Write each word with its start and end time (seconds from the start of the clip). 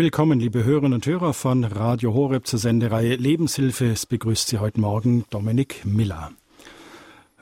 Willkommen, 0.00 0.40
liebe 0.40 0.64
Hörerinnen 0.64 0.94
und 0.94 1.04
Hörer 1.04 1.34
von 1.34 1.62
Radio 1.62 2.14
Horeb 2.14 2.46
zur 2.46 2.58
Sendereihe 2.58 3.16
Lebenshilfe. 3.16 3.90
Es 3.90 4.06
begrüßt 4.06 4.48
Sie 4.48 4.56
heute 4.56 4.80
Morgen 4.80 5.26
Dominik 5.28 5.84
Miller. 5.84 6.32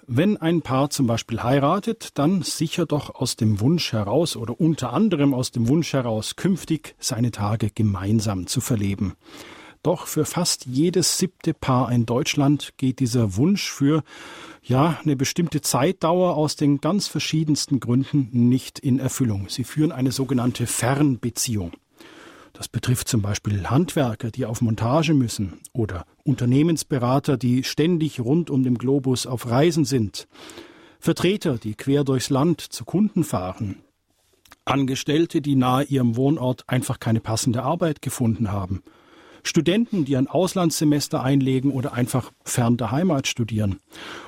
Wenn 0.08 0.36
ein 0.38 0.62
Paar 0.62 0.90
zum 0.90 1.06
Beispiel 1.06 1.40
heiratet, 1.40 2.18
dann 2.18 2.42
sicher 2.42 2.84
doch 2.84 3.14
aus 3.14 3.36
dem 3.36 3.60
Wunsch 3.60 3.92
heraus 3.92 4.34
oder 4.36 4.60
unter 4.60 4.92
anderem 4.92 5.34
aus 5.34 5.52
dem 5.52 5.68
Wunsch 5.68 5.92
heraus, 5.92 6.34
künftig 6.34 6.96
seine 6.98 7.30
Tage 7.30 7.70
gemeinsam 7.72 8.48
zu 8.48 8.60
verleben. 8.60 9.14
Doch 9.84 10.08
für 10.08 10.24
fast 10.24 10.66
jedes 10.66 11.16
siebte 11.16 11.54
Paar 11.54 11.92
in 11.92 12.06
Deutschland 12.06 12.72
geht 12.76 12.98
dieser 12.98 13.36
Wunsch 13.36 13.70
für 13.70 14.02
ja, 14.64 14.98
eine 15.04 15.14
bestimmte 15.14 15.60
Zeitdauer 15.60 16.34
aus 16.34 16.56
den 16.56 16.80
ganz 16.80 17.06
verschiedensten 17.06 17.78
Gründen 17.78 18.30
nicht 18.32 18.80
in 18.80 18.98
Erfüllung. 18.98 19.46
Sie 19.48 19.62
führen 19.62 19.92
eine 19.92 20.10
sogenannte 20.10 20.66
Fernbeziehung. 20.66 21.70
Das 22.58 22.66
betrifft 22.66 23.06
zum 23.06 23.22
Beispiel 23.22 23.70
Handwerker, 23.70 24.32
die 24.32 24.44
auf 24.44 24.60
Montage 24.60 25.14
müssen 25.14 25.60
oder 25.72 26.04
Unternehmensberater, 26.24 27.36
die 27.36 27.62
ständig 27.62 28.18
rund 28.18 28.50
um 28.50 28.64
den 28.64 28.78
Globus 28.78 29.28
auf 29.28 29.48
Reisen 29.48 29.84
sind, 29.84 30.26
Vertreter, 30.98 31.56
die 31.56 31.76
quer 31.76 32.02
durchs 32.02 32.30
Land 32.30 32.60
zu 32.60 32.84
Kunden 32.84 33.22
fahren, 33.22 33.76
Angestellte, 34.64 35.40
die 35.40 35.54
nahe 35.54 35.84
ihrem 35.84 36.16
Wohnort 36.16 36.64
einfach 36.66 36.98
keine 36.98 37.20
passende 37.20 37.62
Arbeit 37.62 38.02
gefunden 38.02 38.50
haben, 38.50 38.82
Studenten, 39.44 40.04
die 40.04 40.16
ein 40.16 40.26
Auslandssemester 40.26 41.22
einlegen 41.22 41.70
oder 41.70 41.92
einfach 41.92 42.32
fern 42.42 42.76
der 42.76 42.90
Heimat 42.90 43.28
studieren, 43.28 43.78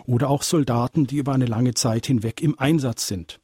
oder 0.06 0.30
auch 0.30 0.44
Soldaten, 0.44 1.08
die 1.08 1.16
über 1.16 1.32
eine 1.32 1.46
lange 1.46 1.74
Zeit 1.74 2.06
hinweg 2.06 2.40
im 2.42 2.56
Einsatz 2.60 3.08
sind. 3.08 3.40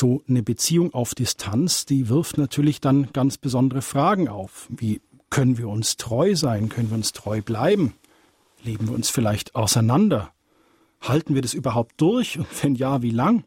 So 0.00 0.22
eine 0.28 0.44
Beziehung 0.44 0.94
auf 0.94 1.16
Distanz, 1.16 1.84
die 1.84 2.08
wirft 2.08 2.38
natürlich 2.38 2.80
dann 2.80 3.08
ganz 3.12 3.36
besondere 3.36 3.82
Fragen 3.82 4.28
auf. 4.28 4.68
Wie 4.70 5.00
können 5.28 5.58
wir 5.58 5.68
uns 5.68 5.96
treu 5.96 6.36
sein? 6.36 6.68
Können 6.68 6.90
wir 6.90 6.96
uns 6.96 7.12
treu 7.12 7.42
bleiben? 7.42 7.94
Leben 8.62 8.86
wir 8.86 8.94
uns 8.94 9.10
vielleicht 9.10 9.56
auseinander? 9.56 10.32
Halten 11.00 11.34
wir 11.34 11.42
das 11.42 11.52
überhaupt 11.52 12.00
durch? 12.00 12.38
Und 12.38 12.46
wenn 12.62 12.76
ja, 12.76 13.02
wie 13.02 13.10
lang? 13.10 13.42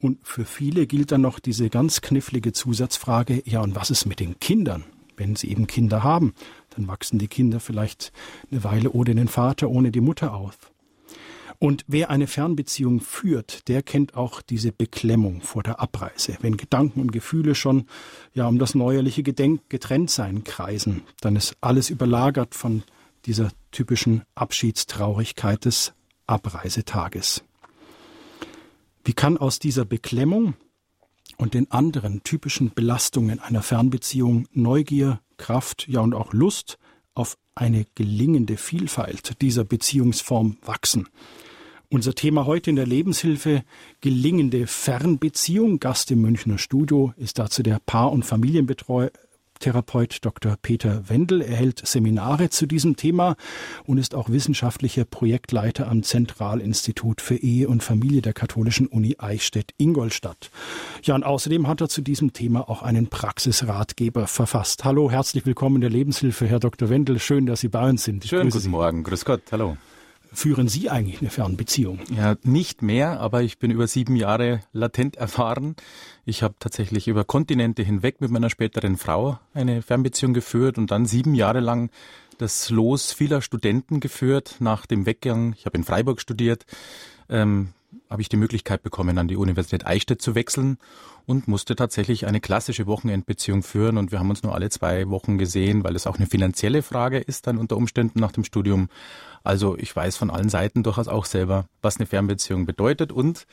Und 0.00 0.18
für 0.26 0.44
viele 0.44 0.88
gilt 0.88 1.12
dann 1.12 1.20
noch 1.20 1.38
diese 1.38 1.70
ganz 1.70 2.00
knifflige 2.00 2.52
Zusatzfrage, 2.52 3.44
ja, 3.46 3.60
und 3.60 3.76
was 3.76 3.92
ist 3.92 4.04
mit 4.04 4.18
den 4.18 4.40
Kindern? 4.40 4.82
Wenn 5.16 5.36
sie 5.36 5.48
eben 5.48 5.68
Kinder 5.68 6.02
haben, 6.02 6.34
dann 6.70 6.88
wachsen 6.88 7.20
die 7.20 7.28
Kinder 7.28 7.60
vielleicht 7.60 8.12
eine 8.50 8.64
Weile 8.64 8.90
ohne 8.90 9.14
den 9.14 9.28
Vater, 9.28 9.70
ohne 9.70 9.92
die 9.92 10.00
Mutter 10.00 10.34
auf. 10.34 10.73
Und 11.58 11.84
wer 11.86 12.10
eine 12.10 12.26
Fernbeziehung 12.26 13.00
führt, 13.00 13.68
der 13.68 13.82
kennt 13.82 14.14
auch 14.14 14.42
diese 14.42 14.72
Beklemmung 14.72 15.40
vor 15.40 15.62
der 15.62 15.80
Abreise. 15.80 16.36
Wenn 16.40 16.56
Gedanken 16.56 17.00
und 17.00 17.12
Gefühle 17.12 17.54
schon 17.54 17.86
ja 18.32 18.46
um 18.46 18.58
das 18.58 18.74
neuerliche 18.74 19.22
Gedenk 19.22 19.62
Getrenntsein 19.68 20.44
kreisen, 20.44 21.02
dann 21.20 21.36
ist 21.36 21.56
alles 21.60 21.90
überlagert 21.90 22.54
von 22.54 22.82
dieser 23.26 23.50
typischen 23.70 24.22
Abschiedstraurigkeit 24.34 25.64
des 25.64 25.94
Abreisetages. 26.26 27.44
Wie 29.04 29.12
kann 29.12 29.36
aus 29.36 29.58
dieser 29.58 29.84
Beklemmung 29.84 30.54
und 31.36 31.54
den 31.54 31.70
anderen 31.70 32.22
typischen 32.22 32.72
Belastungen 32.74 33.40
einer 33.40 33.62
Fernbeziehung 33.62 34.46
Neugier, 34.52 35.20
Kraft, 35.36 35.86
ja 35.88 36.00
und 36.00 36.14
auch 36.14 36.32
Lust 36.32 36.78
auf 37.14 37.36
eine 37.54 37.86
gelingende 37.94 38.56
Vielfalt 38.56 39.40
dieser 39.40 39.64
Beziehungsform 39.64 40.58
wachsen. 40.62 41.08
Unser 41.90 42.14
Thema 42.14 42.46
heute 42.46 42.70
in 42.70 42.76
der 42.76 42.86
Lebenshilfe 42.86 43.62
gelingende 44.00 44.66
Fernbeziehung. 44.66 45.78
Gast 45.78 46.10
im 46.10 46.22
Münchner 46.22 46.58
Studio 46.58 47.12
ist 47.16 47.38
dazu 47.38 47.62
der 47.62 47.78
Paar- 47.78 48.10
und 48.10 48.24
Familientherapeut 49.64 50.18
Dr. 50.22 50.56
Peter 50.60 51.08
Wendel. 51.08 51.40
Er 51.40 51.56
hält 51.56 51.86
Seminare 51.86 52.50
zu 52.50 52.66
diesem 52.66 52.96
Thema 52.96 53.34
und 53.84 53.96
ist 53.96 54.14
auch 54.14 54.28
wissenschaftlicher 54.28 55.06
Projektleiter 55.06 55.88
am 55.88 56.02
Zentralinstitut 56.02 57.22
für 57.22 57.36
Ehe 57.36 57.68
und 57.68 57.82
Familie 57.82 58.20
der 58.20 58.34
Katholischen 58.34 58.86
Uni 58.86 59.16
Eichstätt-Ingolstadt. 59.18 60.50
Ja, 61.02 61.14
und 61.14 61.24
außerdem 61.24 61.66
hat 61.66 61.80
er 61.80 61.88
zu 61.88 62.02
diesem 62.02 62.34
Thema 62.34 62.68
auch 62.68 62.82
einen 62.82 63.06
Praxisratgeber 63.06 64.26
verfasst. 64.26 64.84
Hallo, 64.84 65.10
herzlich 65.10 65.46
willkommen 65.46 65.76
in 65.76 65.80
der 65.80 65.90
Lebenshilfe, 65.90 66.46
Herr 66.46 66.60
Dr. 66.60 66.90
Wendel. 66.90 67.18
Schön, 67.18 67.46
dass 67.46 67.60
Sie 67.60 67.68
bei 67.68 67.88
uns 67.88 68.04
sind. 68.04 68.24
Ich 68.24 68.30
Schönen 68.30 68.50
guten 68.50 68.62
Sie. 68.62 68.68
Morgen. 68.68 69.02
Grüß 69.02 69.24
Gott. 69.24 69.42
Hallo. 69.50 69.78
Führen 70.34 70.68
Sie 70.68 70.90
eigentlich 70.90 71.20
eine 71.20 71.30
Fernbeziehung? 71.30 72.00
Ja, 72.14 72.34
nicht 72.42 72.82
mehr, 72.82 73.20
aber 73.20 73.42
ich 73.42 73.58
bin 73.58 73.70
über 73.70 73.86
sieben 73.86 74.16
Jahre 74.16 74.60
latent 74.72 75.16
erfahren. 75.16 75.76
Ich 76.24 76.42
habe 76.42 76.54
tatsächlich 76.58 77.06
über 77.06 77.24
Kontinente 77.24 77.82
hinweg 77.82 78.20
mit 78.20 78.30
meiner 78.30 78.50
späteren 78.50 78.96
Frau 78.96 79.38
eine 79.54 79.80
Fernbeziehung 79.80 80.34
geführt 80.34 80.76
und 80.76 80.90
dann 80.90 81.06
sieben 81.06 81.34
Jahre 81.34 81.60
lang 81.60 81.90
das 82.38 82.68
Los 82.70 83.12
vieler 83.12 83.42
Studenten 83.42 84.00
geführt 84.00 84.56
nach 84.58 84.86
dem 84.86 85.06
Weggang. 85.06 85.54
Ich 85.56 85.66
habe 85.66 85.78
in 85.78 85.84
Freiburg 85.84 86.20
studiert. 86.20 86.66
Ähm, 87.28 87.68
habe 88.10 88.22
ich 88.22 88.28
die 88.28 88.36
Möglichkeit 88.36 88.82
bekommen, 88.82 89.18
an 89.18 89.28
die 89.28 89.36
Universität 89.36 89.86
Eichstätt 89.86 90.20
zu 90.20 90.34
wechseln 90.34 90.78
und 91.26 91.48
musste 91.48 91.74
tatsächlich 91.74 92.26
eine 92.26 92.40
klassische 92.40 92.86
Wochenendbeziehung 92.86 93.62
führen. 93.62 93.96
Und 93.96 94.12
wir 94.12 94.18
haben 94.18 94.30
uns 94.30 94.42
nur 94.42 94.54
alle 94.54 94.70
zwei 94.70 95.08
Wochen 95.08 95.38
gesehen, 95.38 95.84
weil 95.84 95.96
es 95.96 96.06
auch 96.06 96.16
eine 96.16 96.26
finanzielle 96.26 96.82
Frage 96.82 97.18
ist 97.18 97.46
dann 97.46 97.58
unter 97.58 97.76
Umständen 97.76 98.20
nach 98.20 98.32
dem 98.32 98.44
Studium. 98.44 98.88
Also 99.44 99.76
ich 99.78 99.94
weiß 99.94 100.16
von 100.16 100.30
allen 100.30 100.48
Seiten 100.48 100.82
durchaus 100.82 101.06
auch 101.06 101.26
selber, 101.26 101.66
was 101.82 101.98
eine 101.98 102.06
Fernbeziehung 102.06 102.66
bedeutet 102.66 103.12
und 103.12 103.46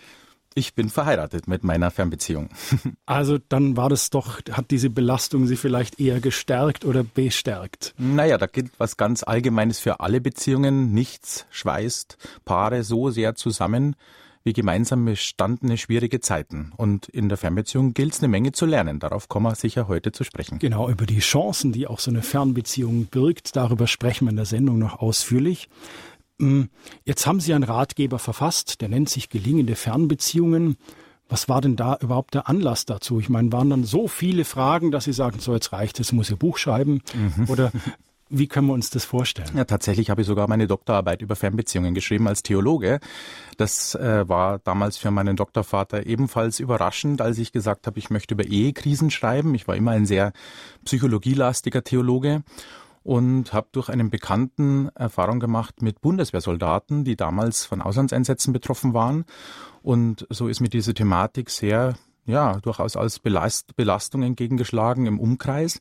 ich 0.53 0.73
bin 0.73 0.89
verheiratet 0.89 1.47
mit 1.47 1.63
meiner 1.63 1.91
Fernbeziehung. 1.91 2.49
Also 3.05 3.37
dann 3.49 3.75
war 3.75 3.89
das 3.89 4.09
doch, 4.09 4.39
hat 4.51 4.71
diese 4.71 4.89
Belastung 4.89 5.45
Sie 5.45 5.57
vielleicht 5.57 5.99
eher 5.99 6.21
gestärkt 6.21 6.85
oder 6.85 7.03
bestärkt? 7.03 7.93
Naja, 7.97 8.37
da 8.37 8.47
gilt 8.47 8.71
was 8.77 8.95
ganz 8.95 9.23
Allgemeines 9.23 9.79
für 9.79 9.99
alle 9.99 10.21
Beziehungen. 10.21 10.93
Nichts 10.93 11.45
schweißt 11.51 12.17
Paare 12.45 12.83
so 12.83 13.09
sehr 13.09 13.35
zusammen 13.35 13.95
wie 14.43 14.53
gemeinsam 14.53 15.05
bestandene 15.05 15.77
schwierige 15.77 16.19
Zeiten. 16.19 16.71
Und 16.77 17.07
in 17.09 17.29
der 17.29 17.37
Fernbeziehung 17.37 17.93
gilt 17.93 18.13
es 18.13 18.19
eine 18.19 18.27
Menge 18.27 18.51
zu 18.51 18.65
lernen. 18.65 18.99
Darauf 18.99 19.29
kommen 19.29 19.45
wir 19.45 19.55
sicher 19.55 19.87
heute 19.87 20.11
zu 20.11 20.23
sprechen. 20.23 20.59
Genau, 20.59 20.89
über 20.89 21.05
die 21.05 21.19
Chancen, 21.19 21.71
die 21.71 21.87
auch 21.87 21.99
so 21.99 22.11
eine 22.11 22.21
Fernbeziehung 22.21 23.05
birgt, 23.05 23.55
darüber 23.55 23.87
sprechen 23.87 24.25
wir 24.25 24.31
in 24.31 24.37
der 24.37 24.45
Sendung 24.45 24.79
noch 24.79 24.99
ausführlich. 24.99 25.69
Hm, 26.39 26.69
jetzt 27.05 27.27
haben 27.27 27.39
Sie 27.39 27.53
einen 27.53 27.63
Ratgeber 27.63 28.17
verfasst, 28.19 28.81
der 28.81 28.89
nennt 28.89 29.09
sich 29.09 29.29
Gelingende 29.29 29.75
Fernbeziehungen. 29.75 30.77
Was 31.29 31.47
war 31.47 31.61
denn 31.61 31.77
da 31.77 31.97
überhaupt 32.01 32.33
der 32.33 32.49
Anlass 32.49 32.85
dazu? 32.85 33.19
Ich 33.19 33.29
meine, 33.29 33.53
waren 33.53 33.69
dann 33.69 33.85
so 33.85 34.09
viele 34.09 34.43
Fragen, 34.43 34.91
dass 34.91 35.05
Sie 35.05 35.13
sagen, 35.13 35.39
so 35.39 35.53
jetzt 35.53 35.71
reicht 35.71 35.99
es, 35.99 36.11
muss 36.11 36.29
Ihr 36.29 36.35
Buch 36.35 36.57
schreiben? 36.57 37.01
Mhm. 37.13 37.47
Oder 37.47 37.71
wie 38.31 38.47
können 38.47 38.67
wir 38.67 38.73
uns 38.73 38.89
das 38.89 39.05
vorstellen? 39.05 39.49
Ja, 39.55 39.65
tatsächlich 39.65 40.09
habe 40.09 40.21
ich 40.21 40.27
sogar 40.27 40.47
meine 40.47 40.67
Doktorarbeit 40.67 41.21
über 41.21 41.35
Fernbeziehungen 41.35 41.93
geschrieben 41.93 42.27
als 42.27 42.43
Theologe. 42.43 42.99
Das 43.57 43.93
äh, 43.95 44.27
war 44.27 44.59
damals 44.59 44.97
für 44.97 45.11
meinen 45.11 45.35
Doktorvater 45.35 46.05
ebenfalls 46.05 46.59
überraschend, 46.59 47.21
als 47.21 47.37
ich 47.37 47.51
gesagt 47.51 47.87
habe, 47.87 47.99
ich 47.99 48.09
möchte 48.09 48.33
über 48.33 48.45
Ehekrisen 48.45 49.11
schreiben. 49.11 49.53
Ich 49.53 49.67
war 49.67 49.75
immer 49.75 49.91
ein 49.91 50.05
sehr 50.05 50.31
psychologielastiger 50.85 51.83
Theologe 51.83 52.43
und 53.03 53.53
habe 53.53 53.67
durch 53.71 53.89
einen 53.89 54.09
Bekannten 54.09 54.89
Erfahrung 54.95 55.39
gemacht 55.39 55.81
mit 55.81 56.01
Bundeswehrsoldaten, 56.01 57.03
die 57.03 57.15
damals 57.15 57.65
von 57.65 57.81
Auslandseinsätzen 57.81 58.53
betroffen 58.53 58.93
waren. 58.93 59.25
Und 59.81 60.27
so 60.29 60.47
ist 60.47 60.61
mir 60.61 60.69
diese 60.69 60.93
Thematik 60.93 61.49
sehr, 61.49 61.95
ja, 62.25 62.59
durchaus 62.59 62.95
als 62.95 63.19
Belast 63.19 63.75
Belastung 63.75 64.23
entgegengeschlagen 64.23 65.05
im 65.05 65.19
Umkreis. 65.19 65.79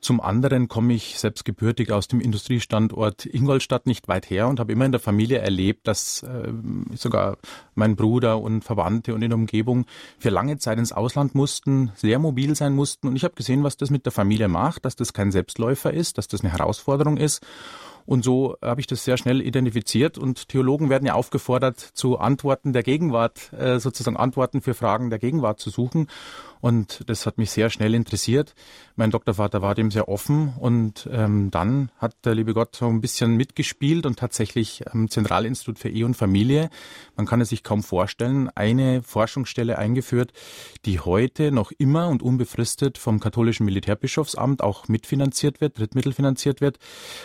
Zum 0.00 0.20
anderen 0.20 0.68
komme 0.68 0.94
ich 0.94 1.18
selbst 1.18 1.44
gebürtig 1.44 1.92
aus 1.92 2.08
dem 2.08 2.20
Industriestandort 2.20 3.26
Ingolstadt 3.26 3.86
nicht 3.86 4.08
weit 4.08 4.30
her 4.30 4.48
und 4.48 4.58
habe 4.58 4.72
immer 4.72 4.86
in 4.86 4.92
der 4.92 5.00
Familie 5.00 5.38
erlebt, 5.38 5.86
dass 5.86 6.22
äh, 6.22 6.52
sogar 6.94 7.36
mein 7.74 7.96
Bruder 7.96 8.40
und 8.40 8.64
Verwandte 8.64 9.14
und 9.14 9.22
in 9.22 9.30
der 9.30 9.38
Umgebung 9.38 9.84
für 10.18 10.30
lange 10.30 10.58
Zeit 10.58 10.78
ins 10.78 10.92
Ausland 10.92 11.34
mussten, 11.34 11.92
sehr 11.96 12.18
mobil 12.18 12.54
sein 12.54 12.74
mussten. 12.74 13.08
Und 13.08 13.16
ich 13.16 13.24
habe 13.24 13.34
gesehen, 13.34 13.62
was 13.62 13.76
das 13.76 13.90
mit 13.90 14.06
der 14.06 14.12
Familie 14.12 14.48
macht, 14.48 14.84
dass 14.84 14.96
das 14.96 15.12
kein 15.12 15.32
Selbstläufer 15.32 15.92
ist, 15.92 16.16
dass 16.16 16.28
das 16.28 16.40
eine 16.40 16.52
Herausforderung 16.52 17.18
ist. 17.18 17.44
Und 18.06 18.24
so 18.24 18.56
habe 18.62 18.80
ich 18.80 18.86
das 18.86 19.04
sehr 19.04 19.16
schnell 19.16 19.40
identifiziert. 19.40 20.18
Und 20.18 20.48
Theologen 20.48 20.90
werden 20.90 21.06
ja 21.06 21.14
aufgefordert, 21.14 21.78
zu 21.78 22.18
Antworten 22.18 22.72
der 22.72 22.82
Gegenwart, 22.82 23.52
äh, 23.52 23.78
sozusagen 23.78 24.16
Antworten 24.16 24.62
für 24.62 24.74
Fragen 24.74 25.10
der 25.10 25.18
Gegenwart 25.18 25.60
zu 25.60 25.70
suchen. 25.70 26.08
Und 26.60 27.08
das 27.08 27.26
hat 27.26 27.38
mich 27.38 27.50
sehr 27.50 27.70
schnell 27.70 27.94
interessiert. 27.94 28.54
Mein 28.96 29.10
Doktorvater 29.10 29.62
war 29.62 29.74
dem 29.74 29.90
sehr 29.90 30.08
offen 30.08 30.52
und 30.58 31.08
ähm, 31.10 31.50
dann 31.50 31.90
hat 31.96 32.14
der 32.24 32.34
liebe 32.34 32.52
Gott 32.52 32.76
so 32.76 32.86
ein 32.86 33.00
bisschen 33.00 33.36
mitgespielt 33.36 34.04
und 34.04 34.18
tatsächlich 34.18 34.86
am 34.92 35.08
Zentralinstitut 35.08 35.78
für 35.78 35.88
Ehe 35.88 36.04
und 36.04 36.14
Familie, 36.14 36.68
man 37.16 37.26
kann 37.26 37.40
es 37.40 37.48
sich 37.48 37.62
kaum 37.62 37.82
vorstellen, 37.82 38.50
eine 38.54 39.02
Forschungsstelle 39.02 39.78
eingeführt, 39.78 40.32
die 40.84 41.00
heute 41.00 41.50
noch 41.50 41.72
immer 41.72 42.08
und 42.08 42.22
unbefristet 42.22 42.98
vom 42.98 43.20
katholischen 43.20 43.64
Militärbischofsamt 43.64 44.62
auch 44.62 44.88
mitfinanziert 44.88 45.60
wird, 45.60 45.78
drittmittelfinanziert 45.78 46.60
wird, 46.60 46.78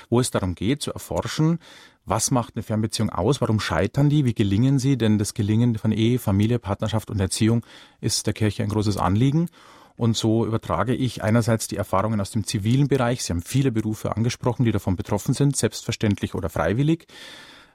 wo 0.10 0.20
es 0.20 0.32
darum 0.32 0.56
geht 0.56 0.82
zu 0.82 0.94
erforschen, 0.94 1.60
was 2.06 2.32
macht 2.32 2.56
eine 2.56 2.64
Fernbeziehung 2.64 3.10
aus? 3.10 3.42
Warum 3.42 3.60
scheitern 3.60 4.10
die? 4.10 4.26
Wie 4.26 4.34
gelingen 4.34 4.80
sie? 4.80 4.98
Denn 4.98 5.18
das 5.18 5.34
Gelingen 5.34 5.78
von 5.78 5.92
Ehe, 5.92 6.20
Familie, 6.20 6.60
Partnerschaft 6.60 7.10
und 7.10 7.20
Erziehung 7.20 7.66
ist 8.02 8.28
der 8.28 8.34
Kirche 8.34 8.64
ein 8.64 8.70
großes 8.70 8.98
Anliegen. 8.98 9.50
Und 9.98 10.18
so 10.18 10.46
übertrage 10.46 10.94
ich 10.94 11.24
einerseits 11.24 11.68
die 11.68 11.78
Erfahrungen 11.78 12.20
aus 12.20 12.32
dem 12.32 12.44
zivilen 12.46 12.88
Bereich. 12.88 13.24
Sie 13.24 13.32
haben 13.32 13.42
viele 13.42 13.72
Berufe 13.72 14.16
angesprochen, 14.16 14.66
die 14.66 14.72
davon 14.72 14.96
betroffen 14.96 15.34
sind, 15.34 15.56
selbstverständlich 15.56 16.36
oder 16.36 16.50
freiwillig 16.50 17.08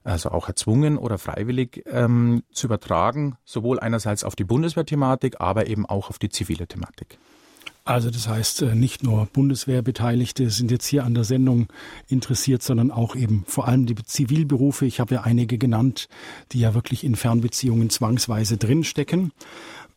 also 0.04 0.30
auch 0.30 0.48
erzwungen 0.48 0.96
oder 0.96 1.18
freiwillig 1.18 1.84
ähm, 1.86 2.42
zu 2.52 2.66
übertragen, 2.66 3.36
sowohl 3.44 3.78
einerseits 3.80 4.24
auf 4.24 4.34
die 4.34 4.44
Bundeswehrthematik, 4.44 5.40
aber 5.40 5.66
eben 5.66 5.86
auch 5.86 6.10
auf 6.10 6.18
die 6.18 6.30
zivile 6.30 6.66
Thematik. 6.66 7.18
Also 7.84 8.10
das 8.10 8.28
heißt, 8.28 8.62
äh, 8.62 8.74
nicht 8.74 9.02
nur 9.02 9.26
Bundeswehrbeteiligte 9.26 10.50
sind 10.50 10.70
jetzt 10.70 10.86
hier 10.86 11.04
an 11.04 11.14
der 11.14 11.24
Sendung 11.24 11.68
interessiert, 12.08 12.62
sondern 12.62 12.90
auch 12.90 13.16
eben 13.16 13.44
vor 13.46 13.66
allem 13.66 13.86
die 13.86 13.94
Zivilberufe. 13.94 14.86
Ich 14.86 15.00
habe 15.00 15.14
ja 15.14 15.22
einige 15.22 15.58
genannt, 15.58 16.08
die 16.52 16.60
ja 16.60 16.74
wirklich 16.74 17.04
in 17.04 17.16
Fernbeziehungen 17.16 17.90
zwangsweise 17.90 18.56
drinstecken. 18.56 19.32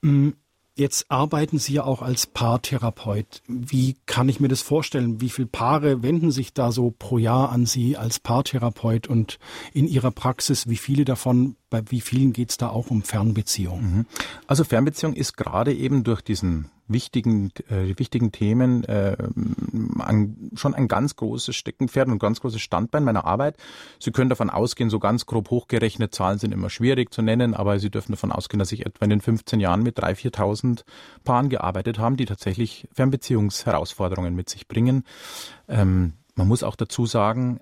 Mm, 0.01 0.31
Jetzt 0.75 1.11
arbeiten 1.11 1.59
Sie 1.59 1.73
ja 1.73 1.83
auch 1.83 2.01
als 2.01 2.25
Paartherapeut. 2.25 3.43
Wie 3.47 3.95
kann 4.07 4.27
ich 4.27 4.39
mir 4.39 4.47
das 4.47 4.63
vorstellen? 4.63 5.21
Wie 5.21 5.29
viele 5.29 5.47
Paare 5.47 6.01
wenden 6.01 6.31
sich 6.31 6.51
da 6.51 6.71
so 6.71 6.91
pro 6.97 7.19
Jahr 7.19 7.51
an 7.51 7.67
Sie 7.67 7.95
als 7.95 8.19
Paartherapeut 8.19 9.05
und 9.05 9.37
in 9.71 9.87
Ihrer 9.87 10.09
Praxis, 10.09 10.67
wie 10.67 10.77
viele 10.77 11.05
davon, 11.05 11.57
bei 11.69 11.83
wie 11.89 12.01
vielen 12.01 12.33
geht 12.33 12.49
es 12.49 12.57
da 12.57 12.69
auch 12.69 12.89
um 12.89 13.03
Fernbeziehungen? 13.03 13.97
Mhm. 13.97 14.05
Also 14.47 14.63
Fernbeziehung 14.63 15.13
ist 15.13 15.37
gerade 15.37 15.71
eben 15.75 16.03
durch 16.03 16.21
diesen 16.21 16.71
wichtigen, 16.87 17.51
äh, 17.69 17.97
wichtigen 17.97 18.31
Themen 18.31 18.83
äh, 18.83 19.15
ein, 19.99 20.51
schon 20.55 20.73
ein 20.73 20.87
ganz 20.87 21.15
großes 21.15 21.55
Steckenpferd 21.55 22.07
und 22.07 22.15
ein 22.15 22.19
ganz 22.19 22.41
großes 22.41 22.61
Standbein 22.61 23.03
meiner 23.03 23.25
Arbeit. 23.25 23.57
Sie 23.99 24.11
können 24.11 24.29
davon 24.29 24.49
ausgehen, 24.49 24.89
so 24.89 24.99
ganz 24.99 25.25
grob 25.25 25.49
hochgerechnet, 25.49 26.13
Zahlen 26.13 26.39
sind 26.39 26.53
immer 26.53 26.69
schwierig 26.69 27.13
zu 27.13 27.21
nennen, 27.21 27.53
aber 27.53 27.79
Sie 27.79 27.89
dürfen 27.89 28.11
davon 28.11 28.31
ausgehen, 28.31 28.59
dass 28.59 28.71
ich 28.71 28.85
etwa 28.85 29.05
in 29.05 29.09
den 29.09 29.21
15 29.21 29.59
Jahren 29.59 29.83
mit 29.83 29.99
3.000, 29.99 30.33
4.000 30.33 30.83
Paaren 31.23 31.49
gearbeitet 31.49 31.99
habe, 31.99 32.15
die 32.15 32.25
tatsächlich 32.25 32.87
Fernbeziehungsherausforderungen 32.93 34.35
mit 34.35 34.49
sich 34.49 34.67
bringen. 34.67 35.03
Ähm, 35.67 36.13
man 36.35 36.47
muss 36.47 36.63
auch 36.63 36.75
dazu 36.75 37.05
sagen, 37.05 37.59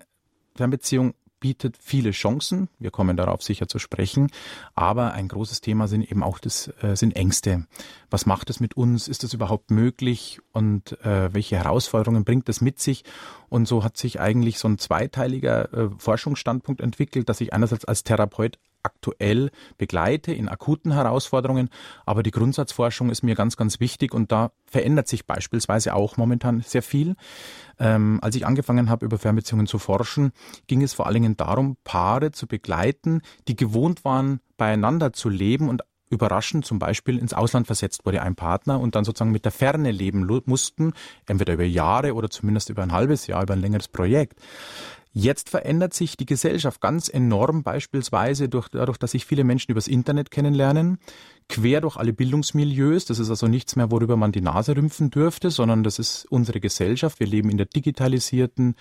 Fernbeziehung 0.54 1.14
bietet 1.42 1.76
viele 1.78 2.12
Chancen. 2.12 2.68
Wir 2.78 2.92
kommen 2.92 3.16
darauf 3.16 3.42
sicher 3.42 3.66
zu 3.66 3.80
sprechen. 3.80 4.30
Aber 4.76 5.12
ein 5.12 5.26
großes 5.26 5.60
Thema 5.60 5.88
sind 5.88 6.08
eben 6.08 6.22
auch 6.22 6.38
das, 6.38 6.72
äh, 6.80 6.94
sind 6.94 7.16
Ängste. 7.16 7.66
Was 8.10 8.26
macht 8.26 8.48
es 8.48 8.60
mit 8.60 8.76
uns? 8.76 9.08
Ist 9.08 9.24
das 9.24 9.34
überhaupt 9.34 9.72
möglich? 9.72 10.38
Und 10.52 10.98
äh, 11.04 11.34
welche 11.34 11.56
Herausforderungen 11.56 12.24
bringt 12.24 12.48
das 12.48 12.60
mit 12.60 12.78
sich? 12.78 13.02
Und 13.48 13.66
so 13.66 13.82
hat 13.82 13.96
sich 13.96 14.20
eigentlich 14.20 14.60
so 14.60 14.68
ein 14.68 14.78
zweiteiliger 14.78 15.72
äh, 15.74 15.90
Forschungsstandpunkt 15.98 16.80
entwickelt, 16.80 17.28
dass 17.28 17.40
ich 17.40 17.52
einerseits 17.52 17.84
als 17.84 18.04
Therapeut 18.04 18.58
aktuell 18.82 19.50
begleite 19.78 20.32
in 20.32 20.48
akuten 20.48 20.92
Herausforderungen. 20.92 21.68
Aber 22.06 22.22
die 22.22 22.30
Grundsatzforschung 22.30 23.10
ist 23.10 23.22
mir 23.22 23.34
ganz, 23.34 23.56
ganz 23.56 23.80
wichtig 23.80 24.14
und 24.14 24.32
da 24.32 24.52
verändert 24.66 25.08
sich 25.08 25.26
beispielsweise 25.26 25.94
auch 25.94 26.16
momentan 26.16 26.60
sehr 26.60 26.82
viel. 26.82 27.14
Ähm, 27.78 28.18
als 28.22 28.36
ich 28.36 28.46
angefangen 28.46 28.90
habe, 28.90 29.04
über 29.04 29.18
Fernbeziehungen 29.18 29.66
zu 29.66 29.78
forschen, 29.78 30.32
ging 30.66 30.82
es 30.82 30.94
vor 30.94 31.06
allen 31.06 31.14
Dingen 31.14 31.36
darum, 31.36 31.76
Paare 31.84 32.32
zu 32.32 32.46
begleiten, 32.46 33.22
die 33.48 33.56
gewohnt 33.56 34.04
waren, 34.04 34.40
beieinander 34.56 35.12
zu 35.12 35.28
leben 35.28 35.68
und 35.68 35.82
überraschend 36.12 36.66
zum 36.66 36.78
Beispiel 36.78 37.18
ins 37.18 37.32
Ausland 37.32 37.66
versetzt 37.66 38.04
wurde 38.04 38.22
ein 38.22 38.36
Partner 38.36 38.78
und 38.78 38.94
dann 38.94 39.04
sozusagen 39.04 39.32
mit 39.32 39.46
der 39.46 39.52
Ferne 39.52 39.90
leben 39.90 40.26
mussten, 40.44 40.92
entweder 41.26 41.54
über 41.54 41.64
Jahre 41.64 42.14
oder 42.14 42.28
zumindest 42.28 42.68
über 42.68 42.82
ein 42.82 42.92
halbes 42.92 43.26
Jahr, 43.26 43.42
über 43.42 43.54
ein 43.54 43.62
längeres 43.62 43.88
Projekt. 43.88 44.38
Jetzt 45.14 45.50
verändert 45.50 45.92
sich 45.92 46.16
die 46.16 46.24
Gesellschaft 46.24 46.80
ganz 46.80 47.08
enorm, 47.08 47.62
beispielsweise 47.62 48.48
durch, 48.48 48.68
dadurch, 48.68 48.96
dass 48.96 49.10
sich 49.10 49.26
viele 49.26 49.44
Menschen 49.44 49.70
übers 49.70 49.86
Internet 49.86 50.30
kennenlernen, 50.30 50.98
quer 51.48 51.80
durch 51.80 51.96
alle 51.96 52.12
Bildungsmilieus. 52.12 53.04
Das 53.04 53.18
ist 53.18 53.30
also 53.30 53.46
nichts 53.46 53.76
mehr, 53.76 53.90
worüber 53.90 54.16
man 54.16 54.32
die 54.32 54.40
Nase 54.40 54.76
rümpfen 54.76 55.10
dürfte, 55.10 55.50
sondern 55.50 55.82
das 55.82 55.98
ist 55.98 56.26
unsere 56.30 56.60
Gesellschaft. 56.60 57.20
Wir 57.20 57.26
leben 57.26 57.50
in 57.50 57.56
der 57.56 57.66
digitalisierten 57.66 58.74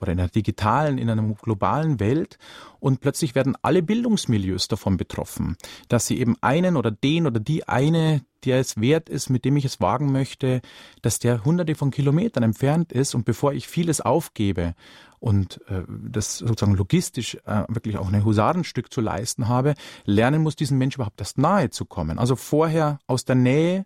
oder 0.00 0.12
in 0.12 0.20
einer 0.20 0.28
digitalen, 0.28 0.98
in 0.98 1.08
einer 1.08 1.22
globalen 1.34 2.00
Welt 2.00 2.38
und 2.80 3.00
plötzlich 3.00 3.34
werden 3.34 3.56
alle 3.62 3.82
Bildungsmilieus 3.82 4.68
davon 4.68 4.96
betroffen, 4.96 5.56
dass 5.88 6.06
sie 6.06 6.18
eben 6.18 6.36
einen 6.40 6.76
oder 6.76 6.90
den 6.90 7.26
oder 7.26 7.38
die 7.38 7.68
eine, 7.68 8.22
der 8.44 8.58
es 8.58 8.80
wert 8.80 9.08
ist, 9.08 9.30
mit 9.30 9.44
dem 9.44 9.56
ich 9.56 9.64
es 9.64 9.80
wagen 9.80 10.10
möchte, 10.10 10.60
dass 11.00 11.20
der 11.20 11.44
hunderte 11.44 11.76
von 11.76 11.92
Kilometern 11.92 12.42
entfernt 12.42 12.92
ist 12.92 13.14
und 13.14 13.24
bevor 13.24 13.52
ich 13.52 13.68
vieles 13.68 14.00
aufgebe 14.00 14.74
und 15.22 15.60
äh, 15.68 15.84
das 15.88 16.38
sozusagen 16.38 16.74
logistisch 16.74 17.36
äh, 17.46 17.62
wirklich 17.68 17.96
auch 17.96 18.12
ein 18.12 18.24
Husarenstück 18.24 18.92
zu 18.92 19.00
leisten 19.00 19.46
habe, 19.46 19.74
lernen 20.04 20.42
muss, 20.42 20.56
diesen 20.56 20.78
Menschen 20.78 20.96
überhaupt 20.96 21.20
erst 21.20 21.38
nahe 21.38 21.70
zu 21.70 21.84
kommen. 21.84 22.01
Also 22.18 22.36
vorher 22.36 22.98
aus 23.06 23.24
der 23.24 23.36
Nähe 23.36 23.84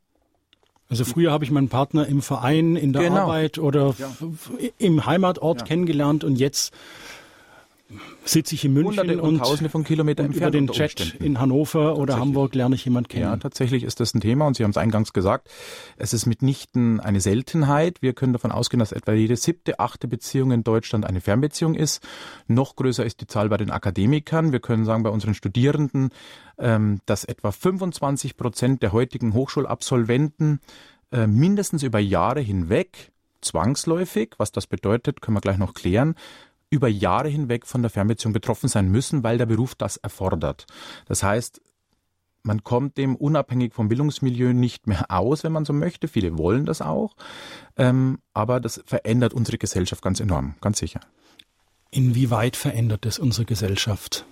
also 0.89 1.05
früher 1.05 1.33
habe 1.33 1.45
ich 1.45 1.51
meinen 1.51 1.69
Partner 1.69 2.07
im 2.07 2.23
Verein, 2.23 2.77
in 2.77 2.93
der 2.93 3.03
genau. 3.03 3.23
Arbeit 3.23 3.59
oder 3.59 3.95
ja. 3.99 4.09
im 4.79 5.05
Heimatort 5.05 5.63
ja. 5.63 5.67
kennengelernt 5.67 6.23
und 6.23 6.37
jetzt 6.37 6.73
sitze 8.25 8.55
ich 8.55 8.65
in 8.65 8.73
München 8.73 8.99
Hunderte 8.99 9.23
und, 9.23 9.35
und 9.35 9.39
Tausende 9.39 9.71
von 9.71 9.85
Kilometern 9.85 10.27
entfernt. 10.27 10.55
Über 10.55 10.61
den 10.61 10.73
Chat 10.73 11.15
in 11.21 11.39
Hannover 11.39 11.97
oder 11.97 12.19
Hamburg 12.19 12.55
lerne 12.55 12.75
ich 12.75 12.85
jemanden 12.85 13.09
kennen. 13.09 13.25
Ja, 13.25 13.37
tatsächlich 13.37 13.85
ist 13.85 14.01
das 14.01 14.15
ein 14.15 14.21
Thema 14.21 14.47
und 14.47 14.57
Sie 14.57 14.65
haben 14.65 14.73
es 14.73 14.77
eingangs 14.77 15.13
gesagt. 15.13 15.49
Es 15.97 16.13
ist 16.13 16.27
mitnichten 16.27 16.99
eine 17.01 17.21
Seltenheit. 17.21 18.03
Wir 18.03 18.13
können 18.13 18.33
davon 18.33 18.51
ausgehen, 18.51 18.81
dass 18.81 18.93
etwa 18.93 19.13
jede 19.13 19.37
siebte, 19.37 19.79
achte 19.79 20.09
Beziehung 20.09 20.51
in 20.51 20.65
Deutschland 20.65 21.07
eine 21.07 21.21
Fernbeziehung 21.21 21.75
ist. 21.75 22.03
Noch 22.49 22.75
größer 22.75 23.05
ist 23.05 23.21
die 23.21 23.27
Zahl 23.27 23.49
bei 23.49 23.57
den 23.57 23.71
Akademikern. 23.71 24.53
Wir 24.53 24.61
können 24.61 24.85
sagen, 24.85 25.05
bei 25.05 25.11
unseren 25.11 25.35
Studierenden, 25.35 26.11
ähm, 26.59 27.01
dass 27.07 27.25
etwa 27.25 27.53
25 27.53 28.37
Prozent 28.37 28.83
der 28.83 28.93
heutigen 28.93 29.33
Hochschulabsolventen 29.33 30.61
äh, 31.13 31.29
mindestens 31.29 31.85
über 31.85 32.01
Jahre 32.01 32.41
hinweg 32.41 33.13
zwangsläufig, 33.41 34.35
was 34.39 34.51
das 34.51 34.67
bedeutet, 34.67 35.21
können 35.21 35.37
wir 35.37 35.41
gleich 35.41 35.59
noch 35.59 35.75
klären, 35.75 36.17
über 36.71 36.89
Jahre 36.89 37.29
hinweg 37.29 37.67
von 37.67 37.83
der 37.83 37.91
Fernbeziehung 37.91 38.33
betroffen 38.33 38.69
sein 38.69 38.89
müssen, 38.91 39.23
weil 39.23 39.39
der 39.39 39.47
Beruf 39.47 39.75
das 39.75 39.97
erfordert. 39.97 40.67
Das 41.07 41.23
heißt, 41.23 41.61
man 42.43 42.63
kommt 42.63 42.97
dem 42.97 43.17
unabhängig 43.17 43.75
vom 43.75 43.89
Bildungsmilieu 43.89 44.53
nicht 44.53 44.87
mehr 44.87 45.11
aus, 45.11 45.43
wenn 45.43 45.53
man 45.53 45.65
so 45.65 45.73
möchte. 45.73 46.07
Viele 46.07 46.39
wollen 46.39 46.65
das 46.65 46.81
auch. 46.81 47.17
Ähm, 47.77 48.19
aber 48.33 48.61
das 48.61 48.83
verändert 48.87 49.35
unsere 49.35 49.59
Gesellschaft 49.59 50.03
ganz 50.03 50.21
enorm, 50.21 50.55
ganz 50.61 50.79
sicher. 50.79 51.01
Inwieweit 51.91 52.57
verändert 52.57 53.07
es 53.07 53.19
unsere 53.19 53.47
Gesellschaft? 53.47 54.27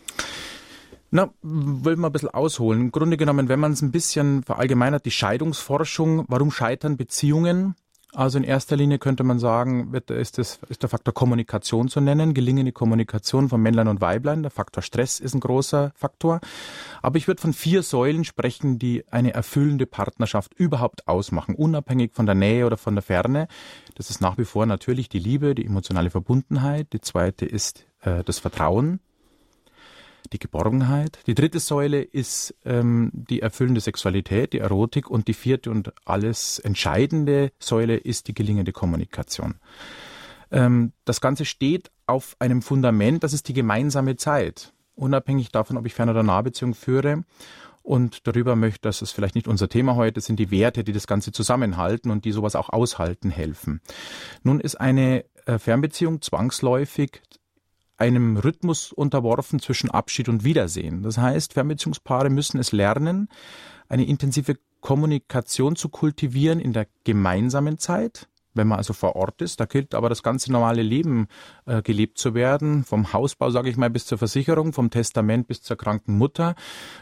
Na, 1.10 1.32
will 1.42 1.96
mal 1.96 2.08
ein 2.08 2.12
bisschen 2.12 2.30
ausholen. 2.30 2.80
Im 2.80 2.92
Grunde 2.92 3.16
genommen, 3.16 3.48
wenn 3.48 3.60
man 3.60 3.72
es 3.72 3.82
ein 3.82 3.92
bisschen 3.92 4.42
verallgemeinert, 4.42 5.04
die 5.04 5.10
Scheidungsforschung, 5.10 6.24
warum 6.28 6.50
scheitern 6.50 6.96
Beziehungen? 6.96 7.74
Also 8.14 8.38
in 8.38 8.44
erster 8.44 8.76
Linie 8.76 8.98
könnte 8.98 9.24
man 9.24 9.40
sagen, 9.40 9.92
ist, 9.92 10.38
das, 10.38 10.60
ist 10.68 10.82
der 10.82 10.88
Faktor 10.88 11.12
Kommunikation 11.12 11.88
zu 11.88 12.00
nennen, 12.00 12.32
gelingende 12.32 12.70
Kommunikation 12.70 13.48
von 13.48 13.60
Männlein 13.60 13.88
und 13.88 14.00
Weiblein. 14.00 14.42
Der 14.42 14.52
Faktor 14.52 14.84
Stress 14.84 15.18
ist 15.18 15.34
ein 15.34 15.40
großer 15.40 15.90
Faktor. 15.96 16.40
Aber 17.02 17.18
ich 17.18 17.26
würde 17.26 17.40
von 17.40 17.52
vier 17.52 17.82
Säulen 17.82 18.24
sprechen, 18.24 18.78
die 18.78 19.04
eine 19.10 19.34
erfüllende 19.34 19.86
Partnerschaft 19.86 20.54
überhaupt 20.54 21.08
ausmachen, 21.08 21.56
unabhängig 21.56 22.12
von 22.12 22.26
der 22.26 22.36
Nähe 22.36 22.66
oder 22.66 22.76
von 22.76 22.94
der 22.94 23.02
Ferne. 23.02 23.48
Das 23.96 24.10
ist 24.10 24.20
nach 24.20 24.38
wie 24.38 24.44
vor 24.44 24.64
natürlich 24.64 25.08
die 25.08 25.18
Liebe, 25.18 25.56
die 25.56 25.66
emotionale 25.66 26.10
Verbundenheit. 26.10 26.92
Die 26.92 27.00
zweite 27.00 27.46
ist 27.46 27.84
äh, 28.02 28.22
das 28.22 28.38
Vertrauen, 28.38 29.00
die 30.34 30.38
Geborgenheit. 30.38 31.18
Die 31.26 31.34
dritte 31.34 31.60
Säule 31.60 32.02
ist 32.02 32.54
ähm, 32.64 33.10
die 33.14 33.40
erfüllende 33.40 33.80
Sexualität, 33.80 34.52
die 34.52 34.58
Erotik. 34.58 35.08
Und 35.08 35.28
die 35.28 35.34
vierte 35.34 35.70
und 35.70 35.92
alles 36.04 36.58
entscheidende 36.58 37.52
Säule 37.58 37.96
ist 37.96 38.28
die 38.28 38.34
gelingende 38.34 38.72
Kommunikation. 38.72 39.54
Ähm, 40.50 40.92
das 41.04 41.20
Ganze 41.20 41.44
steht 41.44 41.90
auf 42.06 42.36
einem 42.38 42.60
Fundament, 42.60 43.24
das 43.24 43.32
ist 43.32 43.48
die 43.48 43.54
gemeinsame 43.54 44.16
Zeit. 44.16 44.74
Unabhängig 44.94 45.50
davon, 45.50 45.76
ob 45.76 45.86
ich 45.86 45.94
Fern- 45.94 46.10
oder 46.10 46.22
Nahbeziehung 46.22 46.74
führe. 46.74 47.24
Und 47.82 48.26
darüber 48.26 48.56
möchte, 48.56 48.80
das 48.82 49.02
ist 49.02 49.12
vielleicht 49.12 49.34
nicht 49.34 49.46
unser 49.46 49.68
Thema 49.68 49.94
heute, 49.94 50.20
sind 50.20 50.38
die 50.38 50.50
Werte, 50.50 50.84
die 50.84 50.92
das 50.92 51.06
Ganze 51.06 51.32
zusammenhalten 51.32 52.10
und 52.10 52.24
die 52.24 52.32
sowas 52.32 52.56
auch 52.56 52.70
aushalten 52.70 53.30
helfen. 53.30 53.82
Nun 54.42 54.58
ist 54.58 54.76
eine 54.76 55.24
äh, 55.44 55.58
Fernbeziehung 55.58 56.22
zwangsläufig 56.22 57.20
einem 57.96 58.36
Rhythmus 58.36 58.92
unterworfen 58.92 59.60
zwischen 59.60 59.90
Abschied 59.90 60.28
und 60.28 60.44
Wiedersehen. 60.44 61.02
Das 61.02 61.18
heißt, 61.18 61.52
Fernbeziehungspaare 61.52 62.30
müssen 62.30 62.58
es 62.58 62.72
lernen, 62.72 63.28
eine 63.88 64.04
intensive 64.04 64.56
Kommunikation 64.80 65.76
zu 65.76 65.88
kultivieren 65.88 66.60
in 66.60 66.72
der 66.72 66.86
gemeinsamen 67.04 67.78
Zeit, 67.78 68.28
wenn 68.52 68.68
man 68.68 68.78
also 68.78 68.92
vor 68.92 69.16
Ort 69.16 69.40
ist. 69.42 69.60
Da 69.60 69.64
gilt 69.64 69.94
aber 69.94 70.08
das 70.08 70.22
ganze 70.22 70.52
normale 70.52 70.82
Leben 70.82 71.26
äh, 71.66 71.82
gelebt 71.82 72.18
zu 72.18 72.34
werden, 72.34 72.84
vom 72.84 73.12
Hausbau, 73.12 73.50
sage 73.50 73.70
ich 73.70 73.76
mal, 73.76 73.90
bis 73.90 74.06
zur 74.06 74.18
Versicherung, 74.18 74.72
vom 74.72 74.90
Testament 74.90 75.46
bis 75.48 75.62
zur 75.62 75.76
kranken 75.76 76.18
Mutter, 76.18 76.54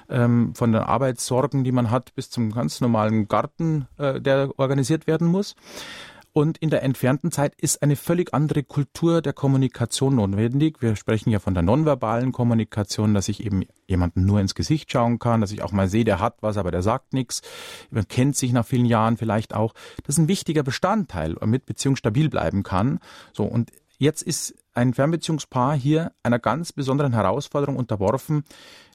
ähm, 0.08 0.54
von 0.54 0.72
den 0.72 0.82
Arbeitssorgen, 0.82 1.64
die 1.64 1.72
man 1.72 1.90
hat, 1.90 2.14
bis 2.14 2.30
zum 2.30 2.52
ganz 2.52 2.80
normalen 2.80 3.28
Garten, 3.28 3.87
äh, 3.99 4.20
der 4.20 4.50
organisiert 4.58 5.06
werden 5.06 5.26
muss. 5.26 5.56
Und 6.34 6.56
in 6.58 6.70
der 6.70 6.82
entfernten 6.82 7.30
Zeit 7.30 7.54
ist 7.60 7.82
eine 7.82 7.94
völlig 7.94 8.32
andere 8.32 8.62
Kultur 8.62 9.20
der 9.20 9.34
Kommunikation 9.34 10.16
notwendig. 10.16 10.80
Wir 10.80 10.96
sprechen 10.96 11.30
ja 11.30 11.40
von 11.40 11.52
der 11.52 11.62
nonverbalen 11.62 12.32
Kommunikation, 12.32 13.12
dass 13.12 13.28
ich 13.28 13.44
eben 13.44 13.64
jemanden 13.86 14.24
nur 14.24 14.40
ins 14.40 14.54
Gesicht 14.54 14.90
schauen 14.90 15.18
kann, 15.18 15.42
dass 15.42 15.52
ich 15.52 15.62
auch 15.62 15.72
mal 15.72 15.88
sehe, 15.88 16.04
der 16.04 16.20
hat 16.20 16.36
was, 16.40 16.56
aber 16.56 16.70
der 16.70 16.82
sagt 16.82 17.12
nichts. 17.12 17.42
Man 17.90 18.08
kennt 18.08 18.36
sich 18.36 18.52
nach 18.52 18.64
vielen 18.64 18.86
Jahren 18.86 19.18
vielleicht 19.18 19.54
auch. 19.54 19.74
Das 20.04 20.14
ist 20.14 20.18
ein 20.18 20.28
wichtiger 20.28 20.62
Bestandteil, 20.62 21.34
damit 21.34 21.66
Beziehung 21.66 21.96
stabil 21.96 22.30
bleiben 22.30 22.62
kann. 22.62 23.00
So. 23.34 23.44
Und 23.44 23.70
jetzt 23.98 24.22
ist 24.22 24.54
ein 24.72 24.94
Fernbeziehungspaar 24.94 25.76
hier 25.76 26.12
einer 26.22 26.38
ganz 26.38 26.72
besonderen 26.72 27.12
Herausforderung 27.12 27.76
unterworfen, 27.76 28.44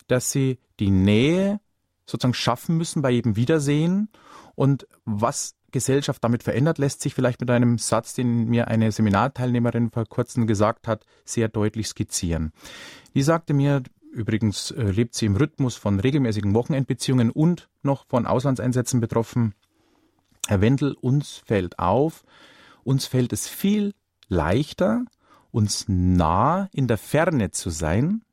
dass 0.08 0.32
sie 0.32 0.58
die 0.80 0.90
Nähe 0.90 1.60
sozusagen 2.08 2.34
schaffen 2.34 2.78
müssen 2.78 3.04
bei 3.04 3.12
jedem 3.12 3.36
Wiedersehen 3.36 4.10
und 4.56 4.88
was 5.06 5.57
Gesellschaft 5.78 6.24
damit 6.24 6.42
verändert, 6.42 6.80
lässt 6.80 7.02
sich 7.02 7.14
vielleicht 7.14 7.40
mit 7.40 7.52
einem 7.52 7.78
Satz, 7.78 8.16
den 8.16 8.46
mir 8.50 8.68
eine 8.68 8.92
Seminarteilnehmerin 8.92 9.92
vor 9.92 10.06
kurzem 10.06 10.48
gesagt 10.48 10.88
hat, 10.88 11.06
sehr 11.24 11.50
deutlich 11.50 11.88
skizzieren. 11.88 12.52
Die 13.14 13.22
sagte 13.22 13.54
mir, 13.54 13.84
übrigens 14.12 14.72
äh, 14.72 14.90
lebt 14.90 15.14
sie 15.14 15.28
im 15.28 15.36
Rhythmus 15.36 15.76
von 15.76 16.00
regelmäßigen 16.00 16.56
Wochenendbeziehungen 16.56 17.30
und 17.30 17.70
noch 17.84 18.08
von 18.08 18.26
Auslandseinsätzen 18.26 19.00
betroffen. 19.00 19.54
Herr 20.48 20.62
Wendel, 20.62 20.94
uns 21.00 21.44
fällt 21.46 21.78
auf, 21.78 22.24
uns 22.84 23.06
fällt 23.06 23.32
es 23.32 23.48
viel 23.48 23.94
leichter, 24.30 25.06
uns 25.52 25.86
nah 25.88 26.70
in 26.74 26.88
der 26.88 26.98
Ferne 26.98 27.52
zu 27.52 27.70
sein, 27.70 28.24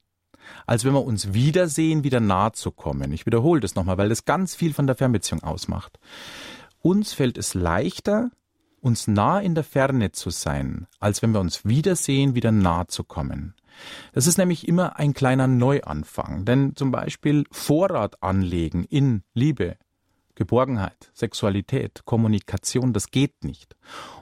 als 0.67 0.85
wenn 0.85 0.93
wir 0.93 1.05
uns 1.05 1.35
wiedersehen, 1.35 2.05
wieder 2.05 2.21
nahe 2.21 2.53
zu 2.53 2.71
kommen. 2.71 3.13
Ich 3.13 3.27
wiederhole 3.27 3.61
das 3.61 3.75
nochmal, 3.75 3.99
weil 3.99 4.09
das 4.09 4.25
ganz 4.25 4.55
viel 4.55 4.73
von 4.73 4.87
der 4.87 4.97
Fernbeziehung 4.97 5.43
ausmacht. 5.43 5.99
Uns 6.85 7.15
fällt 7.15 7.39
es 7.39 7.55
leichter, 7.55 8.31
uns 8.83 9.09
nah 9.09 9.41
in 9.41 9.55
der 9.55 9.65
Ferne 9.65 10.13
zu 10.13 10.29
sein, 10.29 10.87
als 11.01 11.23
wenn 11.23 11.33
wir 11.33 11.41
uns 11.41 11.65
wiedersehen, 11.65 12.35
wieder 12.35 12.53
nah 12.53 12.87
zu 12.89 13.05
kommen. 13.05 13.55
Das 14.13 14.27
ist 14.27 14.37
nämlich 14.37 14.69
immer 14.69 14.99
ein 14.99 15.15
kleiner 15.15 15.47
Neuanfang, 15.47 16.45
denn 16.45 16.77
zum 16.77 16.91
Beispiel 16.91 17.47
Vorrat 17.51 18.23
anlegen 18.23 18.85
in 18.85 19.23
Liebe, 19.33 19.79
Geborgenheit, 20.35 21.11
Sexualität, 21.15 22.03
Kommunikation, 22.05 22.93
das 22.93 23.11
geht 23.11 23.45
nicht. 23.45 23.77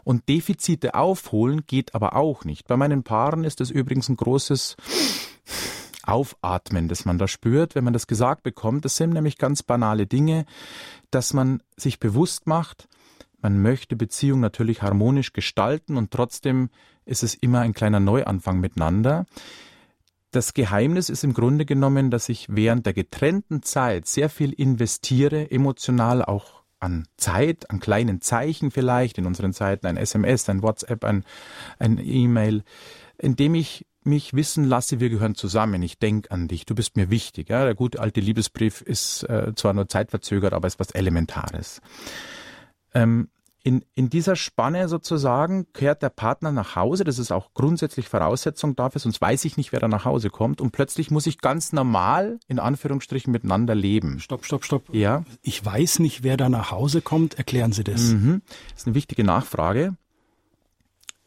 Und 0.04 0.28
Defizite 0.28 0.95
aufholen 0.95 1.64
geht 1.66 1.97
aber 1.97 2.14
auch 2.14 2.45
nicht. 2.45 2.69
Bei 2.69 2.76
meinen 2.76 3.02
Paaren 3.02 3.42
ist 3.42 3.61
es 3.61 3.73
übrigens 3.73 4.09
ein 4.09 4.14
großes 4.14 4.76
Aufatmen, 6.04 6.88
das 6.88 7.04
man 7.04 7.18
da 7.18 7.28
spürt, 7.28 7.75
wenn 7.75 7.85
man 7.85 7.92
das 7.92 8.06
gesagt 8.06 8.42
bekommt. 8.42 8.85
Das 8.85 8.97
sind 8.97 9.12
nämlich 9.12 9.38
ganz 9.38 9.62
banale 9.62 10.06
Dinge, 10.06 10.47
dass 11.11 11.32
man 11.35 11.62
sich 11.76 12.00
bewusst 12.00 12.47
macht, 12.47 12.88
man 13.42 13.61
möchte 13.61 13.97
Beziehung 13.97 14.38
natürlich 14.38 14.82
harmonisch 14.82 15.32
gestalten 15.32 15.97
und 15.97 16.12
trotzdem 16.12 16.71
ist 17.04 17.25
es 17.25 17.35
immer 17.35 17.61
ein 17.61 17.75
kleiner 17.75 17.99
Neuanfang 17.99 18.61
miteinander. 18.61 19.26
Das 20.30 20.54
Geheimnis 20.54 21.11
ist 21.11 21.25
im 21.25 21.35
Grunde 21.35 21.66
genommen, 21.66 22.11
dass 22.11 22.28
ich 22.28 22.47
während 22.49 22.87
der 22.87 22.94
getrennten 22.94 23.64
Zeit 23.64 24.06
sehr 24.06 24.30
viel 24.30 24.52
investiere, 24.52 25.50
emotional 25.50 26.25
auch 26.25 26.62
an 26.78 27.06
Zeit, 27.16 27.68
an 27.68 27.80
kleinen 27.80 28.21
Zeichen 28.21 28.71
vielleicht, 28.71 29.18
in 29.18 29.26
unseren 29.26 29.52
Zeiten 29.52 29.87
ein 29.87 29.97
SMS, 29.97 30.49
ein 30.49 30.62
WhatsApp, 30.62 31.04
ein, 31.04 31.25
ein 31.80 31.99
E-Mail, 31.99 32.62
indem 33.18 33.56
ich 33.56 33.87
mich 34.06 34.35
wissen 34.35 34.64
lasse, 34.64 35.00
wir 35.00 35.11
gehören 35.11 35.35
zusammen, 35.35 35.82
ich 35.82 35.99
denke 35.99 36.30
an 36.30 36.49
dich, 36.49 36.66
du 36.66 36.75
bist 36.75 36.97
mir 36.97 37.11
wichtig. 37.11 37.49
Ja, 37.49 37.64
der 37.64 37.75
gute 37.75 38.00
alte 38.00 38.21
Liebesbrief 38.21 38.80
ist 38.80 39.25
äh, 39.25 39.52
zwar 39.54 39.73
nur 39.73 39.88
zeitverzögert, 39.88 40.52
aber 40.52 40.68
ist 40.68 40.80
was 40.80 40.90
Elementares. 40.90 41.80
Ähm, 42.94 43.28
in, 43.64 43.85
in 43.94 44.11
dieser 44.11 44.35
Spanne 44.35 44.88
sozusagen 44.88 45.73
kehrt 45.73 46.02
der 46.02 46.09
Partner 46.09 46.50
nach 46.50 46.75
Hause, 46.75 47.04
das 47.04 47.18
ist 47.18 47.30
auch 47.30 47.54
grundsätzlich 47.54 48.09
Voraussetzung 48.09 48.75
dafür, 48.75 49.00
sonst 49.00 49.21
weiß 49.21 49.44
ich 49.44 49.56
nicht, 49.56 49.71
wer 49.73 49.78
da 49.78 49.87
nach 49.87 50.04
Hause 50.04 50.30
kommt 50.30 50.61
und 50.61 50.73
plötzlich 50.73 51.12
muss 51.12 51.26
ich 51.26 51.38
ganz 51.38 51.73
normal, 51.73 52.40
in 52.49 52.59
Anführungsstrichen, 52.59 53.30
miteinander 53.30 53.76
leben. 53.76 54.18
Stopp, 54.18 54.44
stopp, 54.44 54.64
stopp. 54.64 54.92
Ja. 54.92 55.25
Ich 55.42 55.64
weiß 55.64 56.00
nicht, 56.00 56.25
wer 56.25 56.37
da 56.37 56.49
nach 56.49 56.73
Hause 56.73 57.02
kommt, 57.02 57.35
erklären 57.38 57.73
Sie 57.73 57.85
das. 57.85 58.12
Mhm. 58.12 58.42
Das 58.71 58.82
ist 58.82 58.87
eine 58.88 58.97
wichtige 58.97 59.23
Nachfrage. 59.23 59.97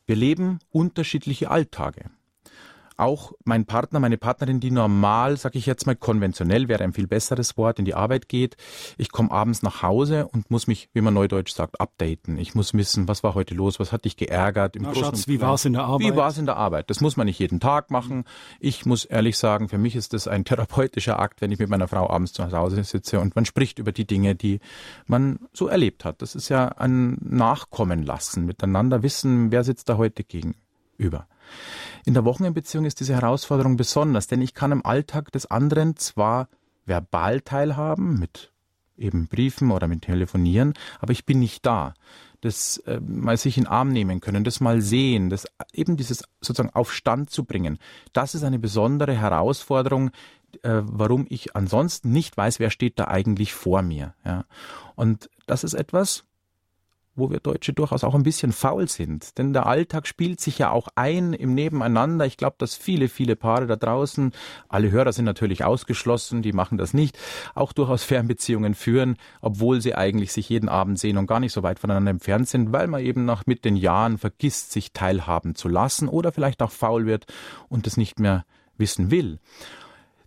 Wir 0.06 0.16
leben 0.18 0.60
unterschiedliche 0.72 1.50
Alltage 1.50 2.12
auch 2.98 3.34
mein 3.44 3.66
Partner, 3.66 4.00
meine 4.00 4.18
Partnerin, 4.18 4.60
die 4.60 4.72
normal, 4.72 5.38
sag 5.38 5.56
ich 5.56 5.66
jetzt 5.66 5.86
mal 5.86 5.96
konventionell, 5.96 6.68
wäre 6.68 6.84
ein 6.84 6.94
viel 6.94 7.08
besseres 7.08 7.58
Wort, 7.58 7.80
in 7.80 7.86
die 7.86 7.94
Arbeit 7.94 8.30
geht. 8.30 8.56
Ich 8.98 9.12
komme 9.12 9.32
abends 9.32 9.64
nach 9.64 9.82
Hause 9.82 10.28
und 10.28 10.50
muss 10.52 10.68
mich, 10.68 10.90
wie 10.94 11.02
man 11.02 11.14
neudeutsch 11.14 11.54
sagt, 11.54 11.80
updaten. 11.80 12.38
Ich 12.38 12.56
muss 12.56 12.74
wissen, 12.74 13.08
was 13.08 13.24
war 13.24 13.36
heute 13.36 13.54
los, 13.54 13.80
was 13.80 13.92
hat 13.92 14.06
dich 14.06 14.18
geärgert. 14.18 14.76
Im 14.76 14.84
Na, 14.84 14.96
Schatz, 14.96 15.28
wie 15.28 15.42
war 15.42 15.56
es 15.56 15.66
in 15.66 15.74
der 15.74 15.84
Arbeit? 15.84 16.08
Wie 16.08 16.16
war 16.16 16.30
es 16.30 16.38
in 16.38 16.46
der 16.46 16.58
Arbeit? 16.58 16.90
Das 16.90 17.02
muss 17.02 17.18
man 17.18 17.26
nicht 17.26 17.40
jeden 17.40 17.60
Tag 17.60 17.92
machen. 17.92 18.24
Ich 18.60 18.86
muss 18.86 19.06
ehrlich 19.06 19.38
sagen, 19.38 19.70
für 19.70 19.78
mich 19.78 19.96
ist 19.96 20.14
das 20.14 20.28
ein 20.28 20.46
therapeutischer 20.46 21.20
Akt, 21.20 21.42
wenn 21.42 21.52
ich 21.52 21.60
mit 21.60 21.70
meiner 21.70 21.88
Frau 21.88 22.10
abends 22.10 22.34
zu 22.34 22.50
Hause 22.52 22.84
sitze 22.84 23.20
und 23.20 23.36
man 23.36 23.46
spricht 23.46 23.80
über 23.80 23.92
die 23.92 24.06
Dinge, 24.06 24.36
die 24.36 24.60
man 25.08 25.40
so 25.54 25.68
erlebt 25.68 26.06
hat. 26.06 26.22
Das 26.22 26.36
ist 26.36 26.50
ja 26.50 26.68
ein 26.68 27.18
Nachkommen 27.22 28.04
lassen, 28.04 28.46
miteinander 28.46 29.04
wissen, 29.04 29.52
wer 29.52 29.64
sitzt 29.64 29.90
da 29.90 29.98
heute 29.98 30.24
gegenüber. 30.24 31.28
In 32.06 32.14
der 32.14 32.26
Wochenendbeziehung 32.26 32.86
ist 32.86 33.00
diese 33.00 33.14
Herausforderung 33.14 33.78
besonders, 33.78 34.28
denn 34.28 34.42
ich 34.42 34.54
kann 34.54 34.72
im 34.72 34.86
Alltag 34.86 35.32
des 35.32 35.46
anderen 35.46 35.96
zwar 35.96 36.50
verbal 36.86 37.42
teilhaben 37.42 38.20
mit 38.20 38.52
eben 38.98 39.28
Briefen 39.28 39.72
oder 39.72 39.88
mit 39.88 40.04
Telefonieren, 40.04 40.74
aber 41.00 41.12
ich 41.12 41.26
bin 41.26 41.40
nicht 41.40 41.66
da. 41.66 41.94
Das 42.42 42.78
äh, 42.86 43.00
mal 43.00 43.38
sich 43.38 43.58
in 43.58 43.64
den 43.64 43.72
Arm 43.72 43.90
nehmen 43.90 44.22
können, 44.22 44.44
das 44.44 44.60
mal 44.60 44.82
sehen, 44.82 45.30
das 45.30 45.48
eben 45.74 45.98
dieses 45.98 46.24
sozusagen 46.42 46.74
auf 46.76 46.94
Stand 46.94 47.30
zu 47.30 47.44
bringen, 47.44 47.80
das 48.14 48.36
ist 48.36 48.44
eine 48.44 48.60
besondere 48.60 49.14
Herausforderung, 49.14 50.12
äh, 50.62 50.82
warum 50.84 51.26
ich 51.30 51.56
ansonsten 51.56 52.12
nicht 52.12 52.38
weiß, 52.38 52.60
wer 52.60 52.70
steht 52.70 53.00
da 53.00 53.08
eigentlich 53.08 53.54
vor 53.54 53.82
mir. 53.82 54.14
Ja. 54.24 54.46
Und 54.96 55.30
das 55.48 55.64
ist 55.64 55.74
etwas, 55.74 56.24
wo 57.16 57.30
wir 57.30 57.40
Deutsche 57.40 57.74
durchaus 57.74 58.04
auch 58.04 58.16
ein 58.16 58.24
bisschen 58.24 58.52
faul 58.52 58.88
sind. 58.90 59.38
Denn 59.38 59.54
der 59.54 59.66
Alltag 59.66 60.08
spielt 60.08 60.42
sich 60.42 60.58
ja 60.60 60.72
auch 60.72 60.88
ein 60.96 61.34
im 61.34 61.54
Nebeneinander. 61.54 62.26
Ich 62.26 62.38
glaube, 62.38 62.56
dass 62.60 62.76
viele, 62.76 63.08
viele 63.08 63.36
Paare 63.36 63.68
da 63.68 63.76
draußen, 63.76 64.32
alle 64.68 64.92
Hörer 64.92 65.14
sind 65.14 65.26
natürlich 65.26 65.64
ausgeschlossen, 65.64 66.42
die 66.42 66.54
machen 66.54 66.78
das 66.78 66.94
nicht, 66.94 67.18
auch 67.54 67.74
durchaus 67.74 68.04
Fernbeziehungen 68.04 68.76
führen, 68.76 69.18
obwohl 69.42 69.82
sie 69.82 69.96
eigentlich 69.96 70.34
sich 70.34 70.50
jeden 70.50 70.70
Abend 70.70 71.00
sehen 71.00 71.18
und 71.18 71.28
gar 71.28 71.40
nicht 71.40 71.54
so 71.54 71.64
weit 71.64 71.80
voneinander 71.80 72.12
entfernt 72.12 72.48
sind, 72.48 72.72
weil 72.74 72.88
man 72.88 73.02
eben 73.02 73.26
nach 73.26 73.46
mit 73.46 73.66
den 73.66 73.76
Jahren 73.76 74.18
vergisst, 74.18 74.72
sich 74.72 74.92
teilhaben 74.92 75.56
zu 75.56 75.70
lassen 75.70 76.08
oder 76.08 76.32
vielleicht 76.32 76.62
auch 76.62 76.72
faul 76.72 77.06
wird 77.06 77.26
und 77.70 77.88
es 77.88 77.98
nicht 77.98 78.20
mehr 78.20 78.46
wissen 78.78 79.12
will. 79.12 79.40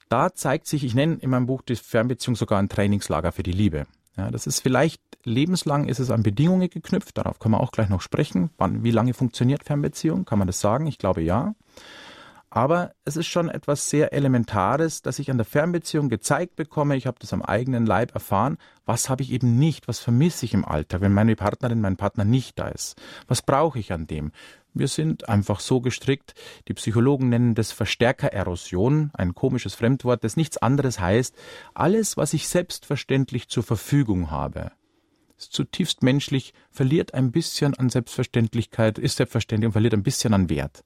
Da 0.08 0.34
zeigt 0.34 0.66
sich, 0.66 0.84
ich 0.84 0.94
nenne 0.94 1.18
in 1.20 1.30
meinem 1.30 1.46
Buch 1.46 1.60
die 1.60 1.76
Fernbeziehung 1.76 2.34
sogar 2.34 2.58
ein 2.58 2.70
Trainingslager 2.70 3.30
für 3.32 3.42
die 3.42 3.52
Liebe. 3.52 3.86
Ja, 4.18 4.32
das 4.32 4.48
ist 4.48 4.60
vielleicht 4.60 5.00
lebenslang 5.22 5.86
ist 5.86 6.00
es 6.00 6.10
an 6.10 6.24
Bedingungen 6.24 6.68
geknüpft. 6.68 7.16
Darauf 7.16 7.38
kann 7.38 7.52
man 7.52 7.60
auch 7.60 7.70
gleich 7.70 7.88
noch 7.88 8.00
sprechen. 8.00 8.50
Wann, 8.58 8.82
wie 8.82 8.90
lange 8.90 9.14
funktioniert 9.14 9.62
Fernbeziehung? 9.62 10.24
Kann 10.24 10.38
man 10.38 10.48
das 10.48 10.60
sagen? 10.60 10.86
Ich 10.86 10.98
glaube 10.98 11.22
ja. 11.22 11.54
Aber 12.50 12.92
es 13.04 13.16
ist 13.16 13.26
schon 13.26 13.50
etwas 13.50 13.90
sehr 13.90 14.12
Elementares, 14.14 15.02
dass 15.02 15.18
ich 15.18 15.30
an 15.30 15.36
der 15.36 15.44
Fernbeziehung 15.44 16.08
gezeigt 16.08 16.56
bekomme. 16.56 16.96
Ich 16.96 17.06
habe 17.06 17.18
das 17.20 17.32
am 17.32 17.42
eigenen 17.42 17.84
Leib 17.84 18.14
erfahren. 18.14 18.56
Was 18.86 19.10
habe 19.10 19.22
ich 19.22 19.32
eben 19.32 19.58
nicht? 19.58 19.86
Was 19.86 19.98
vermisse 19.98 20.46
ich 20.46 20.54
im 20.54 20.64
Alltag, 20.64 21.02
wenn 21.02 21.12
meine 21.12 21.36
Partnerin, 21.36 21.80
mein 21.80 21.98
Partner 21.98 22.24
nicht 22.24 22.58
da 22.58 22.68
ist? 22.68 23.00
Was 23.28 23.42
brauche 23.42 23.78
ich 23.78 23.92
an 23.92 24.06
dem? 24.06 24.32
Wir 24.74 24.88
sind 24.88 25.28
einfach 25.28 25.60
so 25.60 25.80
gestrickt. 25.80 26.34
Die 26.68 26.74
Psychologen 26.74 27.28
nennen 27.28 27.54
das 27.54 27.72
Verstärkererosion, 27.72 29.10
ein 29.14 29.34
komisches 29.34 29.74
Fremdwort, 29.74 30.22
das 30.24 30.36
nichts 30.36 30.58
anderes 30.58 31.00
heißt. 31.00 31.34
Alles, 31.74 32.16
was 32.16 32.34
ich 32.34 32.48
selbstverständlich 32.48 33.48
zur 33.48 33.62
Verfügung 33.62 34.30
habe, 34.30 34.72
ist 35.38 35.52
zutiefst 35.52 36.02
menschlich, 36.02 36.52
verliert 36.70 37.14
ein 37.14 37.30
bisschen 37.30 37.74
an 37.74 37.88
Selbstverständlichkeit, 37.88 38.98
ist 38.98 39.16
selbstverständlich 39.16 39.66
und 39.66 39.72
verliert 39.72 39.94
ein 39.94 40.02
bisschen 40.02 40.34
an 40.34 40.50
Wert. 40.50 40.84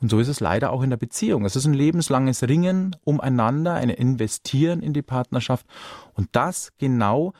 Und 0.00 0.10
so 0.10 0.18
ist 0.18 0.28
es 0.28 0.40
leider 0.40 0.72
auch 0.72 0.82
in 0.82 0.90
der 0.90 0.96
Beziehung. 0.96 1.44
Es 1.44 1.56
ist 1.56 1.64
ein 1.64 1.74
lebenslanges 1.74 2.42
Ringen 2.42 2.96
umeinander, 3.04 3.74
ein 3.74 3.90
Investieren 3.90 4.82
in 4.82 4.92
die 4.92 5.02
Partnerschaft. 5.02 5.66
Und 6.14 6.28
das 6.32 6.72
genau 6.78 7.32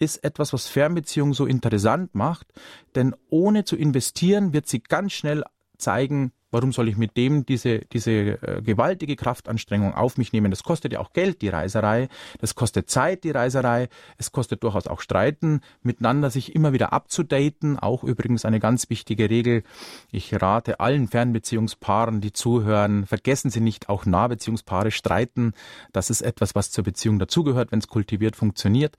ist 0.00 0.24
etwas, 0.24 0.52
was 0.52 0.66
Fernbeziehungen 0.66 1.34
so 1.34 1.46
interessant 1.46 2.14
macht, 2.14 2.48
denn 2.96 3.14
ohne 3.28 3.64
zu 3.64 3.76
investieren 3.76 4.52
wird 4.52 4.66
sie 4.66 4.82
ganz 4.82 5.12
schnell 5.12 5.44
zeigen, 5.78 6.32
Warum 6.50 6.72
soll 6.72 6.88
ich 6.88 6.96
mit 6.96 7.16
dem 7.16 7.46
diese, 7.46 7.78
diese 7.78 8.10
äh, 8.12 8.62
gewaltige 8.62 9.16
Kraftanstrengung 9.16 9.94
auf 9.94 10.18
mich 10.18 10.32
nehmen? 10.32 10.50
Das 10.50 10.62
kostet 10.64 10.92
ja 10.92 11.00
auch 11.00 11.12
Geld, 11.12 11.42
die 11.42 11.48
Reiserei. 11.48 12.08
Das 12.40 12.54
kostet 12.54 12.90
Zeit, 12.90 13.24
die 13.24 13.30
Reiserei. 13.30 13.88
Es 14.18 14.32
kostet 14.32 14.62
durchaus 14.62 14.86
auch 14.86 15.00
Streiten, 15.00 15.60
miteinander 15.82 16.30
sich 16.30 16.54
immer 16.54 16.72
wieder 16.72 16.92
abzudaten. 16.92 17.78
Auch 17.78 18.02
übrigens 18.02 18.44
eine 18.44 18.60
ganz 18.60 18.90
wichtige 18.90 19.30
Regel. 19.30 19.62
Ich 20.10 20.40
rate 20.40 20.80
allen 20.80 21.08
Fernbeziehungspaaren, 21.08 22.20
die 22.20 22.32
zuhören, 22.32 23.06
vergessen 23.06 23.50
Sie 23.50 23.60
nicht, 23.60 23.88
auch 23.88 24.04
Nahbeziehungspaare 24.04 24.90
streiten. 24.90 25.52
Das 25.92 26.10
ist 26.10 26.22
etwas, 26.22 26.54
was 26.54 26.70
zur 26.70 26.84
Beziehung 26.84 27.18
dazugehört, 27.18 27.72
wenn 27.72 27.78
es 27.78 27.88
kultiviert 27.88 28.36
funktioniert. 28.36 28.96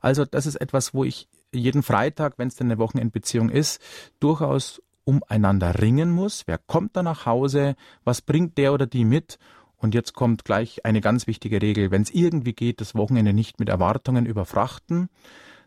Also 0.00 0.24
das 0.24 0.46
ist 0.46 0.56
etwas, 0.56 0.94
wo 0.94 1.04
ich 1.04 1.28
jeden 1.52 1.82
Freitag, 1.82 2.34
wenn 2.38 2.48
es 2.48 2.56
denn 2.56 2.66
eine 2.68 2.78
Wochenendbeziehung 2.78 3.48
ist, 3.48 3.80
durchaus 4.20 4.82
umeinander 5.04 5.80
ringen 5.80 6.10
muss. 6.10 6.44
Wer 6.46 6.58
kommt 6.58 6.96
da 6.96 7.02
nach 7.02 7.26
Hause? 7.26 7.76
Was 8.04 8.22
bringt 8.22 8.58
der 8.58 8.72
oder 8.72 8.86
die 8.86 9.04
mit? 9.04 9.38
Und 9.76 9.94
jetzt 9.94 10.14
kommt 10.14 10.44
gleich 10.44 10.84
eine 10.84 11.00
ganz 11.00 11.26
wichtige 11.26 11.60
Regel. 11.60 11.90
Wenn 11.90 12.02
es 12.02 12.10
irgendwie 12.10 12.54
geht, 12.54 12.80
das 12.80 12.94
Wochenende 12.94 13.32
nicht 13.32 13.60
mit 13.60 13.68
Erwartungen 13.68 14.24
überfrachten, 14.24 15.10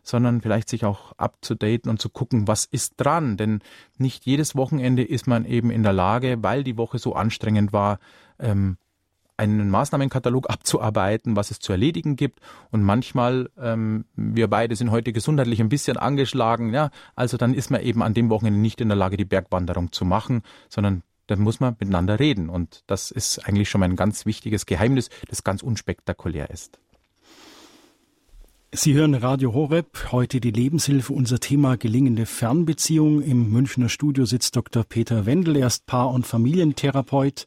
sondern 0.02 0.40
vielleicht 0.40 0.68
sich 0.68 0.84
auch 0.84 1.12
abzudaten 1.18 1.90
und 1.90 2.00
zu 2.00 2.08
gucken, 2.08 2.48
was 2.48 2.64
ist 2.64 2.94
dran. 2.96 3.36
Denn 3.36 3.60
nicht 3.96 4.26
jedes 4.26 4.56
Wochenende 4.56 5.04
ist 5.04 5.26
man 5.26 5.44
eben 5.44 5.70
in 5.70 5.82
der 5.82 5.92
Lage, 5.92 6.42
weil 6.42 6.64
die 6.64 6.76
Woche 6.76 6.98
so 6.98 7.14
anstrengend 7.14 7.72
war, 7.72 7.98
ähm, 8.38 8.78
einen 9.38 9.70
Maßnahmenkatalog 9.70 10.50
abzuarbeiten, 10.50 11.36
was 11.36 11.50
es 11.50 11.60
zu 11.60 11.72
erledigen 11.72 12.16
gibt. 12.16 12.40
Und 12.70 12.82
manchmal, 12.82 13.50
ähm, 13.58 14.04
wir 14.14 14.48
beide 14.48 14.76
sind 14.76 14.90
heute 14.90 15.12
gesundheitlich 15.12 15.60
ein 15.60 15.68
bisschen 15.68 15.96
angeschlagen, 15.96 16.74
ja, 16.74 16.90
also 17.14 17.36
dann 17.36 17.54
ist 17.54 17.70
man 17.70 17.80
eben 17.80 18.02
an 18.02 18.14
dem 18.14 18.28
Wochenende 18.30 18.60
nicht 18.60 18.80
in 18.80 18.88
der 18.88 18.96
Lage, 18.96 19.16
die 19.16 19.24
Bergwanderung 19.24 19.92
zu 19.92 20.04
machen, 20.04 20.42
sondern 20.68 21.02
dann 21.28 21.40
muss 21.40 21.60
man 21.60 21.76
miteinander 21.78 22.18
reden. 22.18 22.48
Und 22.48 22.82
das 22.86 23.10
ist 23.10 23.46
eigentlich 23.46 23.70
schon 23.70 23.80
mal 23.80 23.88
ein 23.88 23.96
ganz 23.96 24.26
wichtiges 24.26 24.66
Geheimnis, 24.66 25.10
das 25.28 25.44
ganz 25.44 25.62
unspektakulär 25.62 26.50
ist. 26.50 26.78
Sie 28.72 28.92
hören 28.92 29.14
Radio 29.14 29.54
Horeb, 29.54 30.12
heute 30.12 30.40
die 30.40 30.50
Lebenshilfe, 30.50 31.14
unser 31.14 31.40
Thema 31.40 31.78
gelingende 31.78 32.26
Fernbeziehung. 32.26 33.22
Im 33.22 33.50
Münchner 33.50 33.88
Studio 33.88 34.26
sitzt 34.26 34.56
Dr. 34.56 34.84
Peter 34.84 35.24
Wendel, 35.24 35.56
er 35.56 35.68
ist 35.68 35.86
Paar- 35.86 36.10
und 36.10 36.26
Familientherapeut, 36.26 37.46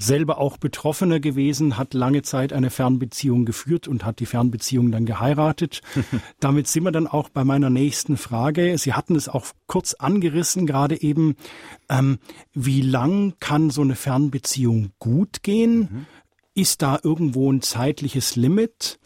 selber 0.00 0.38
auch 0.38 0.56
Betroffener 0.56 1.20
gewesen, 1.20 1.76
hat 1.76 1.94
lange 1.94 2.22
Zeit 2.22 2.52
eine 2.52 2.70
Fernbeziehung 2.70 3.44
geführt 3.44 3.86
und 3.86 4.04
hat 4.04 4.18
die 4.18 4.26
Fernbeziehung 4.26 4.90
dann 4.90 5.04
geheiratet. 5.04 5.82
Damit 6.40 6.66
sind 6.68 6.84
wir 6.84 6.92
dann 6.92 7.06
auch 7.06 7.28
bei 7.28 7.44
meiner 7.44 7.70
nächsten 7.70 8.16
Frage. 8.16 8.76
Sie 8.78 8.94
hatten 8.94 9.14
es 9.14 9.28
auch 9.28 9.46
kurz 9.66 9.94
angerissen, 9.94 10.66
gerade 10.66 11.00
eben. 11.00 11.36
Ähm, 11.88 12.18
wie 12.54 12.80
lang 12.80 13.34
kann 13.40 13.70
so 13.70 13.82
eine 13.82 13.94
Fernbeziehung 13.94 14.92
gut 14.98 15.42
gehen? 15.42 15.78
Mhm. 15.78 16.06
Ist 16.54 16.82
da 16.82 16.98
irgendwo 17.02 17.52
ein 17.52 17.62
zeitliches 17.62 18.36
Limit? 18.36 18.98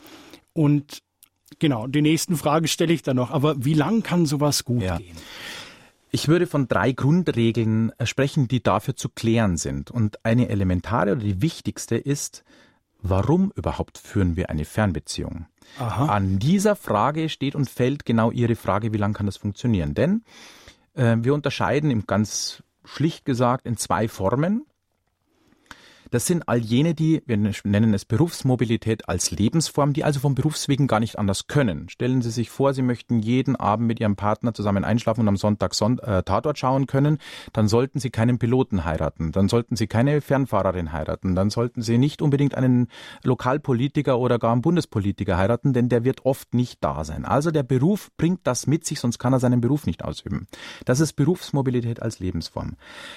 Und 0.53 1.03
genau, 1.59 1.87
die 1.87 2.03
nächsten 2.03 2.37
Fragen 2.37 2.69
stelle 2.69 2.93
ich 2.93 3.03
dann 3.03 3.17
noch. 3.17 3.31
Aber 3.31 3.65
wie 3.65 3.75
lang 3.75 4.03
kann 4.03 4.27
sowas 4.27 4.65
gut 4.65 4.83
ja. 4.83 4.99
gehen? 4.99 5.17
Ich 6.15 6.29
würde 6.29 6.47
von 6.47 6.69
drei 6.69 6.93
Grundregeln 6.93 7.91
äh, 7.99 8.07
sprechen, 8.07 8.47
die 8.47 8.63
dafür 8.63 8.95
zu 8.95 9.09
klären 9.09 9.57
sind. 9.57 9.91
Und 9.91 10.25
eine 10.25 10.49
elementare 10.49 11.11
oder 11.11 11.21
die 11.21 11.43
wichtigste 11.43 11.97
ist, 11.97 12.45
warum 13.03 13.51
überhaupt 13.57 13.99
führen 13.99 14.37
wir 14.37 14.49
eine 14.49 14.65
Fernbeziehung? 14.65 15.47
Aha. 15.77 16.07
An 16.07 16.39
dieser 16.39 16.77
Frage 16.77 17.29
steht 17.29 17.57
und 17.57 17.69
fällt 17.69 18.05
genau 18.05 18.31
Ihre 18.31 18.55
Frage, 18.55 18.93
wie 18.93 18.97
lange 18.97 19.15
kann 19.15 19.27
das 19.27 19.39
funktionieren? 19.39 19.95
Denn 19.95 20.23
äh, 20.95 21.17
wir 21.19 21.35
unterscheiden 21.35 21.91
im 21.91 22.07
ganz 22.07 22.63
schlicht 22.85 23.25
gesagt 23.25 23.67
in 23.67 23.77
zwei 23.77 24.07
Formen. 24.07 24.67
Das 26.15 26.27
sind 26.27 26.49
all 26.49 26.59
jene, 26.59 26.95
die, 26.95 27.25
wir 27.27 27.37
nennen 27.37 27.93
es 27.93 28.05
Berufsmobilität 28.05 29.09
als 29.09 29.33
Lebensform, 29.33 29.95
die 29.95 30.05
also 30.05 30.21
vom 30.21 30.37
Berufswegen 30.37 30.87
gar 30.87 31.01
nicht 31.01 31.19
anders 31.19 31.49
können. 31.49 31.89
Stellen 31.89 32.23
Sie 32.23 32.31
sich 32.31 32.51
vor, 32.51 32.73
Sie 32.73 32.83
möchten 32.83 33.19
jeden 33.19 33.57
Abend 33.57 33.89
mit 33.89 33.99
Ihrem 33.99 34.15
Partner 34.15 34.55
zusammen 34.55 34.85
einschlafen 34.85 35.23
und 35.23 35.29
am 35.29 35.37
Sonntag 35.37 35.75
Son 35.75 35.99
äh, 35.99 36.23
Tatort 36.23 36.57
schauen 36.57 36.87
können, 36.87 37.19
dann 37.53 37.67
sollten 37.67 37.99
Sie 37.99 38.11
keinen 38.11 38.39
Piloten 38.39 38.85
heiraten, 38.85 39.33
dann 39.33 39.49
sollten 39.49 39.75
Sie 39.75 39.89
keine 39.89 40.21
Fernfahrerin 40.21 40.93
heiraten, 40.93 41.35
dann 41.35 41.51
sollten 41.51 41.83
Sie 41.83 41.99
nicht 41.99 42.23
unbedingt 42.23 42.55
einen 42.55 42.87
Lokalpolitiker 43.25 44.17
oder 44.17 44.39
gar 44.39 44.53
einen 44.53 44.63
Bundespolitiker 44.63 45.37
heiraten, 45.37 45.73
denn 45.73 45.89
der 45.89 46.05
wird 46.05 46.25
oft 46.25 46.55
nicht 46.55 46.79
da 46.85 47.03
sein. 47.03 47.25
Also 47.25 47.51
der 47.51 47.65
Beruf 47.65 48.13
bringt 48.17 48.47
das 48.47 48.69
mit 48.69 48.87
sich, 48.87 49.01
sonst 49.01 49.19
kann 49.19 49.33
er 49.33 49.41
seinen 49.41 49.61
Beruf 49.61 49.85
nicht 49.85 50.05
ausüben. 50.05 50.47
Das 50.85 51.01
ist 51.01 51.15
Berufsmobilität 51.15 52.01
als 52.01 52.21
Lebensform. 52.21 52.77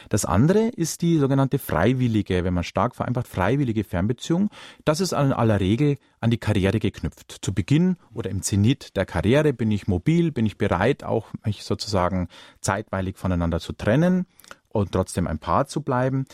Das 0.10 0.26
andere 0.26 0.70
ist 0.70 1.04
die 1.04 1.20
sogenannte 1.20 1.60
freiwillige, 1.60 2.44
wenn 2.44 2.56
man 2.56 2.64
stark 2.64 2.87
vereinbart, 2.96 3.28
freiwillige 3.28 3.84
Fernbeziehung. 3.84 4.50
Das 4.86 5.00
ist 5.00 5.12
in 5.12 5.34
aller 5.34 5.60
Regel 5.60 5.98
an 6.20 6.30
die 6.30 6.38
Karriere 6.38 6.80
geknüpft. 6.80 7.38
Zu 7.42 7.54
Beginn 7.54 7.98
oder 8.14 8.30
im 8.30 8.42
Zenit 8.42 8.96
der 8.96 9.06
Karriere 9.06 9.54
bin 9.54 9.72
ich 9.72 9.88
mobil, 9.88 10.32
bin 10.32 10.46
ich 10.46 10.58
bereit, 10.58 11.04
auch 11.04 11.28
mich 11.46 11.64
sozusagen 11.64 12.28
zeitweilig 12.62 13.18
voneinander 13.18 13.60
zu 13.60 13.74
trennen 13.74 14.26
und 14.70 14.92
trotzdem 14.92 15.28
ein 15.28 15.40
Paar 15.40 15.68
zu 15.68 15.82
bleiben. 15.82 16.26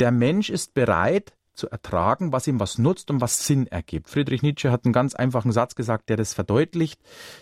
Der 0.00 0.10
Mensch 0.10 0.50
ist 0.50 0.74
bereit, 0.74 1.34
zu 1.54 1.70
ertragen, 1.70 2.32
was 2.32 2.46
ihm 2.46 2.60
was 2.60 2.78
nutzt 2.78 3.10
und 3.10 3.20
was 3.20 3.46
Sinn 3.46 3.66
ergibt. 3.66 4.10
Friedrich 4.10 4.42
Nietzsche 4.42 4.70
hat 4.70 4.84
einen 4.84 4.92
ganz 4.92 5.14
einfachen 5.14 5.52
Satz 5.52 5.74
gesagt, 5.74 6.08
der 6.08 6.16
das 6.16 6.34
verdeutlicht. 6.34 7.00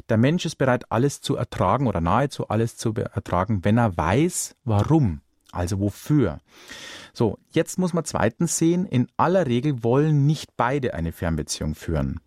Der 0.08 0.18
Mensch 0.18 0.44
ist 0.44 0.56
bereit, 0.56 0.90
alles 0.90 1.20
zu 1.20 1.36
ertragen 1.36 1.86
oder 1.86 2.00
nahezu 2.00 2.48
alles 2.48 2.76
zu 2.76 2.92
ertragen, 2.94 3.64
wenn 3.64 3.78
er 3.78 3.96
weiß, 3.96 4.56
warum. 4.64 5.21
Also 5.52 5.78
wofür? 5.78 6.40
So, 7.12 7.38
jetzt 7.52 7.78
muss 7.78 7.92
man 7.92 8.04
zweitens 8.04 8.58
sehen, 8.58 8.86
in 8.86 9.06
aller 9.16 9.46
Regel 9.46 9.84
wollen 9.84 10.26
nicht 10.26 10.56
beide 10.56 10.94
eine 10.94 11.12
Fernbeziehung 11.12 11.74
führen. 11.74 12.20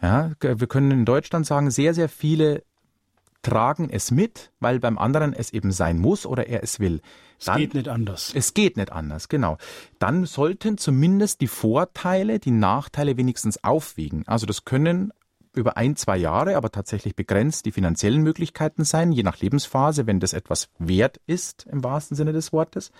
Ja, 0.00 0.32
wir 0.40 0.66
können 0.66 0.90
in 0.90 1.04
Deutschland 1.04 1.44
sagen, 1.46 1.70
sehr, 1.70 1.92
sehr 1.94 2.08
viele 2.08 2.62
tragen 3.42 3.90
es 3.90 4.10
mit, 4.10 4.52
weil 4.60 4.78
beim 4.78 4.98
anderen 4.98 5.32
es 5.32 5.52
eben 5.52 5.72
sein 5.72 5.98
muss 5.98 6.26
oder 6.26 6.46
er 6.46 6.62
es 6.62 6.80
will. 6.80 7.00
Dann, 7.44 7.56
es 7.56 7.60
geht 7.60 7.74
nicht 7.74 7.88
anders. 7.88 8.32
Es 8.34 8.54
geht 8.54 8.76
nicht 8.76 8.92
anders, 8.92 9.28
genau. 9.28 9.58
Dann 9.98 10.24
sollten 10.26 10.78
zumindest 10.78 11.40
die 11.40 11.48
Vorteile, 11.48 12.38
die 12.38 12.52
Nachteile 12.52 13.16
wenigstens 13.16 13.62
aufwiegen. 13.64 14.22
Also 14.26 14.46
das 14.46 14.64
können 14.64 15.12
über 15.54 15.76
ein, 15.76 15.96
zwei 15.96 16.16
Jahre, 16.16 16.56
aber 16.56 16.70
tatsächlich 16.70 17.16
begrenzt 17.16 17.66
die 17.66 17.72
finanziellen 17.72 18.22
Möglichkeiten 18.22 18.84
sein, 18.84 19.12
je 19.12 19.22
nach 19.22 19.38
Lebensphase, 19.38 20.06
wenn 20.06 20.20
das 20.20 20.32
etwas 20.32 20.68
wert 20.78 21.20
ist, 21.26 21.66
im 21.70 21.84
wahrsten 21.84 22.16
Sinne 22.16 22.32
des 22.32 22.52
Wortes. 22.52 22.90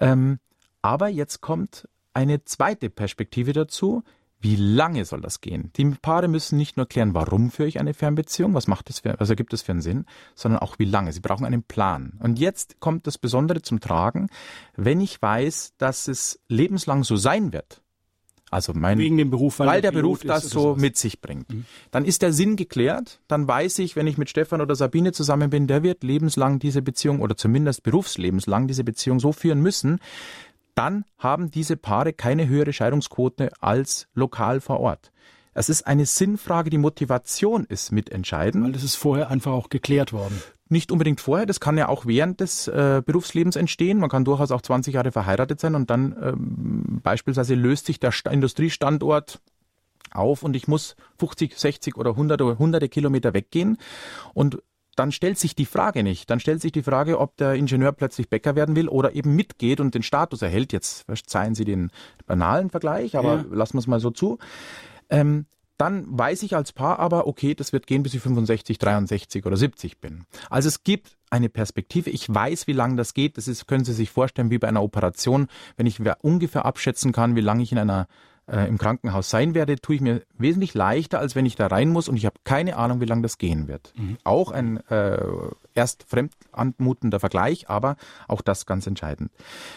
Ähm, 0.00 0.38
aber 0.82 1.08
jetzt 1.08 1.40
kommt 1.40 1.88
eine 2.14 2.44
zweite 2.44 2.90
Perspektive 2.90 3.52
dazu. 3.52 4.02
Wie 4.40 4.54
lange 4.54 5.04
soll 5.04 5.20
das 5.20 5.40
gehen? 5.40 5.72
Die 5.76 5.84
Paare 5.84 6.28
müssen 6.28 6.56
nicht 6.56 6.76
nur 6.76 6.86
klären, 6.86 7.12
warum 7.12 7.50
führe 7.50 7.68
ich 7.68 7.80
eine 7.80 7.92
Fernbeziehung, 7.92 8.54
was 8.54 8.68
macht 8.68 8.88
das 8.88 9.00
für, 9.00 9.16
was 9.18 9.30
ergibt 9.30 9.52
das 9.52 9.62
für 9.62 9.72
einen 9.72 9.80
Sinn, 9.80 10.06
sondern 10.36 10.60
auch 10.60 10.78
wie 10.78 10.84
lange. 10.84 11.12
Sie 11.12 11.20
brauchen 11.20 11.44
einen 11.44 11.64
Plan. 11.64 12.12
Und 12.20 12.38
jetzt 12.38 12.78
kommt 12.78 13.08
das 13.08 13.18
Besondere 13.18 13.62
zum 13.62 13.80
Tragen, 13.80 14.28
wenn 14.76 15.00
ich 15.00 15.20
weiß, 15.20 15.74
dass 15.76 16.06
es 16.06 16.40
lebenslang 16.46 17.02
so 17.02 17.16
sein 17.16 17.52
wird, 17.52 17.82
also 18.50 18.72
mein, 18.74 18.98
Wegen 18.98 19.16
dem 19.18 19.30
Beruf, 19.30 19.58
weil, 19.58 19.66
weil 19.66 19.82
der, 19.82 19.92
der 19.92 20.00
Beruf 20.00 20.22
das 20.22 20.44
so 20.44 20.60
sowas. 20.60 20.80
mit 20.80 20.96
sich 20.96 21.20
bringt. 21.20 21.52
Mhm. 21.52 21.64
Dann 21.90 22.04
ist 22.04 22.22
der 22.22 22.32
Sinn 22.32 22.56
geklärt. 22.56 23.20
Dann 23.28 23.46
weiß 23.46 23.78
ich, 23.80 23.96
wenn 23.96 24.06
ich 24.06 24.18
mit 24.18 24.30
Stefan 24.30 24.60
oder 24.60 24.74
Sabine 24.74 25.12
zusammen 25.12 25.50
bin, 25.50 25.66
der 25.66 25.82
wird 25.82 26.02
lebenslang 26.02 26.58
diese 26.58 26.82
Beziehung 26.82 27.20
oder 27.20 27.36
zumindest 27.36 27.82
berufslebenslang 27.82 28.66
diese 28.66 28.84
Beziehung 28.84 29.20
so 29.20 29.32
führen 29.32 29.60
müssen. 29.60 29.98
Dann 30.74 31.04
haben 31.18 31.50
diese 31.50 31.76
Paare 31.76 32.12
keine 32.12 32.48
höhere 32.48 32.72
Scheidungsquote 32.72 33.50
als 33.60 34.06
lokal 34.14 34.60
vor 34.60 34.80
Ort. 34.80 35.10
Es 35.52 35.68
ist 35.68 35.88
eine 35.88 36.06
Sinnfrage, 36.06 36.70
die 36.70 36.78
Motivation 36.78 37.64
ist 37.64 37.90
mitentscheidend. 37.90 38.64
Weil 38.64 38.72
das 38.72 38.84
ist 38.84 38.94
vorher 38.94 39.28
einfach 39.28 39.50
auch 39.50 39.70
geklärt 39.70 40.12
worden. 40.12 40.40
Nicht 40.68 40.92
unbedingt 40.92 41.20
vorher, 41.20 41.46
das 41.46 41.60
kann 41.60 41.78
ja 41.78 41.88
auch 41.88 42.06
während 42.06 42.40
des 42.40 42.68
äh, 42.68 43.02
Berufslebens 43.04 43.56
entstehen. 43.56 43.98
Man 43.98 44.10
kann 44.10 44.24
durchaus 44.24 44.50
auch 44.50 44.62
20 44.62 44.94
Jahre 44.94 45.12
verheiratet 45.12 45.60
sein 45.60 45.74
und 45.74 45.90
dann 45.90 46.16
ähm, 46.20 47.00
beispielsweise 47.02 47.54
löst 47.54 47.86
sich 47.86 48.00
der 48.00 48.12
St 48.12 48.28
Industriestandort 48.28 49.40
auf 50.10 50.42
und 50.42 50.56
ich 50.56 50.68
muss 50.68 50.96
50, 51.18 51.58
60 51.58 51.96
oder 51.96 52.10
100 52.10 52.40
oder 52.42 52.58
hunderte 52.58 52.88
Kilometer 52.88 53.34
weggehen 53.34 53.78
und 54.34 54.62
dann 54.98 55.12
stellt 55.12 55.38
sich 55.38 55.54
die 55.54 55.66
Frage 55.66 56.02
nicht. 56.02 56.28
Dann 56.28 56.40
stellt 56.40 56.60
sich 56.60 56.72
die 56.72 56.82
Frage, 56.82 57.20
ob 57.20 57.36
der 57.36 57.54
Ingenieur 57.54 57.92
plötzlich 57.92 58.28
Bäcker 58.28 58.56
werden 58.56 58.74
will 58.74 58.88
oder 58.88 59.14
eben 59.14 59.36
mitgeht 59.36 59.80
und 59.80 59.94
den 59.94 60.02
Status 60.02 60.42
erhält. 60.42 60.72
Jetzt 60.72 61.02
verzeihen 61.02 61.54
Sie 61.54 61.64
den 61.64 61.90
banalen 62.26 62.68
Vergleich, 62.68 63.16
aber 63.16 63.36
ja. 63.36 63.44
lassen 63.50 63.74
wir 63.74 63.80
es 63.80 63.86
mal 63.86 64.00
so 64.00 64.10
zu. 64.10 64.38
Ähm, 65.08 65.46
dann 65.78 66.06
weiß 66.10 66.42
ich 66.42 66.54
als 66.54 66.72
Paar 66.72 66.98
aber, 66.98 67.26
okay, 67.26 67.54
das 67.54 67.72
wird 67.72 67.86
gehen, 67.86 68.02
bis 68.02 68.14
ich 68.14 68.20
65, 68.20 68.78
63 68.78 69.46
oder 69.46 69.56
70 69.56 69.98
bin. 69.98 70.24
Also 70.50 70.68
es 70.68 70.84
gibt 70.84 71.16
eine 71.30 71.48
Perspektive. 71.48 72.10
Ich 72.10 72.32
weiß, 72.32 72.66
wie 72.66 72.72
lange 72.72 72.96
das 72.96 73.14
geht. 73.14 73.36
Das 73.36 73.48
ist, 73.48 73.66
können 73.66 73.84
Sie 73.84 73.92
sich 73.92 74.10
vorstellen, 74.10 74.50
wie 74.50 74.58
bei 74.58 74.68
einer 74.68 74.82
Operation. 74.82 75.48
Wenn 75.76 75.86
ich 75.86 76.00
ungefähr 76.22 76.64
abschätzen 76.64 77.12
kann, 77.12 77.36
wie 77.36 77.40
lange 77.40 77.62
ich 77.62 77.72
in 77.72 77.78
einer 77.78 78.08
äh, 78.48 78.66
im 78.66 78.78
Krankenhaus 78.78 79.30
sein 79.30 79.54
werde, 79.54 79.76
tue 79.76 79.96
ich 79.96 80.00
mir 80.00 80.22
wesentlich 80.36 80.74
leichter, 80.74 81.18
als 81.18 81.34
wenn 81.34 81.46
ich 81.46 81.56
da 81.56 81.66
rein 81.66 81.90
muss 81.90 82.08
und 82.08 82.16
ich 82.16 82.26
habe 82.26 82.36
keine 82.44 82.76
Ahnung, 82.76 83.00
wie 83.00 83.04
lange 83.04 83.22
das 83.22 83.38
gehen 83.38 83.68
wird. 83.68 83.92
Mhm. 83.96 84.16
Auch 84.24 84.50
ein 84.50 84.78
äh, 84.88 85.18
erst 85.74 86.04
fremd 86.04 86.32
anmutender 86.50 87.20
Vergleich, 87.20 87.68
aber 87.68 87.96
auch 88.26 88.40
das 88.40 88.66
ganz 88.66 88.86
entscheidend. 88.86 89.30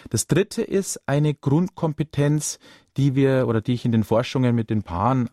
Das 0.09 0.27
dritte 0.27 0.61
ist 0.61 1.01
eine 1.05 1.33
Grundkompetenz, 1.33 2.59
die 2.97 3.15
wir 3.15 3.47
oder 3.47 3.61
die 3.61 3.73
ich 3.73 3.85
in 3.85 3.91
den 3.91 4.03
Forschungen 4.03 4.55
mit 4.55 4.69
den 4.69 4.83
Paaren 4.83 5.29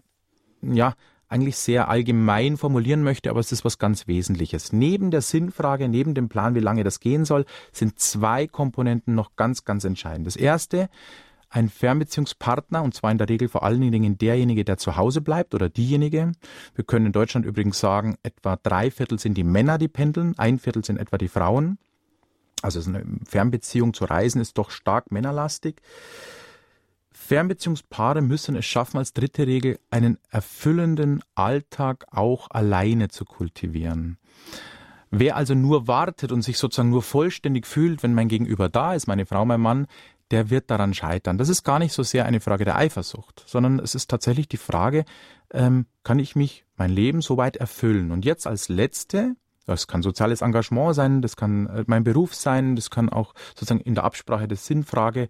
ja, 0.62 0.94
eigentlich 1.28 1.56
sehr 1.56 1.88
allgemein 1.88 2.56
formulieren 2.56 3.02
möchte, 3.02 3.30
aber 3.30 3.40
es 3.40 3.52
ist 3.52 3.64
was 3.64 3.78
ganz 3.78 4.06
Wesentliches. 4.06 4.72
Neben 4.72 5.10
der 5.10 5.20
Sinnfrage, 5.20 5.88
neben 5.88 6.14
dem 6.14 6.28
Plan, 6.28 6.54
wie 6.54 6.60
lange 6.60 6.84
das 6.84 7.00
gehen 7.00 7.24
soll, 7.24 7.44
sind 7.72 7.98
zwei 7.98 8.46
Komponenten 8.46 9.14
noch 9.14 9.36
ganz, 9.36 9.64
ganz 9.64 9.84
entscheidend. 9.84 10.26
Das 10.26 10.36
erste, 10.36 10.88
ein 11.50 11.68
Fernbeziehungspartner, 11.68 12.82
und 12.82 12.94
zwar 12.94 13.10
in 13.10 13.18
der 13.18 13.28
Regel 13.28 13.48
vor 13.48 13.62
allen 13.62 13.90
Dingen 13.90 14.18
derjenige, 14.18 14.64
der 14.64 14.78
zu 14.78 14.96
Hause 14.96 15.20
bleibt 15.20 15.54
oder 15.54 15.68
diejenige. 15.68 16.32
Wir 16.74 16.84
können 16.84 17.06
in 17.06 17.12
Deutschland 17.12 17.46
übrigens 17.46 17.78
sagen, 17.78 18.16
etwa 18.22 18.56
drei 18.56 18.90
Viertel 18.90 19.18
sind 19.18 19.34
die 19.34 19.44
Männer, 19.44 19.78
die 19.78 19.88
pendeln, 19.88 20.34
ein 20.38 20.58
Viertel 20.58 20.84
sind 20.84 20.98
etwa 20.98 21.18
die 21.18 21.28
Frauen. 21.28 21.78
Also 22.60 22.80
eine 22.88 23.04
Fernbeziehung 23.24 23.94
zu 23.94 24.04
reisen 24.04 24.40
ist 24.40 24.58
doch 24.58 24.70
stark 24.70 25.12
männerlastig. 25.12 25.80
Fernbeziehungspaare 27.28 28.22
müssen 28.22 28.56
es 28.56 28.64
schaffen, 28.64 28.96
als 28.96 29.12
dritte 29.12 29.46
Regel 29.46 29.78
einen 29.90 30.16
erfüllenden 30.30 31.22
Alltag 31.34 32.06
auch 32.10 32.50
alleine 32.50 33.08
zu 33.08 33.26
kultivieren. 33.26 34.16
Wer 35.10 35.36
also 35.36 35.54
nur 35.54 35.86
wartet 35.86 36.32
und 36.32 36.40
sich 36.40 36.56
sozusagen 36.56 36.88
nur 36.88 37.02
vollständig 37.02 37.66
fühlt, 37.66 38.02
wenn 38.02 38.14
mein 38.14 38.28
Gegenüber 38.28 38.70
da 38.70 38.94
ist, 38.94 39.08
meine 39.08 39.26
Frau, 39.26 39.44
mein 39.44 39.60
Mann, 39.60 39.88
der 40.30 40.48
wird 40.48 40.70
daran 40.70 40.94
scheitern. 40.94 41.36
Das 41.36 41.50
ist 41.50 41.64
gar 41.64 41.78
nicht 41.78 41.92
so 41.92 42.02
sehr 42.02 42.24
eine 42.24 42.40
Frage 42.40 42.64
der 42.64 42.76
Eifersucht, 42.76 43.44
sondern 43.46 43.78
es 43.78 43.94
ist 43.94 44.08
tatsächlich 44.08 44.48
die 44.48 44.56
Frage, 44.56 45.04
ähm, 45.52 45.84
kann 46.04 46.18
ich 46.18 46.34
mich 46.34 46.64
mein 46.76 46.90
Leben 46.90 47.20
soweit 47.20 47.58
erfüllen? 47.58 48.10
Und 48.10 48.24
jetzt 48.24 48.46
als 48.46 48.70
letzte, 48.70 49.36
das 49.68 49.86
kann 49.86 50.02
soziales 50.02 50.40
Engagement 50.40 50.94
sein, 50.94 51.22
das 51.22 51.36
kann 51.36 51.66
äh, 51.66 51.84
mein 51.86 52.04
Beruf 52.04 52.34
sein, 52.34 52.74
das 52.74 52.90
kann 52.90 53.08
auch 53.08 53.34
sozusagen 53.50 53.80
in 53.80 53.94
der 53.94 54.04
Absprache 54.04 54.48
der 54.48 54.56
Sinnfrage 54.56 55.28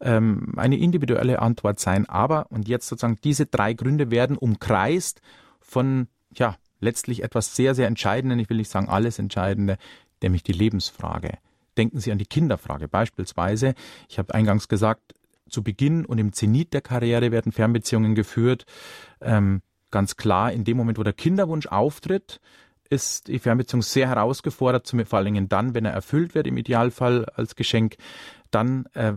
ähm, 0.00 0.54
eine 0.56 0.78
individuelle 0.78 1.40
Antwort 1.40 1.80
sein. 1.80 2.08
Aber, 2.08 2.46
und 2.50 2.68
jetzt 2.68 2.88
sozusagen 2.88 3.18
diese 3.24 3.46
drei 3.46 3.74
Gründe 3.74 4.10
werden 4.10 4.36
umkreist 4.36 5.20
von, 5.60 6.06
ja, 6.32 6.56
letztlich 6.78 7.22
etwas 7.22 7.56
sehr, 7.56 7.74
sehr 7.74 7.88
Entscheidenden, 7.88 8.38
ich 8.38 8.48
will 8.48 8.56
nicht 8.56 8.70
sagen 8.70 8.88
alles 8.88 9.18
Entscheidende, 9.18 9.76
nämlich 10.22 10.42
die 10.42 10.52
Lebensfrage. 10.52 11.38
Denken 11.76 12.00
Sie 12.00 12.12
an 12.12 12.18
die 12.18 12.26
Kinderfrage 12.26 12.88
beispielsweise. 12.88 13.74
Ich 14.08 14.18
habe 14.18 14.34
eingangs 14.34 14.68
gesagt, 14.68 15.14
zu 15.48 15.62
Beginn 15.62 16.06
und 16.06 16.18
im 16.18 16.32
Zenit 16.32 16.72
der 16.72 16.80
Karriere 16.80 17.32
werden 17.32 17.52
Fernbeziehungen 17.52 18.14
geführt. 18.14 18.66
Ähm, 19.20 19.62
ganz 19.90 20.16
klar, 20.16 20.52
in 20.52 20.64
dem 20.64 20.76
Moment, 20.76 20.98
wo 20.98 21.02
der 21.02 21.12
Kinderwunsch 21.12 21.66
auftritt, 21.66 22.40
ist 22.90 23.28
die 23.28 23.38
Fernbeziehung 23.38 23.82
sehr 23.82 24.08
herausgefordert, 24.08 24.92
vor 25.06 25.16
allen 25.18 25.24
Dingen 25.24 25.48
dann, 25.48 25.74
wenn 25.74 25.84
er 25.84 25.92
erfüllt 25.92 26.34
wird, 26.34 26.46
im 26.46 26.56
Idealfall 26.56 27.24
als 27.36 27.54
Geschenk. 27.54 27.96
Dann 28.50 28.86
äh, 28.94 29.12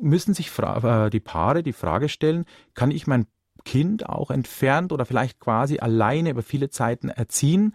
müssen 0.00 0.34
sich 0.34 0.50
äh, 0.58 1.10
die 1.10 1.20
Paare 1.20 1.62
die 1.62 1.74
Frage 1.74 2.08
stellen, 2.08 2.46
kann 2.74 2.90
ich 2.90 3.06
mein 3.06 3.26
Kind 3.64 4.08
auch 4.08 4.30
entfernt 4.30 4.92
oder 4.92 5.06
vielleicht 5.06 5.38
quasi 5.38 5.78
alleine 5.78 6.30
über 6.30 6.42
viele 6.42 6.70
Zeiten 6.70 7.08
erziehen. 7.08 7.74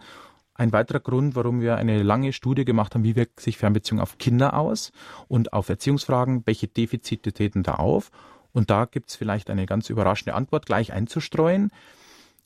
Ein 0.54 0.72
weiterer 0.72 1.00
Grund, 1.00 1.36
warum 1.36 1.60
wir 1.60 1.76
eine 1.76 2.02
lange 2.02 2.32
Studie 2.32 2.64
gemacht 2.64 2.94
haben, 2.94 3.04
wie 3.04 3.16
wirkt 3.16 3.40
sich 3.40 3.56
Fernbeziehung 3.56 4.00
auf 4.00 4.18
Kinder 4.18 4.54
aus 4.54 4.92
und 5.26 5.52
auf 5.52 5.68
Erziehungsfragen, 5.68 6.42
welche 6.44 6.68
Defizite 6.68 7.32
treten 7.32 7.62
da 7.62 7.74
auf. 7.74 8.10
Und 8.52 8.68
da 8.68 8.84
gibt 8.84 9.10
es 9.10 9.16
vielleicht 9.16 9.48
eine 9.48 9.66
ganz 9.66 9.88
überraschende 9.90 10.34
Antwort 10.34 10.66
gleich 10.66 10.92
einzustreuen, 10.92 11.70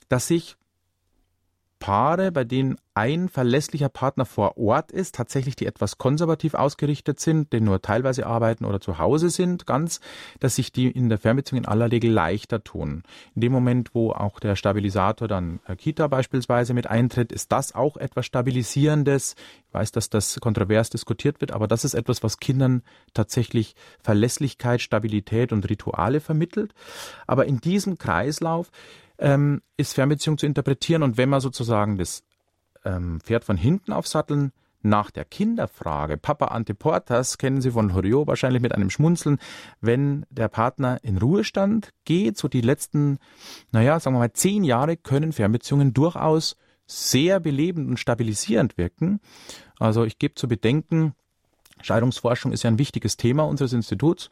dass 0.08 0.28
sich 0.28 0.56
Paare, 1.84 2.32
bei 2.32 2.44
denen 2.44 2.78
ein 2.94 3.28
verlässlicher 3.28 3.88
Partner 3.88 4.24
vor 4.24 4.56
Ort 4.56 4.92
ist, 4.92 5.16
tatsächlich 5.16 5.56
die 5.56 5.66
etwas 5.66 5.98
konservativ 5.98 6.54
ausgerichtet 6.54 7.18
sind, 7.18 7.52
die 7.52 7.60
nur 7.60 7.82
teilweise 7.82 8.26
arbeiten 8.26 8.64
oder 8.64 8.80
zu 8.80 8.98
Hause 8.98 9.30
sind, 9.30 9.66
ganz, 9.66 10.00
dass 10.38 10.54
sich 10.54 10.70
die 10.70 10.88
in 10.88 11.08
der 11.08 11.18
Fernbeziehung 11.18 11.64
in 11.64 11.68
aller 11.68 11.90
Regel 11.90 12.12
leichter 12.12 12.62
tun. 12.62 13.02
In 13.34 13.40
dem 13.40 13.52
Moment, 13.52 13.94
wo 13.94 14.12
auch 14.12 14.38
der 14.38 14.54
Stabilisator 14.54 15.26
dann 15.26 15.58
äh, 15.66 15.74
Kita 15.74 16.06
beispielsweise 16.06 16.72
mit 16.72 16.86
eintritt, 16.86 17.32
ist 17.32 17.50
das 17.50 17.74
auch 17.74 17.96
etwas 17.96 18.26
Stabilisierendes. 18.26 19.34
Ich 19.66 19.74
weiß, 19.74 19.90
dass 19.90 20.08
das 20.08 20.38
kontrovers 20.40 20.88
diskutiert 20.88 21.40
wird, 21.40 21.50
aber 21.50 21.66
das 21.66 21.84
ist 21.84 21.94
etwas, 21.94 22.22
was 22.22 22.38
Kindern 22.38 22.82
tatsächlich 23.12 23.74
Verlässlichkeit, 24.04 24.80
Stabilität 24.80 25.52
und 25.52 25.68
Rituale 25.68 26.20
vermittelt. 26.20 26.72
Aber 27.26 27.46
in 27.46 27.60
diesem 27.60 27.98
Kreislauf 27.98 28.70
ähm, 29.18 29.62
ist 29.76 29.94
Fernbeziehung 29.94 30.38
zu 30.38 30.46
interpretieren. 30.46 31.02
Und 31.02 31.16
wenn 31.16 31.28
man 31.28 31.40
sozusagen 31.40 31.98
das 31.98 32.22
ähm, 32.84 33.20
Pferd 33.22 33.44
von 33.44 33.56
hinten 33.56 33.92
aufsatteln, 33.92 34.52
nach 34.84 35.10
der 35.10 35.24
Kinderfrage, 35.24 36.18
Papa 36.18 36.46
Anteportas, 36.46 37.38
kennen 37.38 37.62
Sie 37.62 37.70
von 37.70 37.94
Horiot 37.94 38.26
wahrscheinlich 38.26 38.60
mit 38.60 38.74
einem 38.74 38.90
Schmunzeln, 38.90 39.38
wenn 39.80 40.26
der 40.28 40.48
Partner 40.48 40.98
in 41.02 41.16
Ruhestand 41.16 41.90
geht, 42.04 42.36
so 42.36 42.48
die 42.48 42.60
letzten, 42.60 43.18
naja, 43.72 43.98
sagen 43.98 44.14
wir 44.14 44.20
mal, 44.20 44.32
zehn 44.34 44.62
Jahre 44.62 44.98
können 44.98 45.32
Fernbeziehungen 45.32 45.94
durchaus 45.94 46.56
sehr 46.86 47.40
belebend 47.40 47.88
und 47.88 47.98
stabilisierend 47.98 48.76
wirken. 48.76 49.20
Also 49.78 50.04
ich 50.04 50.18
gebe 50.18 50.34
zu 50.34 50.48
bedenken, 50.48 51.14
Scheidungsforschung 51.80 52.52
ist 52.52 52.62
ja 52.62 52.70
ein 52.70 52.78
wichtiges 52.78 53.16
Thema 53.16 53.44
unseres 53.44 53.72
Instituts 53.72 54.28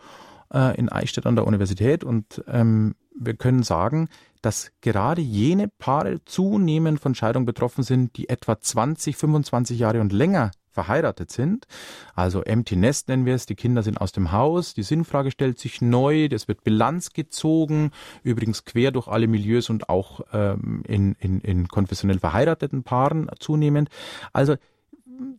äh, 0.53 0.77
in 0.77 0.91
Eichstätt 0.91 1.27
an 1.27 1.37
der 1.37 1.47
Universität. 1.47 2.05
Und 2.05 2.45
ähm, 2.47 2.95
wir 3.19 3.35
können 3.35 3.63
sagen, 3.63 4.09
dass 4.43 4.73
gerade 4.81 5.23
jene 5.23 5.69
Paare 5.69 6.25
zunehmend 6.25 7.01
von 7.01 7.15
Scheidung 7.15 7.47
betroffen 7.47 7.83
sind, 7.83 8.17
die 8.17 8.29
etwa 8.29 8.61
20, 8.61 9.17
25 9.17 9.79
Jahre 9.79 10.01
und 10.01 10.13
länger 10.13 10.51
verheiratet 10.73 11.31
sind. 11.31 11.67
Also 12.15 12.43
Empty 12.43 12.77
Nest 12.77 13.09
nennen 13.09 13.27
wir 13.27 13.35
es, 13.35 13.47
die 13.47 13.55
Kinder 13.55 13.83
sind 13.83 14.01
aus 14.01 14.13
dem 14.13 14.33
Haus, 14.33 14.75
die 14.75 14.83
Sinnfrage 14.83 15.31
stellt 15.31 15.59
sich 15.59 15.81
neu, 15.81 16.29
das 16.29 16.49
wird 16.49 16.65
Bilanz 16.65 17.13
gezogen, 17.13 17.91
übrigens 18.23 18.65
quer 18.65 18.91
durch 18.91 19.07
alle 19.07 19.29
Milieus 19.29 19.71
und 19.71 19.89
auch 19.89 20.23
ähm, 20.33 20.83
in, 20.87 21.15
in, 21.21 21.41
in 21.41 21.69
konfessionell 21.69 22.19
verheirateten 22.19 22.83
Paaren 22.83 23.31
zunehmend. 23.39 23.91
Also 24.33 24.57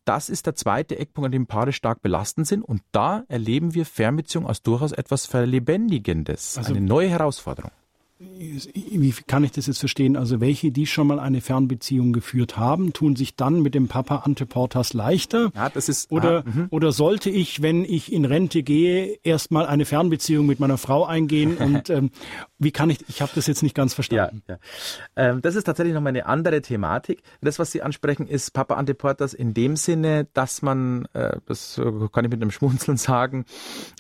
das 0.06 0.30
ist 0.30 0.46
der 0.46 0.56
zweite 0.56 0.98
Eckpunkt, 0.98 1.26
an 1.26 1.32
dem 1.32 1.48
Paare 1.48 1.74
stark 1.74 2.02
belastend 2.02 2.48
sind. 2.48 2.64
Und 2.64 2.82
da 2.92 3.24
erleben 3.28 3.74
wir 3.74 3.86
Fernbeziehung 3.86 4.48
als 4.48 4.62
durchaus 4.62 4.92
etwas 4.92 5.26
Verlebendigendes, 5.26 6.58
also, 6.58 6.74
eine 6.74 6.82
neue 6.82 7.10
Herausforderung 7.10 7.72
wie 8.20 9.12
kann 9.28 9.44
ich 9.44 9.52
das 9.52 9.68
jetzt 9.68 9.80
verstehen? 9.80 10.16
Also 10.16 10.40
welche, 10.40 10.72
die 10.72 10.86
schon 10.86 11.08
mal 11.08 11.20
eine 11.20 11.42
Fernbeziehung 11.42 12.14
geführt 12.14 12.58
haben, 12.58 12.94
tun 12.94 13.16
sich 13.16 13.36
dann 13.36 13.62
mit 13.62 13.76
dem 13.76 13.88
Papa 13.88 14.18
Anteportas 14.18 14.94
leichter? 14.94 15.52
Ja, 15.56 15.70
das 15.70 15.90
ist 15.90 16.12
oder 16.12 16.44
ah, 16.46 16.68
oder 16.70 16.92
sollte 16.92 17.30
ich, 17.30 17.62
wenn 17.62 17.84
ich 17.84 18.14
in 18.14 18.26
Rente 18.26 18.64
gehe, 18.64 19.18
erstmal 19.24 19.66
eine 19.66 19.86
Fernbeziehung 19.86 20.46
mit 20.46 20.60
meiner 20.60 20.78
Frau 20.78 21.06
eingehen 21.06 21.58
und 21.58 21.90
ähm, 21.90 22.12
wie 22.60 22.72
kann 22.72 22.90
ich? 22.90 23.00
Ich 23.10 23.22
habe 23.22 23.32
das 23.36 23.48
jetzt 23.48 23.64
nicht 23.64 23.76
ganz 23.76 23.94
verstanden. 23.94 24.44
Ja, 24.48 24.56
ja. 24.56 25.30
Ähm, 25.32 25.42
das 25.42 25.56
ist 25.56 25.66
tatsächlich 25.66 25.94
nochmal 25.94 26.12
eine 26.12 26.26
andere 26.26 26.62
Thematik. 26.62 27.22
Das, 27.42 27.60
was 27.60 27.72
Sie 27.72 27.82
ansprechen, 27.82 28.28
ist 28.28 28.52
Papa 28.52 28.76
Anteportas 28.76 29.34
in 29.34 29.54
dem 29.54 29.76
Sinne, 29.76 30.28
dass 30.34 30.62
man, 30.62 31.06
äh, 31.14 31.38
das 31.46 31.82
kann 32.12 32.26
ich 32.26 32.32
mit 32.32 32.42
einem 32.42 32.52
Schmunzeln 32.52 32.98
sagen. 32.98 33.46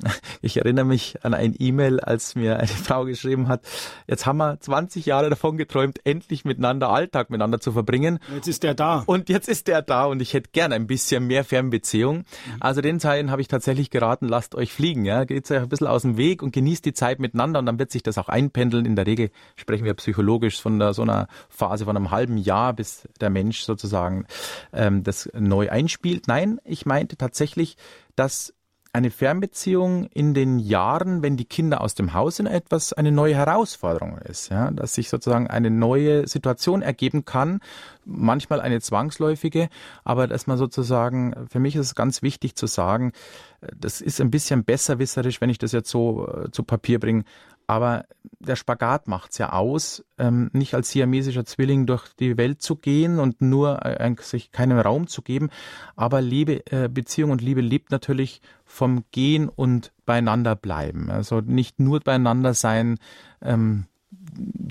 Ich 0.41 0.57
erinnere 0.57 0.85
mich 0.85 1.23
an 1.23 1.33
ein 1.33 1.55
E-Mail, 1.57 1.99
als 1.99 2.35
mir 2.35 2.57
eine 2.57 2.67
Frau 2.67 3.05
geschrieben 3.05 3.47
hat 3.47 3.61
Jetzt 4.07 4.25
haben 4.25 4.37
wir 4.37 4.59
20 4.59 5.05
Jahre 5.05 5.29
davon 5.29 5.57
geträumt, 5.57 5.99
endlich 6.03 6.45
miteinander 6.45 6.89
Alltag 6.89 7.29
miteinander 7.29 7.59
zu 7.59 7.71
verbringen. 7.71 8.19
Jetzt 8.33 8.47
ist 8.47 8.63
der 8.63 8.73
da. 8.73 9.03
Und 9.05 9.29
jetzt 9.29 9.47
ist 9.47 9.67
der 9.67 9.81
da 9.81 10.05
und 10.05 10.21
ich 10.21 10.33
hätte 10.33 10.49
gerne 10.51 10.75
ein 10.75 10.87
bisschen 10.87 11.27
mehr 11.27 11.43
Fernbeziehung. 11.43 12.17
Mhm. 12.17 12.23
Also 12.59 12.81
den 12.81 12.99
Zeilen 12.99 13.31
habe 13.31 13.41
ich 13.41 13.47
tatsächlich 13.47 13.89
geraten, 13.89 14.27
lasst 14.27 14.55
euch 14.55 14.71
fliegen, 14.71 15.05
ja. 15.05 15.23
Geht 15.23 15.49
euch 15.49 15.59
ein 15.59 15.69
bisschen 15.69 15.87
aus 15.87 16.03
dem 16.03 16.17
Weg 16.17 16.43
und 16.43 16.53
genießt 16.53 16.85
die 16.85 16.93
Zeit 16.93 17.19
miteinander 17.19 17.59
und 17.59 17.65
dann 17.65 17.79
wird 17.79 17.91
sich 17.91 18.03
das 18.03 18.17
auch 18.17 18.29
einpendeln. 18.29 18.85
In 18.85 18.95
der 18.95 19.05
Regel 19.05 19.29
sprechen 19.55 19.85
wir 19.85 19.93
psychologisch 19.95 20.61
von 20.61 20.79
der, 20.79 20.93
so 20.93 21.01
einer 21.01 21.27
Phase 21.49 21.85
von 21.85 21.95
einem 21.95 22.11
halben 22.11 22.37
Jahr, 22.37 22.73
bis 22.73 23.07
der 23.21 23.29
Mensch 23.29 23.61
sozusagen 23.61 24.25
ähm, 24.73 25.03
das 25.03 25.29
neu 25.33 25.69
einspielt. 25.69 26.27
Nein, 26.27 26.59
ich 26.63 26.85
meinte 26.85 27.17
tatsächlich, 27.17 27.77
dass 28.15 28.53
eine 28.93 29.09
Fernbeziehung 29.09 30.05
in 30.13 30.35
den 30.35 30.59
Jahren, 30.59 31.23
wenn 31.23 31.35
die 31.35 31.45
Kinder 31.45 31.81
aus 31.81 31.95
dem 31.95 32.13
Haus 32.13 32.35
sind, 32.35 32.45
etwas 32.45 32.93
eine 32.93 33.11
neue 33.11 33.33
Herausforderung 33.33 34.19
ist, 34.19 34.49
ja, 34.49 34.69
dass 34.69 34.93
sich 34.93 35.09
sozusagen 35.09 35.47
eine 35.47 35.71
neue 35.71 36.27
Situation 36.27 36.83
ergeben 36.83 37.25
kann, 37.25 37.59
manchmal 38.05 38.61
eine 38.61 38.81
zwangsläufige, 38.81 39.69
aber 40.03 40.27
dass 40.27 40.45
man 40.45 40.59
sozusagen, 40.59 41.47
für 41.49 41.59
mich 41.59 41.75
ist 41.75 41.87
es 41.87 41.95
ganz 41.95 42.21
wichtig 42.21 42.55
zu 42.55 42.67
sagen, 42.67 43.13
das 43.75 43.99
ist 43.99 44.21
ein 44.21 44.29
bisschen 44.29 44.63
besserwisserisch, 44.63 45.41
wenn 45.41 45.49
ich 45.49 45.57
das 45.57 45.71
jetzt 45.71 45.89
so 45.89 46.27
äh, 46.27 46.51
zu 46.51 46.63
Papier 46.63 46.99
bringe, 46.99 47.23
aber 47.67 48.05
der 48.39 48.55
Spagat 48.55 49.07
macht's 49.07 49.37
ja 49.37 49.53
aus, 49.53 50.03
ähm, 50.17 50.49
nicht 50.53 50.73
als 50.73 50.91
siamesischer 50.91 51.45
Zwilling 51.45 51.85
durch 51.85 52.13
die 52.13 52.37
Welt 52.37 52.61
zu 52.61 52.75
gehen 52.75 53.19
und 53.19 53.41
nur 53.41 53.85
äh, 53.85 54.15
sich 54.19 54.51
keinen 54.51 54.79
Raum 54.79 55.07
zu 55.07 55.21
geben. 55.21 55.49
Aber 55.95 56.21
Liebe, 56.21 56.65
äh, 56.71 56.89
Beziehung 56.89 57.31
und 57.31 57.41
Liebe 57.41 57.61
lebt 57.61 57.91
natürlich 57.91 58.41
vom 58.65 59.05
Gehen 59.11 59.49
und 59.49 59.91
beieinander 60.05 60.55
bleiben. 60.55 61.09
Also 61.09 61.41
nicht 61.41 61.79
nur 61.79 61.99
beieinander 61.99 62.53
sein. 62.53 62.97
Ähm, 63.41 63.85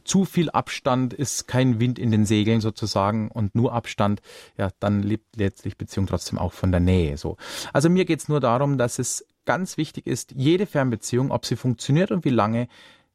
zu 0.05 0.25
viel 0.25 0.51
Abstand 0.51 1.15
ist 1.15 1.47
kein 1.47 1.81
Wind 1.81 1.99
in 1.99 2.11
den 2.11 2.27
Segeln 2.27 2.61
sozusagen 2.61 3.31
und 3.31 3.55
nur 3.55 3.73
Abstand, 3.73 4.21
ja, 4.57 4.71
dann 4.81 5.03
lebt 5.03 5.37
letztlich 5.37 5.77
Beziehung 5.77 6.07
trotzdem 6.07 6.39
auch 6.39 6.53
von 6.53 6.71
der 6.71 6.81
Nähe. 6.81 7.17
So. 7.17 7.37
Also 7.73 7.89
mir 7.89 8.05
geht's 8.05 8.29
nur 8.29 8.41
darum, 8.41 8.79
dass 8.79 8.99
es 8.99 9.27
ganz 9.45 9.77
wichtig 9.77 10.07
ist, 10.07 10.33
jede 10.37 10.67
Fernbeziehung, 10.67 11.31
ob 11.31 11.47
sie 11.47 11.57
funktioniert 11.57 12.11
und 12.11 12.25
wie 12.25 12.31
lange, 12.31 12.69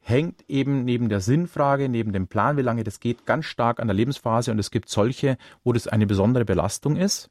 hängt 0.08 0.46
eben 0.48 0.86
neben 0.86 1.10
der 1.10 1.20
Sinnfrage, 1.20 1.90
neben 1.90 2.14
dem 2.14 2.28
Plan, 2.28 2.56
wie 2.56 2.62
lange 2.62 2.86
das 2.86 3.02
geht, 3.02 3.26
ganz 3.26 3.46
stark 3.46 3.82
an 3.82 3.88
der 3.88 3.96
Lebensphase. 3.96 4.52
Und 4.52 4.60
es 4.60 4.72
gibt 4.72 4.88
solche, 4.88 5.38
wo 5.66 5.74
das 5.74 5.88
eine 5.88 6.08
besondere 6.08 6.46
Belastung 6.46 6.96
ist 6.96 7.30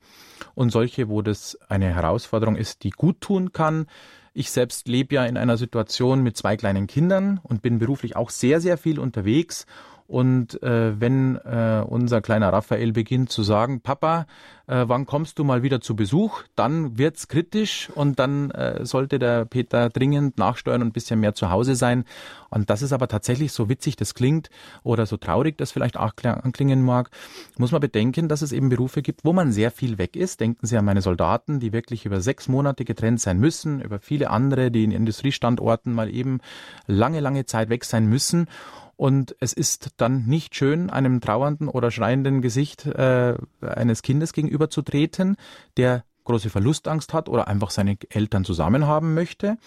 und 0.54 0.70
solche, 0.70 1.08
wo 1.08 1.22
das 1.22 1.58
eine 1.68 1.94
Herausforderung 1.94 2.54
ist, 2.54 2.84
die 2.84 2.90
gut 2.90 3.22
tun 3.22 3.52
kann. 3.52 3.86
Ich 4.34 4.50
selbst 4.50 4.88
lebe 4.88 5.14
ja 5.14 5.24
in 5.24 5.38
einer 5.38 5.56
Situation 5.56 6.22
mit 6.22 6.36
zwei 6.36 6.58
kleinen 6.58 6.86
Kindern 6.86 7.40
und 7.42 7.62
bin 7.62 7.78
beruflich 7.78 8.14
auch 8.14 8.28
sehr, 8.28 8.60
sehr 8.60 8.76
viel 8.76 8.98
unterwegs 8.98 9.64
und 10.06 10.62
äh, 10.62 11.00
wenn 11.00 11.36
äh, 11.36 11.82
unser 11.86 12.20
kleiner 12.20 12.52
Raphael 12.52 12.92
beginnt 12.92 13.30
zu 13.30 13.42
sagen, 13.42 13.80
Papa, 13.80 14.26
äh, 14.66 14.84
wann 14.86 15.06
kommst 15.06 15.38
du 15.38 15.44
mal 15.44 15.62
wieder 15.62 15.80
zu 15.80 15.96
Besuch, 15.96 16.42
dann 16.54 16.98
wird's 16.98 17.28
kritisch 17.28 17.90
und 17.94 18.18
dann 18.18 18.50
äh, 18.50 18.84
sollte 18.84 19.18
der 19.18 19.44
Peter 19.44 19.88
dringend 19.90 20.38
nachsteuern 20.38 20.82
und 20.82 20.88
ein 20.88 20.92
bisschen 20.92 21.20
mehr 21.20 21.34
zu 21.34 21.50
Hause 21.50 21.74
sein. 21.74 22.04
Und 22.50 22.70
das 22.70 22.82
ist 22.82 22.92
aber 22.92 23.08
tatsächlich 23.08 23.52
so 23.52 23.68
witzig 23.68 23.96
das 23.96 24.14
klingt 24.14 24.50
oder 24.82 25.06
so 25.06 25.16
traurig 25.16 25.58
das 25.58 25.72
vielleicht 25.72 25.96
auch 25.96 26.12
anklingen 26.22 26.84
mag, 26.84 27.10
muss 27.58 27.72
man 27.72 27.80
bedenken, 27.80 28.28
dass 28.28 28.42
es 28.42 28.52
eben 28.52 28.68
Berufe 28.68 29.02
gibt, 29.02 29.24
wo 29.24 29.32
man 29.32 29.52
sehr 29.52 29.70
viel 29.70 29.98
weg 29.98 30.16
ist. 30.16 30.40
Denken 30.40 30.66
Sie 30.66 30.76
an 30.76 30.84
meine 30.84 31.02
Soldaten, 31.02 31.60
die 31.60 31.72
wirklich 31.72 32.06
über 32.06 32.20
sechs 32.20 32.48
Monate 32.48 32.84
getrennt 32.84 33.20
sein 33.20 33.38
müssen, 33.38 33.80
über 33.80 33.98
viele 33.98 34.30
andere, 34.30 34.70
die 34.70 34.84
in 34.84 34.92
Industriestandorten 34.92 35.92
mal 35.92 36.12
eben 36.12 36.40
lange, 36.86 37.20
lange 37.20 37.46
Zeit 37.46 37.68
weg 37.68 37.84
sein 37.84 38.06
müssen. 38.06 38.48
Und 38.96 39.36
es 39.40 39.52
ist 39.52 39.90
dann 39.98 40.24
nicht 40.26 40.54
schön, 40.54 40.88
einem 40.90 41.20
trauernden 41.20 41.68
oder 41.68 41.90
schreienden 41.90 42.40
Gesicht 42.40 42.86
äh, 42.86 43.34
eines 43.60 44.02
Kindes 44.02 44.32
gegenüberzutreten, 44.32 45.36
der 45.76 46.04
große 46.24 46.50
Verlustangst 46.50 47.12
hat 47.12 47.28
oder 47.28 47.46
einfach 47.46 47.70
seine 47.70 47.96
Eltern 48.08 48.44
zusammen 48.44 48.86
haben 48.86 49.14
möchte. 49.14 49.58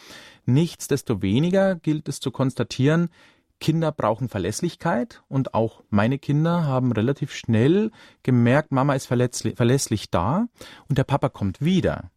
Nichtsdestoweniger 0.45 1.75
gilt 1.75 2.09
es 2.09 2.19
zu 2.19 2.31
konstatieren, 2.31 3.09
Kinder 3.59 3.91
brauchen 3.91 4.29
Verlässlichkeit 4.29 5.21
und 5.27 5.53
auch 5.53 5.83
meine 5.89 6.17
Kinder 6.17 6.65
haben 6.65 6.91
relativ 6.91 7.33
schnell 7.33 7.91
gemerkt, 8.23 8.71
Mama 8.71 8.93
ist 8.93 9.07
verlässlich 9.07 10.09
da 10.09 10.47
und 10.87 10.97
der 10.97 11.03
Papa 11.03 11.29
kommt 11.29 11.61
wieder. 11.61 12.09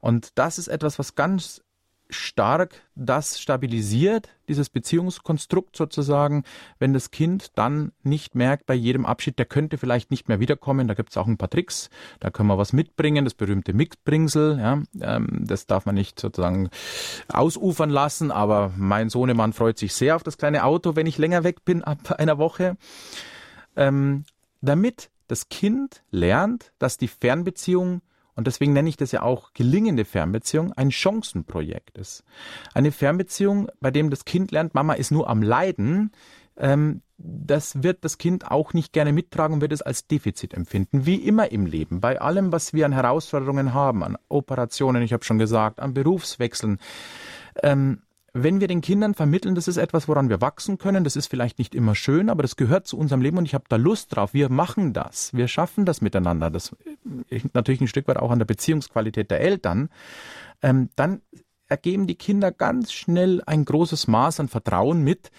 Und 0.00 0.38
das 0.38 0.58
ist 0.58 0.68
etwas, 0.68 0.98
was 0.98 1.16
ganz 1.16 1.62
stark 2.10 2.82
das 2.94 3.38
stabilisiert, 3.40 4.28
dieses 4.48 4.70
Beziehungskonstrukt 4.70 5.76
sozusagen, 5.76 6.44
wenn 6.78 6.92
das 6.92 7.10
Kind 7.10 7.52
dann 7.56 7.92
nicht 8.02 8.34
merkt 8.34 8.66
bei 8.66 8.74
jedem 8.74 9.04
Abschied, 9.04 9.38
der 9.38 9.46
könnte 9.46 9.78
vielleicht 9.78 10.10
nicht 10.10 10.28
mehr 10.28 10.40
wiederkommen. 10.40 10.88
Da 10.88 10.94
gibt 10.94 11.10
es 11.10 11.16
auch 11.16 11.26
ein 11.26 11.36
paar 11.36 11.50
Tricks, 11.50 11.90
da 12.20 12.30
können 12.30 12.48
wir 12.48 12.58
was 12.58 12.72
mitbringen, 12.72 13.24
das 13.24 13.34
berühmte 13.34 13.74
Mitbringsel, 13.74 14.58
ja, 14.58 14.82
ähm, 15.00 15.44
das 15.46 15.66
darf 15.66 15.86
man 15.86 15.94
nicht 15.94 16.18
sozusagen 16.18 16.70
ausufern 17.28 17.90
lassen, 17.90 18.30
aber 18.30 18.72
mein 18.76 19.10
Sohnemann 19.10 19.52
freut 19.52 19.78
sich 19.78 19.94
sehr 19.94 20.16
auf 20.16 20.22
das 20.22 20.38
kleine 20.38 20.64
Auto, 20.64 20.96
wenn 20.96 21.06
ich 21.06 21.18
länger 21.18 21.44
weg 21.44 21.64
bin 21.64 21.84
ab 21.84 22.12
einer 22.18 22.38
Woche. 22.38 22.76
Ähm, 23.76 24.24
damit 24.60 25.10
das 25.28 25.48
Kind 25.50 26.02
lernt, 26.10 26.72
dass 26.78 26.96
die 26.96 27.08
Fernbeziehung 27.08 28.00
und 28.38 28.46
deswegen 28.46 28.72
nenne 28.72 28.88
ich 28.88 28.96
das 28.96 29.10
ja 29.10 29.22
auch 29.22 29.52
gelingende 29.52 30.04
Fernbeziehung 30.04 30.72
ein 30.74 30.92
Chancenprojekt 30.92 31.98
ist. 31.98 32.22
Eine 32.72 32.92
Fernbeziehung, 32.92 33.68
bei 33.80 33.90
dem 33.90 34.10
das 34.10 34.24
Kind 34.24 34.52
lernt, 34.52 34.74
Mama 34.74 34.92
ist 34.92 35.10
nur 35.10 35.28
am 35.28 35.42
Leiden, 35.42 36.12
ähm, 36.56 37.02
das 37.16 37.82
wird 37.82 38.04
das 38.04 38.16
Kind 38.16 38.48
auch 38.48 38.74
nicht 38.74 38.92
gerne 38.92 39.12
mittragen 39.12 39.54
und 39.54 39.60
wird 39.60 39.72
es 39.72 39.82
als 39.82 40.06
Defizit 40.06 40.54
empfinden. 40.54 41.04
Wie 41.04 41.16
immer 41.16 41.50
im 41.50 41.66
Leben, 41.66 42.00
bei 42.00 42.20
allem, 42.20 42.52
was 42.52 42.72
wir 42.72 42.86
an 42.86 42.92
Herausforderungen 42.92 43.74
haben, 43.74 44.04
an 44.04 44.16
Operationen, 44.28 45.02
ich 45.02 45.12
habe 45.12 45.24
schon 45.24 45.40
gesagt, 45.40 45.80
an 45.80 45.92
Berufswechseln. 45.92 46.78
Ähm, 47.64 48.02
wenn 48.42 48.60
wir 48.60 48.68
den 48.68 48.80
Kindern 48.80 49.14
vermitteln, 49.14 49.54
das 49.54 49.68
ist 49.68 49.76
etwas, 49.76 50.08
woran 50.08 50.28
wir 50.28 50.40
wachsen 50.40 50.78
können, 50.78 51.04
das 51.04 51.16
ist 51.16 51.28
vielleicht 51.28 51.58
nicht 51.58 51.74
immer 51.74 51.94
schön, 51.94 52.30
aber 52.30 52.42
das 52.42 52.56
gehört 52.56 52.86
zu 52.86 52.98
unserem 52.98 53.22
Leben 53.22 53.38
und 53.38 53.44
ich 53.44 53.54
habe 53.54 53.64
da 53.68 53.76
Lust 53.76 54.14
drauf. 54.14 54.34
Wir 54.34 54.50
machen 54.50 54.92
das. 54.92 55.32
Wir 55.34 55.48
schaffen 55.48 55.84
das 55.84 56.00
miteinander. 56.00 56.50
Das 56.50 56.76
hängt 57.28 57.54
natürlich 57.54 57.80
ein 57.80 57.88
Stück 57.88 58.08
weit 58.08 58.18
auch 58.18 58.30
an 58.30 58.38
der 58.38 58.46
Beziehungsqualität 58.46 59.30
der 59.30 59.40
Eltern. 59.40 59.88
Ähm, 60.62 60.90
dann 60.96 61.22
ergeben 61.66 62.06
die 62.06 62.14
Kinder 62.14 62.50
ganz 62.50 62.92
schnell 62.92 63.42
ein 63.46 63.64
großes 63.64 64.08
Maß 64.08 64.40
an 64.40 64.48
Vertrauen 64.48 65.02
mit 65.02 65.30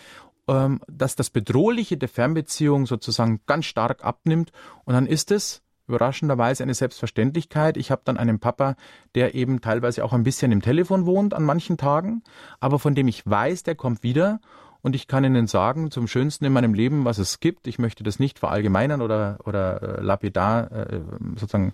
ähm, 0.50 0.82
dass 0.88 1.16
das 1.16 1.30
Bedrohliche 1.30 1.96
der 1.96 2.10
Fernbeziehung 2.10 2.88
sozusagen 2.88 3.42
ganz 3.46 3.66
stark 3.66 4.04
abnimmt 4.04 4.52
und 4.84 4.96
dann 4.96 5.06
ist 5.06 5.30
es 5.30 5.62
überraschenderweise 5.90 6.64
eine 6.64 6.74
Selbstverständlichkeit. 6.74 7.76
Ich 7.76 7.92
habe 7.92 8.02
dann 8.06 8.18
einen 8.18 8.40
Papa, 8.40 8.76
der 9.16 9.36
eben 9.36 9.60
teilweise 9.60 10.06
auch 10.06 10.14
ein 10.14 10.24
bisschen 10.24 10.52
im 10.52 10.62
Telefon 10.62 11.06
wohnt 11.06 11.34
an 11.34 11.44
manchen 11.44 11.78
Tagen, 11.78 12.24
aber 12.60 12.80
von 12.80 12.96
dem 12.96 13.08
ich 13.08 13.26
weiß, 13.26 13.64
der 13.64 13.76
kommt 13.76 14.04
wieder 14.04 14.40
und 14.82 14.96
ich 14.96 15.08
kann 15.08 15.26
Ihnen 15.26 15.48
sagen, 15.48 15.92
zum 15.92 16.08
Schönsten 16.08 16.46
in 16.46 16.54
meinem 16.54 16.74
Leben, 16.74 17.04
was 17.04 17.18
es 17.18 17.42
gibt, 17.42 17.68
ich 17.68 17.80
möchte 17.80 18.04
das 18.04 18.20
nicht 18.20 18.40
verallgemeinern 18.40 19.02
oder, 19.02 19.40
oder 19.44 20.00
äh, 20.00 20.02
lapidar 20.02 20.72
äh, 20.72 21.02
sozusagen 21.36 21.74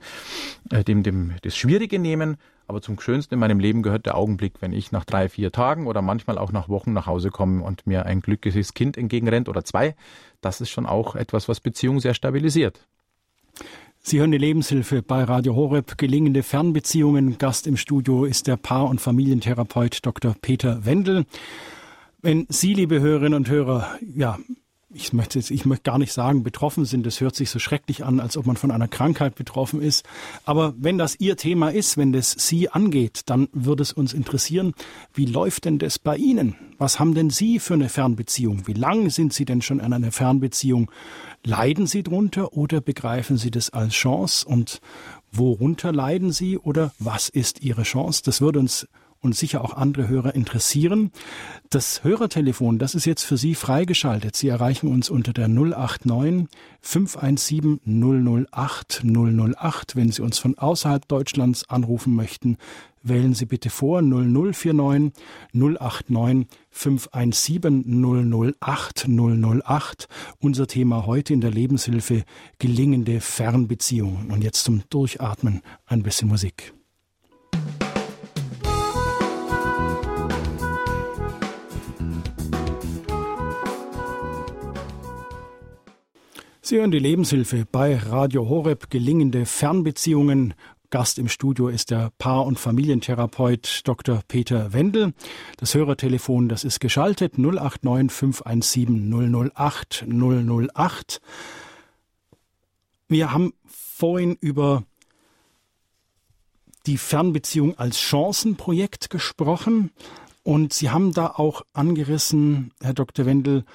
äh, 0.72 0.84
dem, 0.84 1.04
dem, 1.04 1.36
das 1.44 1.56
Schwierige 1.56 2.00
nehmen, 2.00 2.38
aber 2.68 2.82
zum 2.82 3.00
Schönsten 3.00 3.36
in 3.36 3.40
meinem 3.40 3.60
Leben 3.60 3.84
gehört 3.84 4.08
der 4.08 4.18
Augenblick, 4.18 4.54
wenn 4.60 4.74
ich 4.74 4.92
nach 4.92 5.06
drei, 5.06 5.30
vier 5.30 5.52
Tagen 5.52 5.86
oder 5.86 6.02
manchmal 6.02 6.40
auch 6.40 6.52
nach 6.52 6.68
Wochen 6.68 6.94
nach 6.94 7.06
Hause 7.06 7.30
komme 7.30 7.64
und 7.64 7.86
mir 7.86 8.08
ein 8.08 8.22
glückliches 8.22 8.74
Kind 8.74 8.98
entgegenrennt 8.98 9.50
oder 9.50 9.64
zwei. 9.64 9.96
Das 10.42 10.62
ist 10.62 10.72
schon 10.72 10.88
auch 10.88 11.16
etwas, 11.16 11.48
was 11.48 11.60
Beziehungen 11.60 12.00
sehr 12.00 12.16
stabilisiert. 12.16 12.88
Sie 14.08 14.20
hören 14.20 14.32
die 14.32 14.38
Lebenshilfe 14.38 15.02
bei 15.02 15.24
Radio 15.24 15.56
Horeb. 15.56 15.98
Gelingende 15.98 16.44
Fernbeziehungen. 16.44 17.40
Gast 17.40 17.66
im 17.66 17.76
Studio 17.76 18.26
ist 18.26 18.46
der 18.46 18.56
Paar- 18.56 18.88
und 18.88 19.02
Familientherapeut 19.02 20.06
Dr. 20.06 20.36
Peter 20.40 20.86
Wendel. 20.86 21.26
Wenn 22.22 22.46
Sie, 22.48 22.76
liebe 22.76 23.00
Hörerinnen 23.00 23.34
und 23.34 23.50
Hörer, 23.50 23.98
ja, 24.16 24.38
ich 24.96 25.14
möchte 25.14 25.38
jetzt, 25.38 25.52
ich 25.52 25.66
möchte 25.66 25.84
gar 25.84 25.98
nicht 25.98 26.14
sagen, 26.14 26.44
betroffen 26.44 26.86
sind. 26.86 27.06
Das 27.06 27.20
hört 27.20 27.36
sich 27.36 27.50
so 27.50 27.60
schrecklich 27.60 28.06
an, 28.06 28.20
als 28.20 28.38
ob 28.38 28.46
man 28.46 28.56
von 28.56 28.72
einer 28.72 28.88
Krankheit 28.88 29.36
betroffen 29.36 29.82
ist. 29.82 30.06
Aber 30.46 30.74
wenn 30.78 30.98
das 30.98 31.20
Ihr 31.20 31.36
Thema 31.36 31.70
ist, 31.70 31.98
wenn 31.98 32.14
das 32.14 32.32
Sie 32.32 32.70
angeht, 32.70 33.24
dann 33.26 33.50
würde 33.52 33.84
es 33.84 33.92
uns 33.92 34.14
interessieren, 34.14 34.74
wie 35.14 35.26
läuft 35.26 35.66
denn 35.66 35.80
das 35.80 36.00
bei 36.00 36.16
Ihnen? 36.16 36.56
Was 36.78 37.00
haben 37.00 37.14
denn 37.14 37.30
Sie 37.30 37.60
für 37.60 37.74
eine 37.74 37.90
Fernbeziehung? 37.90 38.68
Wie 38.68 38.74
lange 38.74 39.10
sind 39.10 39.34
Sie 39.34 39.46
denn 39.46 39.62
schon 39.62 39.80
in 39.80 39.94
einer 39.94 40.12
Fernbeziehung? 40.12 40.90
Leiden 41.44 41.88
Sie 41.88 42.02
drunter 42.02 42.54
oder 42.54 42.80
begreifen 42.82 43.38
Sie 43.38 43.52
das 43.52 43.70
als 43.72 43.94
Chance? 43.94 44.48
Und 44.48 44.80
worunter 45.32 45.92
leiden 45.92 46.32
Sie 46.32 46.58
oder 46.58 46.94
was 47.00 47.30
ist 47.30 47.62
Ihre 47.62 47.84
Chance? 47.84 48.22
Das 48.24 48.40
würde 48.40 48.60
uns 48.60 48.88
und 49.26 49.36
sicher 49.36 49.64
auch 49.64 49.74
andere 49.76 50.08
Hörer 50.08 50.36
interessieren. 50.36 51.12
Das 51.70 52.04
Hörertelefon, 52.04 52.78
das 52.78 52.96
ist 52.96 53.06
jetzt 53.06 53.24
für 53.24 53.38
Sie 53.38 53.56
freigeschaltet. 53.56 54.36
Sie 54.36 54.48
erreichen 54.48 54.88
uns 54.88 55.10
unter 55.10 55.34
der 55.34 55.48
089 55.48 56.48
517 56.82 57.82
008 58.52 59.04
008. 59.04 59.96
Wenn 59.96 60.12
Sie 60.12 60.22
uns 60.22 60.38
von 60.38 60.58
außerhalb 60.58 61.08
Deutschlands 61.08 61.68
anrufen 61.70 62.16
möchten, 62.16 62.58
wählen 63.02 63.34
Sie 63.34 63.48
bitte 63.48 63.72
vor 63.72 64.04
0049 64.04 65.12
089 65.54 66.48
517 66.70 68.54
008 68.62 69.08
008. 69.10 70.08
Unser 70.40 70.68
Thema 70.68 71.08
heute 71.08 71.34
in 71.34 71.42
der 71.42 71.52
Lebenshilfe 71.52 72.26
gelingende 72.60 73.22
Fernbeziehungen. 73.22 74.30
Und 74.30 74.44
jetzt 74.44 74.64
zum 74.64 74.84
Durchatmen 74.90 75.62
ein 75.88 76.04
bisschen 76.04 76.28
Musik. 76.28 76.75
Sie 86.68 86.80
hören 86.80 86.90
die 86.90 86.98
Lebenshilfe 86.98 87.68
bei 87.72 87.96
Radio 87.96 88.50
Horeb 88.50 88.90
gelingende 88.90 89.46
Fernbeziehungen. 89.46 90.56
Gast 90.90 91.20
im 91.20 91.30
Studio 91.30 91.68
ist 91.68 91.92
der 91.92 92.12
Paar- 92.18 92.48
und 92.48 92.58
Familientherapeut 92.58 93.82
Dr. 93.84 94.24
Peter 94.28 94.74
Wendel. 94.74 95.14
Das 95.58 95.76
Hörertelefon, 95.76 96.50
das 96.50 96.64
ist 96.64 96.80
geschaltet 96.80 97.38
089 97.38 98.12
517 98.12 99.52
008 99.54 100.06
008. 100.10 101.22
Wir 103.10 103.32
haben 103.32 103.54
vorhin 103.68 104.36
über 104.42 104.86
die 106.88 106.98
Fernbeziehung 106.98 107.78
als 107.78 108.00
Chancenprojekt 108.00 109.12
gesprochen 109.12 109.92
und 110.42 110.74
Sie 110.74 110.90
haben 110.90 111.14
da 111.14 111.28
auch 111.28 111.62
angerissen, 111.74 112.72
Herr 112.82 112.96
Dr. 112.96 113.28
Wendel, 113.28 113.66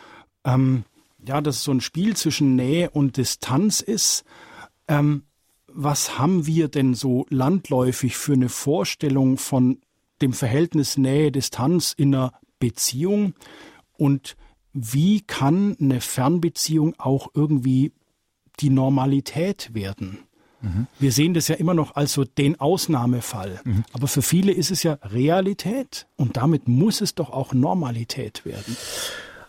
ähm, 0.44 0.82
ja, 1.26 1.40
dass 1.40 1.56
es 1.56 1.64
so 1.64 1.72
ein 1.72 1.80
Spiel 1.80 2.16
zwischen 2.16 2.56
Nähe 2.56 2.90
und 2.90 3.16
Distanz 3.16 3.80
ist. 3.80 4.24
Ähm, 4.88 5.24
was 5.66 6.18
haben 6.18 6.46
wir 6.46 6.68
denn 6.68 6.94
so 6.94 7.26
landläufig 7.30 8.16
für 8.16 8.32
eine 8.32 8.48
Vorstellung 8.48 9.36
von 9.36 9.78
dem 10.20 10.32
Verhältnis 10.32 10.96
Nähe-Distanz 10.96 11.94
in 11.96 12.14
einer 12.14 12.32
Beziehung? 12.58 13.34
Und 13.96 14.36
wie 14.72 15.20
kann 15.20 15.76
eine 15.80 16.00
Fernbeziehung 16.00 16.94
auch 16.98 17.28
irgendwie 17.34 17.92
die 18.60 18.70
Normalität 18.70 19.74
werden? 19.74 20.18
Mhm. 20.60 20.86
Wir 20.98 21.12
sehen 21.12 21.34
das 21.34 21.48
ja 21.48 21.56
immer 21.56 21.74
noch 21.74 21.96
als 21.96 22.12
so 22.12 22.24
den 22.24 22.60
Ausnahmefall. 22.60 23.60
Mhm. 23.64 23.84
Aber 23.92 24.08
für 24.08 24.22
viele 24.22 24.52
ist 24.52 24.70
es 24.70 24.82
ja 24.82 24.94
Realität 25.02 26.06
und 26.16 26.36
damit 26.36 26.68
muss 26.68 27.00
es 27.00 27.14
doch 27.14 27.30
auch 27.30 27.54
Normalität 27.54 28.44
werden. 28.44 28.76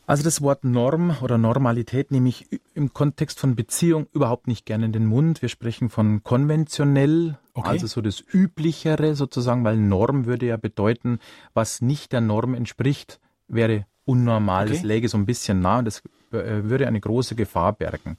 Also 0.08 0.24
das 0.24 0.42
Wort 0.42 0.64
Norm 0.64 1.16
oder 1.22 1.38
Normalität 1.38 2.12
nehme 2.12 2.30
ich 2.30 2.48
im 2.74 2.94
Kontext 2.94 3.40
von 3.40 3.56
Beziehung 3.56 4.08
überhaupt 4.14 4.48
nicht 4.48 4.66
gerne 4.66 4.86
in 4.86 4.92
den 4.92 5.06
Mund. 5.06 5.42
Wir 5.42 5.50
sprechen 5.50 5.90
von 5.90 6.24
konventionell, 6.24 7.38
okay. 7.54 7.70
also 7.70 7.88
so 7.88 8.02
das 8.02 8.20
Üblichere 8.20 9.16
sozusagen, 9.16 9.64
weil 9.64 9.78
Norm 9.78 10.26
würde 10.26 10.48
ja 10.48 10.58
bedeuten, 10.58 11.20
was 11.54 11.82
nicht 11.82 12.12
der 12.12 12.22
Norm 12.22 12.54
entspricht, 12.56 13.20
wäre 13.48 13.86
unnormal. 14.06 14.66
Okay. 14.66 14.74
Das 14.74 14.84
läge 14.84 15.08
so 15.08 15.18
ein 15.18 15.26
bisschen 15.26 15.62
nah 15.62 15.80
und 15.80 15.86
das 15.86 16.00
äh, 16.32 16.64
würde 16.64 16.88
eine 16.88 17.00
große 17.00 17.36
Gefahr 17.36 17.74
bergen. 17.74 18.18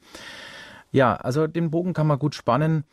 Ja, 0.92 1.16
also 1.16 1.46
den 1.46 1.70
Bogen 1.70 1.94
kann 1.94 2.06
man 2.06 2.18
gut 2.18 2.34
spannen, 2.34 2.84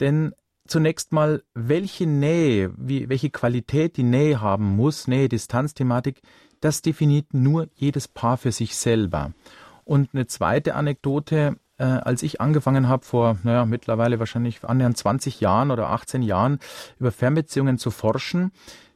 denn 0.00 0.32
zunächst 0.68 1.12
mal, 1.12 1.42
welche 1.54 2.06
Nähe, 2.06 2.72
wie, 2.76 3.08
welche 3.08 3.30
Qualität 3.30 3.96
die 3.96 4.02
Nähe 4.02 4.40
haben 4.40 4.76
muss, 4.76 5.08
Nähe-Distanz-Thematik, 5.08 6.20
das 6.60 6.82
definiert 6.82 7.34
nur 7.34 7.68
jedes 7.74 8.08
Paar 8.08 8.36
für 8.36 8.52
sich 8.52 8.76
selber. 8.76 9.32
Und 9.84 10.10
eine 10.12 10.26
zweite 10.26 10.74
Anekdote, 10.74 11.56
äh, 11.78 11.84
als 11.84 12.22
ich 12.22 12.40
angefangen 12.40 12.88
habe, 12.88 13.04
vor 13.04 13.38
naja, 13.42 13.64
mittlerweile 13.64 14.18
wahrscheinlich 14.18 14.62
annähernd 14.64 14.96
20 14.96 15.40
Jahren 15.40 15.70
oder 15.70 15.90
18 15.90 16.22
Jahren 16.22 16.58
über 16.98 17.12
Fernbeziehungen 17.12 17.78
zu 17.78 17.90
forschen, 17.90 18.52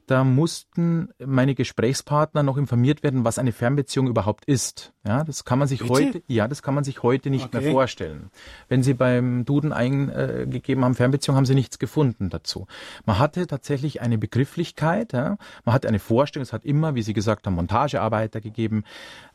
da 0.07 0.25
mussten 0.25 1.09
meine 1.25 1.55
Gesprächspartner 1.55 2.43
noch 2.43 2.57
informiert 2.57 3.03
werden, 3.03 3.25
was 3.25 3.39
eine 3.39 3.53
Fernbeziehung 3.53 4.09
überhaupt 4.09 4.45
ist. 4.45 4.93
Ja, 5.05 5.25
das 5.25 5.45
kann 5.45 5.59
man 5.59 5.67
sich 5.67 5.81
Bitte? 5.81 5.93
heute, 5.93 6.23
ja, 6.29 6.47
das 6.47 6.63
kann 6.63 6.75
man 6.75 6.85
sich 6.85 7.03
heute 7.03 7.29
nicht 7.29 7.47
okay. 7.47 7.61
mehr 7.61 7.73
vorstellen. 7.73 8.31
Wenn 8.69 8.85
Sie 8.85 8.95
beim 8.95 9.45
Duden 9.45 9.73
eingegeben 9.73 10.85
haben, 10.85 10.95
Fernbeziehung, 10.95 11.37
haben 11.37 11.47
Sie 11.47 11.57
nichts 11.57 11.81
gefunden 11.81 12.31
dazu. 12.31 12.69
Man 13.05 13.19
hatte 13.19 13.49
tatsächlich 13.49 14.01
eine 14.01 14.17
Begrifflichkeit, 14.17 15.13
ja, 15.13 15.39
man 15.65 15.75
hatte 15.75 15.89
eine 15.89 15.99
Vorstellung, 15.99 16.43
es 16.43 16.53
hat 16.53 16.65
immer, 16.65 16.95
wie 16.95 17.03
Sie 17.03 17.15
gesagt 17.15 17.47
haben, 17.47 17.55
Montagearbeiter 17.55 18.41
gegeben, 18.41 18.85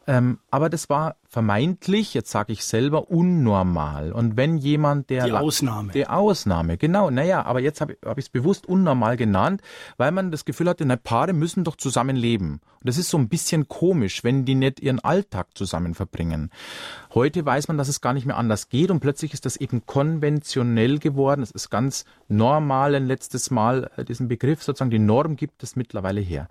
ähm, 0.10 0.39
aber 0.49 0.69
das 0.69 0.89
war 0.89 1.17
vermeintlich, 1.27 2.13
jetzt 2.13 2.32
sage 2.32 2.53
ich 2.53 2.63
selber, 2.63 3.12
unnormal. 3.12 4.13
Und 4.13 4.38
wenn 4.38 4.56
jemand, 4.56 5.10
der... 5.10 5.25
Die 5.25 5.34
Ausnahme. 5.34 5.91
Die 5.91 6.08
Ausnahme, 6.08 6.77
genau. 6.77 7.10
Naja, 7.10 7.45
aber 7.45 7.60
jetzt 7.60 7.82
habe 7.82 7.97
hab 8.06 8.17
ich 8.17 8.25
es 8.25 8.30
bewusst 8.30 8.67
unnormal 8.67 9.17
genannt, 9.17 9.62
weil 9.97 10.13
man 10.13 10.32
das 10.32 10.45
Gefühl 10.45 10.69
hatte, 10.69 10.86
na, 10.86 10.95
Paare 10.95 11.34
müssen 11.34 11.65
doch 11.65 11.75
zusammen 11.75 12.15
leben. 12.15 12.62
Das 12.88 12.97
ist 12.97 13.10
so 13.10 13.17
ein 13.17 13.30
bisschen 13.30 13.67
komisch, 13.67 14.23
wenn 14.23 14.45
die 14.45 14.56
nicht 14.56 14.80
ihren 14.80 15.00
Alltag 15.00 15.47
zusammen 15.56 15.93
verbringen. 15.93 16.50
Heute 17.13 17.45
weiß 17.45 17.67
man, 17.67 17.78
dass 17.78 17.88
es 17.88 18.02
gar 18.02 18.13
nicht 18.13 18.26
mehr 18.26 18.38
anders 18.38 18.69
geht 18.69 18.91
und 18.91 19.00
plötzlich 19.00 19.34
ist 19.34 19.45
das 19.45 19.58
eben 19.58 19.86
konventionell 19.86 21.00
geworden. 21.00 21.43
Es 21.43 21.52
ist 21.52 21.69
ganz 21.69 22.06
normal 22.28 22.95
ein 22.95 23.06
letztes 23.06 23.52
Mal 23.52 23.91
äh, 23.97 24.04
diesen 24.04 24.28
Begriff, 24.28 24.63
sozusagen 24.63 24.91
die 24.91 25.00
Norm 25.00 25.36
gibt 25.36 25.63
es 25.63 25.76
mittlerweile 25.76 26.21
her. 26.21 26.47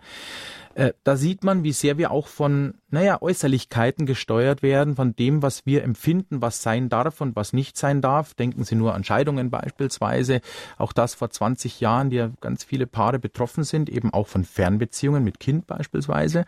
Äh, 0.77 0.93
da 1.05 1.17
sieht 1.17 1.43
man, 1.43 1.65
wie 1.65 1.73
sehr 1.73 1.97
wir 1.97 2.11
auch 2.11 2.29
von, 2.29 2.75
naja, 2.91 3.23
Äußerlichkeiten 3.23 4.05
gesteuert 4.05 4.63
werden, 4.63 4.95
von 4.95 5.17
dem, 5.17 5.41
was 5.41 5.65
wir 5.65 5.83
empfinden, 5.83 6.43
was 6.43 6.63
sein 6.63 6.91
darf 6.91 7.23
und 7.23 7.35
was 7.35 7.55
nicht 7.55 7.79
sein 7.79 8.03
darf. 8.03 8.35
Denken 8.35 8.63
Sie 8.63 8.75
nur 8.75 8.95
an 8.95 9.03
Scheidungen 9.03 9.49
beispielsweise. 9.49 10.43
Auch 10.77 10.93
das 10.93 11.15
vor 11.15 11.31
20 11.31 11.81
Jahren, 11.81 12.11
die 12.11 12.17
ja 12.17 12.31
ganz 12.43 12.63
viele 12.63 12.87
Paare 12.87 13.19
betroffen 13.19 13.65
sind, 13.65 13.89
eben 13.89 14.13
auch 14.13 14.27
von 14.27 14.45
Fernbeziehungen 14.45 15.25
mit 15.25 15.41
Kind 15.41 15.67
beispielsweise. 15.67 16.45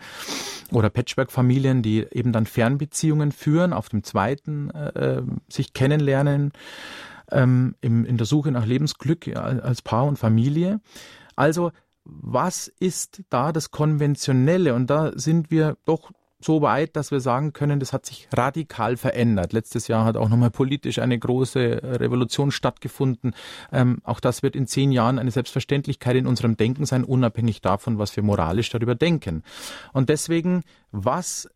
Oder 0.73 0.91
Patchwork-Familien, 0.91 1.81
die 1.81 2.07
eben 2.13 2.33
dann 2.33 2.45
Fernbeziehungen 2.45 3.33
führen, 3.33 3.73
auf 3.73 3.89
dem 3.89 4.03
zweiten 4.03 4.69
äh, 4.73 5.21
äh 5.21 5.23
sich 5.49 5.73
kennenlernen, 5.73 6.53
ähm, 7.33 7.77
im, 7.81 8.05
in 8.05 8.19
der 8.19 8.27
Suche 8.27 8.53
nach 8.53 8.67
Lebensglück 8.67 9.35
als 9.35 9.81
Paar 9.81 10.05
und 10.05 10.19
Familie. 10.19 10.81
Also 11.35 11.73
was 12.09 12.69
ist 12.81 13.23
da 13.29 13.53
das 13.53 13.71
Konventionelle? 13.71 14.75
Und 14.75 14.89
da 14.89 15.13
sind 15.15 15.51
wir 15.51 15.77
doch 15.85 16.11
so 16.41 16.63
weit, 16.63 16.95
dass 16.97 17.11
wir 17.11 17.21
sagen 17.21 17.53
können, 17.53 17.81
das 17.81 17.93
hat 17.93 18.07
sich 18.07 18.29
radikal 18.33 18.97
verändert. 18.97 19.53
Letztes 19.53 19.89
Jahr 19.89 20.05
hat 20.05 20.17
auch 20.17 20.29
nochmal 20.29 20.51
politisch 20.51 21.01
eine 21.01 21.19
große 21.19 21.81
Revolution 21.83 22.53
stattgefunden. 22.53 23.35
Ähm, 23.73 23.99
auch 24.05 24.21
das 24.21 24.43
wird 24.43 24.55
in 24.55 24.69
zehn 24.69 24.93
Jahren 24.93 25.19
eine 25.19 25.33
Selbstverständlichkeit 25.33 26.17
in 26.17 26.27
unserem 26.27 26.57
Denken 26.57 26.87
sein, 26.87 27.05
unabhängig 27.05 27.61
davon, 27.61 27.99
was 27.99 28.15
wir 28.15 28.23
moralisch 28.23 28.71
darüber 28.71 28.95
denken. 28.95 29.43
Und 29.93 30.09
deswegen, 30.09 30.63
was 30.93 31.49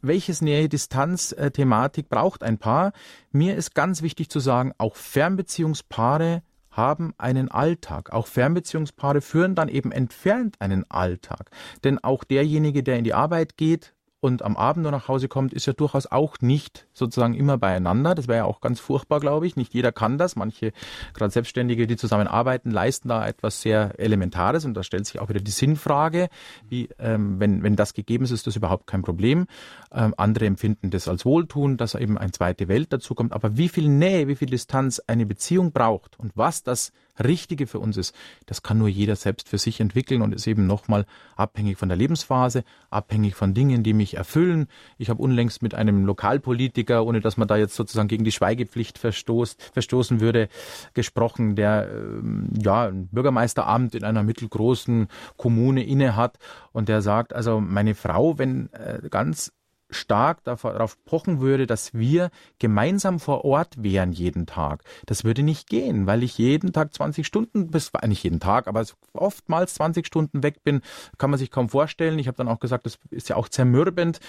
welches 0.00 0.42
Nähe-Distanz-Thematik 0.42 2.08
braucht 2.08 2.42
ein 2.42 2.58
Paar? 2.58 2.92
Mir 3.30 3.56
ist 3.56 3.74
ganz 3.74 4.02
wichtig 4.02 4.28
zu 4.28 4.38
sagen, 4.38 4.72
auch 4.76 4.96
Fernbeziehungspaare 4.96 6.42
haben 6.76 7.14
einen 7.18 7.50
Alltag. 7.50 8.12
Auch 8.12 8.26
Fernbeziehungspaare 8.26 9.20
führen 9.20 9.54
dann 9.54 9.68
eben 9.68 9.92
entfernt 9.92 10.56
einen 10.60 10.84
Alltag. 10.90 11.50
Denn 11.82 12.02
auch 12.02 12.24
derjenige, 12.24 12.82
der 12.82 12.98
in 12.98 13.04
die 13.04 13.14
Arbeit 13.14 13.56
geht, 13.56 13.93
und 14.24 14.40
am 14.40 14.56
Abend 14.56 14.84
nur 14.84 14.90
nach 14.90 15.06
Hause 15.06 15.28
kommt, 15.28 15.52
ist 15.52 15.66
ja 15.66 15.74
durchaus 15.74 16.06
auch 16.06 16.38
nicht 16.40 16.86
sozusagen 16.94 17.34
immer 17.34 17.58
beieinander. 17.58 18.14
Das 18.14 18.26
wäre 18.26 18.38
ja 18.38 18.44
auch 18.46 18.62
ganz 18.62 18.80
furchtbar, 18.80 19.20
glaube 19.20 19.46
ich. 19.46 19.56
Nicht 19.56 19.74
jeder 19.74 19.92
kann 19.92 20.16
das. 20.16 20.34
Manche, 20.34 20.72
gerade 21.12 21.30
Selbstständige, 21.30 21.86
die 21.86 21.96
zusammenarbeiten, 21.96 22.70
leisten 22.70 23.10
da 23.10 23.26
etwas 23.26 23.60
sehr 23.60 24.00
Elementares. 24.00 24.64
Und 24.64 24.72
da 24.72 24.82
stellt 24.82 25.04
sich 25.04 25.20
auch 25.20 25.28
wieder 25.28 25.40
die 25.40 25.50
Sinnfrage, 25.50 26.30
wie, 26.66 26.88
ähm, 26.98 27.38
wenn, 27.38 27.62
wenn 27.62 27.76
das 27.76 27.92
gegeben 27.92 28.24
ist, 28.24 28.30
ist 28.30 28.46
das 28.46 28.56
überhaupt 28.56 28.86
kein 28.86 29.02
Problem. 29.02 29.46
Ähm, 29.92 30.14
andere 30.16 30.46
empfinden 30.46 30.88
das 30.88 31.06
als 31.06 31.26
Wohltun, 31.26 31.76
dass 31.76 31.94
eben 31.94 32.16
eine 32.16 32.32
zweite 32.32 32.66
Welt 32.66 32.94
dazu 32.94 33.14
kommt. 33.14 33.34
Aber 33.34 33.58
wie 33.58 33.68
viel 33.68 33.90
Nähe, 33.90 34.26
wie 34.26 34.36
viel 34.36 34.48
Distanz 34.48 35.02
eine 35.06 35.26
Beziehung 35.26 35.70
braucht 35.70 36.18
und 36.18 36.32
was 36.34 36.62
das 36.62 36.92
Richtige 37.22 37.66
für 37.66 37.78
uns 37.78 37.96
ist, 37.96 38.14
das 38.46 38.62
kann 38.62 38.78
nur 38.78 38.88
jeder 38.88 39.16
selbst 39.16 39.48
für 39.48 39.58
sich 39.58 39.80
entwickeln 39.80 40.22
und 40.22 40.34
ist 40.34 40.46
eben 40.46 40.66
nochmal 40.66 41.06
abhängig 41.36 41.78
von 41.78 41.88
der 41.88 41.96
Lebensphase, 41.96 42.64
abhängig 42.90 43.34
von 43.34 43.54
Dingen, 43.54 43.82
die 43.82 43.92
mich 43.92 44.13
erfüllen. 44.14 44.68
Ich 44.98 45.10
habe 45.10 45.22
unlängst 45.22 45.62
mit 45.62 45.74
einem 45.74 46.04
Lokalpolitiker, 46.04 47.04
ohne 47.04 47.20
dass 47.20 47.36
man 47.36 47.48
da 47.48 47.56
jetzt 47.56 47.74
sozusagen 47.74 48.08
gegen 48.08 48.24
die 48.24 48.32
Schweigepflicht 48.32 48.98
verstoßt, 48.98 49.70
verstoßen 49.72 50.20
würde, 50.20 50.48
gesprochen, 50.94 51.56
der 51.56 51.88
ähm, 51.90 52.48
ja 52.60 52.88
ein 52.88 53.08
Bürgermeisteramt 53.08 53.94
in 53.94 54.04
einer 54.04 54.22
mittelgroßen 54.22 55.08
Kommune 55.36 55.84
inne 55.84 56.16
hat 56.16 56.38
und 56.72 56.88
der 56.88 57.02
sagt, 57.02 57.32
also 57.32 57.60
meine 57.60 57.94
Frau, 57.94 58.38
wenn 58.38 58.72
äh, 58.72 59.00
ganz 59.10 59.52
stark 59.94 60.44
darauf 60.44 61.02
pochen 61.04 61.40
würde, 61.40 61.66
dass 61.66 61.94
wir 61.94 62.30
gemeinsam 62.58 63.20
vor 63.20 63.44
Ort 63.44 63.82
wären 63.82 64.12
jeden 64.12 64.46
Tag. 64.46 64.84
Das 65.06 65.24
würde 65.24 65.42
nicht 65.42 65.68
gehen, 65.68 66.06
weil 66.06 66.22
ich 66.22 66.38
jeden 66.38 66.72
Tag 66.72 66.92
20 66.94 67.26
Stunden, 67.26 67.70
bis 67.70 67.92
nicht 68.06 68.24
jeden 68.24 68.40
Tag, 68.40 68.66
aber 68.66 68.84
oftmals 69.12 69.74
20 69.74 70.06
Stunden 70.06 70.42
weg 70.42 70.62
bin, 70.64 70.82
kann 71.18 71.30
man 71.30 71.38
sich 71.38 71.50
kaum 71.50 71.68
vorstellen. 71.68 72.18
Ich 72.18 72.26
habe 72.26 72.36
dann 72.36 72.48
auch 72.48 72.60
gesagt, 72.60 72.86
das 72.86 72.98
ist 73.10 73.28
ja 73.28 73.36
auch 73.36 73.48
zermürbend. 73.48 74.20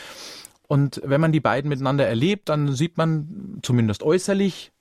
Und 0.67 1.01
wenn 1.03 1.21
man 1.21 1.31
die 1.31 1.39
beiden 1.39 1.69
miteinander 1.69 2.07
erlebt, 2.07 2.49
dann 2.49 2.73
sieht 2.73 2.97
man 2.97 3.59
zumindest 3.61 4.01
äußerlich, 4.01 4.71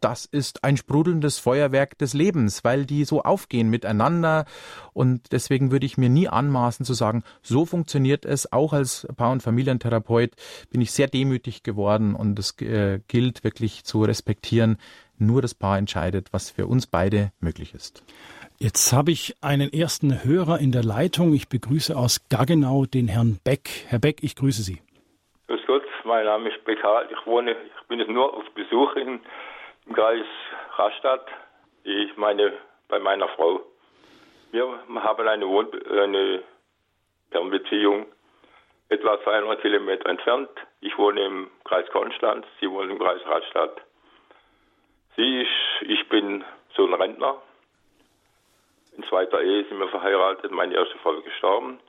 das 0.00 0.24
ist 0.24 0.64
ein 0.64 0.76
sprudelndes 0.76 1.38
Feuerwerk 1.38 1.98
des 1.98 2.14
Lebens, 2.14 2.64
weil 2.64 2.86
die 2.86 3.04
so 3.04 3.22
aufgehen 3.22 3.68
miteinander. 3.68 4.44
Und 4.92 5.32
deswegen 5.32 5.70
würde 5.70 5.86
ich 5.86 5.98
mir 5.98 6.08
nie 6.08 6.28
anmaßen 6.28 6.84
zu 6.84 6.94
sagen, 6.94 7.24
so 7.42 7.64
funktioniert 7.64 8.24
es. 8.24 8.52
Auch 8.52 8.72
als 8.72 9.06
Paar- 9.16 9.32
und 9.32 9.42
Familientherapeut 9.42 10.32
bin 10.70 10.80
ich 10.80 10.92
sehr 10.92 11.08
demütig 11.08 11.62
geworden 11.62 12.14
und 12.14 12.38
es 12.38 12.60
äh, 12.60 13.00
gilt 13.08 13.44
wirklich 13.44 13.84
zu 13.84 14.02
respektieren. 14.02 14.78
Nur 15.18 15.40
das 15.42 15.54
Paar 15.54 15.78
entscheidet, 15.78 16.32
was 16.32 16.50
für 16.50 16.66
uns 16.66 16.86
beide 16.86 17.32
möglich 17.40 17.74
ist. 17.74 18.02
Jetzt 18.58 18.92
habe 18.94 19.10
ich 19.10 19.34
einen 19.42 19.70
ersten 19.70 20.24
Hörer 20.24 20.58
in 20.60 20.72
der 20.72 20.82
Leitung. 20.82 21.34
Ich 21.34 21.48
begrüße 21.48 21.94
aus 21.94 22.26
Gaggenau 22.30 22.86
den 22.86 23.06
Herrn 23.06 23.38
Beck. 23.44 23.68
Herr 23.88 23.98
Beck, 23.98 24.22
ich 24.22 24.34
grüße 24.34 24.62
Sie. 24.62 24.80
Grüß 25.46 25.60
Gott, 25.66 25.82
mein 26.04 26.24
Name 26.24 26.48
ist 26.48 26.64
Beck 26.64 26.78
Ich 27.10 27.26
wohne, 27.26 27.52
ich 27.52 27.88
bin 27.88 27.98
jetzt 27.98 28.10
nur 28.10 28.34
auf 28.34 28.44
Besuch 28.54 28.96
in 28.96 29.20
im 29.86 29.94
Kreis 29.94 30.26
Rastatt. 30.76 31.26
Ich 31.84 32.16
meine, 32.16 32.52
bei 32.88 32.98
meiner 32.98 33.28
Frau. 33.28 33.60
Wir 34.52 34.66
haben 35.02 35.28
eine, 35.28 35.46
Wohn 35.46 35.68
eine 35.90 36.42
Fernbeziehung 37.30 38.06
etwa 38.88 39.20
200 39.22 39.60
Kilometer 39.60 40.08
entfernt. 40.08 40.50
Ich 40.80 40.96
wohne 40.98 41.24
im 41.24 41.50
Kreis 41.64 41.88
Konstanz, 41.90 42.46
sie 42.60 42.70
wohnt 42.70 42.90
im 42.90 42.98
Kreis 42.98 43.20
Rastatt. 43.26 43.80
Sie 45.16 45.42
ist, 45.42 45.88
ich 45.88 46.08
bin 46.08 46.44
so 46.76 46.86
ein 46.86 46.94
Rentner. 46.94 47.40
In 48.96 49.04
zweiter 49.04 49.42
Ehe 49.42 49.64
sind 49.64 49.78
wir 49.78 49.88
verheiratet, 49.88 50.50
meine 50.52 50.74
erste 50.74 50.96
Frau 50.98 51.12
ist 51.12 51.24
gestorben. 51.24 51.80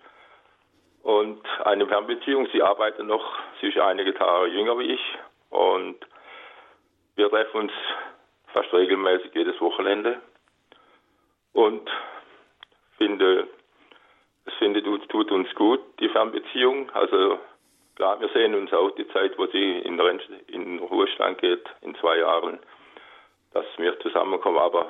Und 1.03 1.41
eine 1.63 1.87
Fernbeziehung, 1.87 2.47
sie 2.51 2.61
arbeitet 2.61 3.05
noch, 3.05 3.23
sie 3.61 3.67
ist 3.67 3.77
einige 3.77 4.13
Tage 4.13 4.47
jünger 4.47 4.77
wie 4.79 4.93
ich. 4.93 5.17
Und 5.49 5.97
wir 7.17 7.29
treffen 7.29 7.61
uns 7.61 7.71
fast 8.53 8.71
regelmäßig 8.71 9.33
jedes 9.33 9.59
Wochenende 9.59 10.21
und 11.53 11.89
finde, 12.97 13.47
es 14.45 14.53
finde, 14.55 14.81
tut 15.07 15.31
uns 15.31 15.53
gut, 15.55 15.81
die 15.99 16.09
Fernbeziehung. 16.09 16.89
Also 16.91 17.39
klar, 17.95 18.19
wir 18.21 18.29
sehen 18.29 18.55
uns 18.55 18.71
auch 18.71 18.91
die 18.91 19.07
Zeit, 19.09 19.37
wo 19.37 19.47
sie 19.47 19.79
in, 19.79 19.99
in 20.47 20.79
Ruhestand 20.79 21.39
geht, 21.39 21.65
in 21.81 21.95
zwei 21.95 22.19
Jahren, 22.19 22.59
dass 23.53 23.65
wir 23.77 23.99
zusammenkommen. 23.99 24.59
Aber 24.59 24.87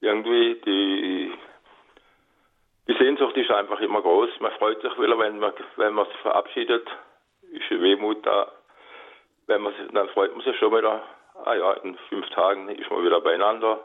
irgendwie 0.00 0.60
die, 0.66 1.32
die 2.88 2.98
Sehnsucht 2.98 3.36
ist 3.36 3.50
einfach 3.52 3.80
immer 3.80 4.02
groß. 4.02 4.30
Man 4.40 4.52
freut 4.52 4.82
sich, 4.82 4.92
wenn 4.98 5.16
man, 5.16 5.54
wenn 5.76 5.94
man 5.94 6.06
sich 6.06 6.16
verabschiedet, 6.16 6.88
ist 7.42 7.52
bisschen 7.52 7.82
Wehmut 7.82 8.26
da. 8.26 8.50
Wenn 9.46 9.62
man 9.62 9.72
dann 9.92 10.08
freut 10.10 10.34
man 10.34 10.44
sich 10.44 10.56
schon 10.58 10.76
wieder, 10.76 11.02
ah 11.44 11.54
ja, 11.54 11.72
in 11.84 11.96
fünf 12.08 12.28
Tagen 12.30 12.68
ist 12.68 12.90
man 12.90 13.04
wieder 13.04 13.20
beieinander. 13.20 13.80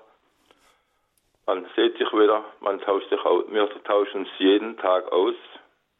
Man 1.46 1.66
sieht 1.76 1.98
sich 1.98 2.12
wieder, 2.12 2.44
man 2.60 2.80
tauscht 2.82 3.10
sich 3.10 3.24
aus. 3.24 3.46
Wir 3.48 3.70
tauschen 3.84 4.22
uns 4.22 4.30
jeden 4.40 4.78
Tag 4.78 5.12
aus, 5.12 5.36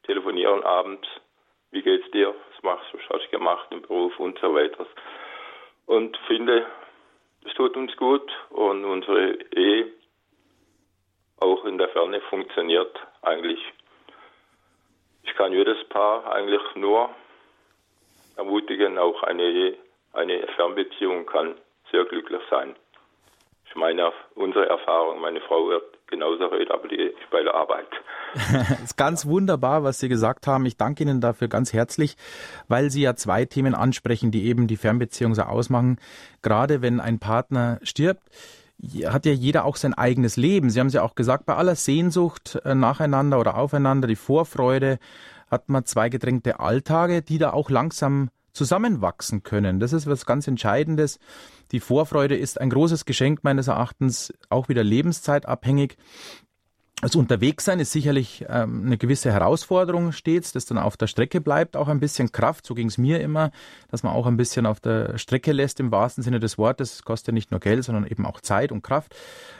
telefonieren 0.04 0.64
abends. 0.64 1.08
Wie 1.72 1.82
geht's 1.82 2.10
dir? 2.12 2.30
Was 2.30 2.64
machst 2.64 2.94
du? 2.94 2.98
Was 2.98 3.10
hast 3.10 3.26
du 3.26 3.38
gemacht 3.38 3.68
im 3.72 3.82
Beruf 3.82 4.20
und 4.20 4.40
so 4.40 4.54
weiter. 4.56 4.88
Und 5.86 6.18
finde, 6.28 6.66
es 7.46 7.54
tut 7.54 7.78
uns 7.78 7.96
gut 7.98 8.32
und 8.50 8.86
unsere 8.86 9.34
Ehe 9.52 9.92
auch 11.38 11.66
in 11.66 11.78
der 11.78 11.90
Ferne 11.90 12.22
funktioniert 12.22 12.98
eigentlich. 13.22 13.60
Ich 15.24 15.34
kann 15.36 15.52
jedes 15.52 15.84
Paar 15.90 16.32
eigentlich 16.32 16.62
nur 16.76 17.10
ermutigen, 18.38 18.98
auch 18.98 19.22
eine, 19.24 19.76
eine 20.16 20.48
Fernbeziehung 20.56 21.26
kann 21.26 21.56
sehr 21.92 22.06
glücklich 22.06 22.42
sein. 22.50 22.76
Ich 23.68 23.76
meine, 23.76 24.12
unsere 24.36 24.70
Erfahrung, 24.70 25.20
meine 25.20 25.42
Frau 25.42 25.68
wird 25.68 25.84
genauso 26.08 26.46
reden, 26.46 26.72
aber 26.72 26.88
die 26.88 26.96
ist 26.96 27.30
bei 27.30 27.44
der 27.44 27.54
Arbeit. 27.54 27.88
Es 28.34 28.80
ist 28.84 28.98
ganz 28.98 29.26
wunderbar, 29.26 29.84
was 29.84 30.00
Sie 30.00 30.08
gesagt 30.08 30.48
haben. 30.48 30.66
Ich 30.66 30.78
danke 30.78 31.04
Ihnen 31.04 31.20
dafür 31.20 31.48
ganz 31.48 31.74
herzlich, 31.74 32.16
weil 32.68 32.90
Sie 32.90 33.02
ja 33.02 33.16
zwei 33.16 33.46
Themen 33.46 33.76
ansprechen, 33.76 34.32
die 34.32 34.46
eben 34.46 34.68
die 34.68 34.78
Fernbeziehung 34.78 35.36
so 35.36 35.44
ausmachen. 35.44 36.00
Gerade 36.42 36.82
wenn 36.82 37.00
ein 37.00 37.20
Partner 37.20 37.80
stirbt, 37.84 38.24
hat 39.06 39.26
ja 39.26 39.32
jeder 39.32 39.66
auch 39.66 39.76
sein 39.76 39.94
eigenes 39.94 40.38
Leben. 40.38 40.70
Sie 40.70 40.80
haben 40.80 40.88
es 40.88 40.94
ja 40.94 41.04
auch 41.04 41.16
gesagt, 41.16 41.46
bei 41.46 41.56
aller 41.56 41.76
Sehnsucht 41.76 42.60
äh, 42.64 42.76
nacheinander 42.76 43.40
oder 43.40 43.58
aufeinander, 43.58 44.08
die 44.08 44.16
Vorfreude, 44.16 45.00
hat 45.50 45.70
man 45.70 45.86
zwei 45.86 46.10
gedrängte 46.10 46.60
Alltage, 46.60 47.22
die 47.22 47.38
da 47.38 47.54
auch 47.54 47.70
langsam 47.70 48.30
zusammenwachsen 48.56 49.44
können. 49.44 49.80
Das 49.80 49.94
ist 49.94 50.08
was 50.08 50.26
ganz 50.26 50.48
Entscheidendes. 50.48 51.20
Die 51.72 51.80
Vorfreude 51.80 52.36
ist 52.36 52.60
ein 52.60 52.70
großes 52.70 53.06
Geschenk 53.06 53.44
meines 53.44 53.68
Erachtens, 53.68 54.34
auch 54.50 54.70
wieder 54.70 54.84
lebenszeitabhängig. 54.84 55.98
Das 57.02 57.16
Unterwegssein 57.16 57.80
ist 57.80 57.92
sicherlich 57.92 58.46
ähm, 58.48 58.84
eine 58.86 58.98
gewisse 58.98 59.32
Herausforderung 59.32 60.14
stets, 60.14 60.54
das 60.54 60.66
dann 60.66 60.78
auf 60.78 60.96
der 60.96 61.08
Strecke 61.08 61.42
bleibt, 61.42 61.76
auch 61.76 61.90
ein 61.90 62.00
bisschen 62.00 62.32
Kraft, 62.32 62.66
so 62.66 62.74
ging 62.74 62.88
es 62.88 62.98
mir 62.98 63.20
immer, 63.20 63.52
dass 63.92 64.02
man 64.02 64.14
auch 64.14 64.26
ein 64.26 64.38
bisschen 64.38 64.66
auf 64.66 64.80
der 64.80 65.18
Strecke 65.18 65.52
lässt 65.52 65.82
im 65.82 65.92
wahrsten 65.92 66.24
Sinne 66.24 66.40
des 66.40 66.58
Wortes. 66.58 66.94
Es 66.94 67.04
kostet 67.04 67.28
ja 67.28 67.34
nicht 67.34 67.52
nur 67.52 67.60
Geld, 67.60 67.84
sondern 67.84 68.08
eben 68.08 68.26
auch 68.26 68.40
Zeit 68.40 68.72
und 68.72 68.82
Kraft. 68.82 69.14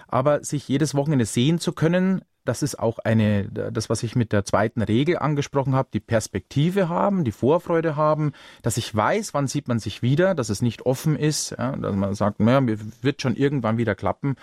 Aber 0.08 0.44
sich 0.44 0.68
jedes 0.68 0.96
Wochenende 0.96 1.26
sehen 1.26 1.60
zu 1.60 1.74
können, 1.74 2.22
das 2.46 2.62
ist 2.62 2.80
auch 2.80 3.00
eine, 3.00 3.46
das, 3.50 3.90
was 3.90 4.04
ich 4.04 4.16
mit 4.16 4.32
der 4.32 4.46
zweiten 4.46 4.82
Regel 4.82 5.18
angesprochen 5.18 5.76
habe, 5.76 5.90
die 5.92 6.00
Perspektive 6.00 6.88
haben, 6.90 7.24
die 7.24 7.32
Vorfreude 7.32 7.96
haben, 7.96 8.32
dass 8.62 8.78
ich 8.78 8.96
weiß, 8.96 9.34
wann 9.34 9.48
sieht 9.48 9.68
man 9.68 9.80
sich 9.80 10.02
wieder, 10.02 10.36
dass 10.36 10.50
es 10.50 10.62
nicht 10.62 10.86
offen 10.86 11.16
ist, 11.16 11.52
ja, 11.58 11.76
dass 11.76 11.96
man 11.96 12.14
sagt, 12.14 12.40
naja, 12.40 12.78
wird 13.02 13.22
schon 13.22 13.36
irgendwann 13.36 13.78
wieder 13.78 13.96
klappen. 13.96 14.36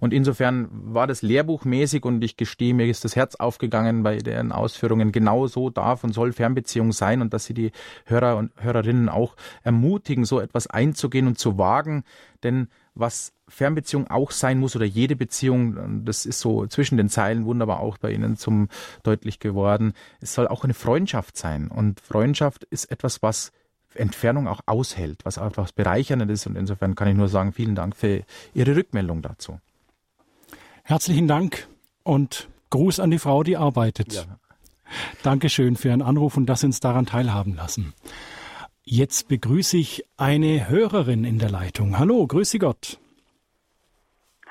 Und 0.00 0.12
insofern 0.12 0.68
war 0.70 1.06
das 1.06 1.22
lehrbuchmäßig 1.22 2.04
und 2.04 2.24
ich 2.24 2.36
gestehe, 2.36 2.74
mir 2.74 2.86
ist 2.86 3.04
das 3.04 3.14
Herz 3.14 3.34
aufgegangen 3.34 4.02
bei 4.02 4.16
den 4.16 4.52
Ausführungen. 4.52 5.12
Genau 5.12 5.46
so 5.46 5.70
darf 5.70 6.02
und 6.02 6.12
soll 6.12 6.32
Fernbeziehung 6.32 6.92
sein 6.92 7.20
und 7.20 7.34
dass 7.34 7.44
sie 7.44 7.54
die 7.54 7.72
Hörer 8.06 8.36
und 8.36 8.52
Hörerinnen 8.56 9.08
auch 9.08 9.36
ermutigen, 9.62 10.24
so 10.24 10.40
etwas 10.40 10.66
einzugehen 10.66 11.26
und 11.26 11.38
zu 11.38 11.58
wagen. 11.58 12.04
Denn 12.42 12.68
was 12.94 13.32
Fernbeziehung 13.48 14.08
auch 14.08 14.30
sein 14.30 14.58
muss 14.58 14.76
oder 14.76 14.84
jede 14.84 15.16
Beziehung, 15.16 16.04
das 16.04 16.26
ist 16.26 16.40
so 16.40 16.66
zwischen 16.66 16.96
den 16.96 17.08
Zeilen 17.08 17.44
wunderbar 17.44 17.80
auch 17.80 17.98
bei 17.98 18.12
Ihnen 18.12 18.36
zum 18.36 18.68
deutlich 19.02 19.38
geworden. 19.38 19.92
Es 20.20 20.34
soll 20.34 20.48
auch 20.48 20.64
eine 20.64 20.74
Freundschaft 20.74 21.36
sein 21.36 21.68
und 21.68 22.00
Freundschaft 22.00 22.64
ist 22.64 22.90
etwas, 22.90 23.22
was 23.22 23.52
Entfernung 23.94 24.46
auch 24.46 24.60
aushält, 24.66 25.24
was 25.24 25.38
einfach 25.38 25.64
was 25.64 25.72
bereicherndes 25.72 26.40
ist 26.40 26.46
und 26.46 26.56
insofern 26.56 26.94
kann 26.94 27.08
ich 27.08 27.16
nur 27.16 27.28
sagen, 27.28 27.52
vielen 27.52 27.74
Dank 27.74 27.96
für 27.96 28.22
Ihre 28.54 28.76
Rückmeldung 28.76 29.22
dazu. 29.22 29.60
Herzlichen 30.84 31.28
Dank 31.28 31.68
und 32.02 32.48
Gruß 32.70 33.00
an 33.00 33.10
die 33.10 33.18
Frau, 33.18 33.42
die 33.42 33.56
arbeitet. 33.56 34.12
Ja. 34.12 34.24
Dankeschön 35.22 35.76
für 35.76 35.88
Ihren 35.88 36.02
Anruf 36.02 36.36
und 36.36 36.46
dass 36.46 36.60
Sie 36.60 36.66
uns 36.66 36.80
daran 36.80 37.06
teilhaben 37.06 37.54
lassen. 37.54 37.94
Jetzt 38.84 39.28
begrüße 39.28 39.76
ich 39.76 40.04
eine 40.16 40.68
Hörerin 40.68 41.24
in 41.24 41.38
der 41.38 41.50
Leitung. 41.50 41.98
Hallo, 41.98 42.26
grüße 42.26 42.58
Gott. 42.58 42.98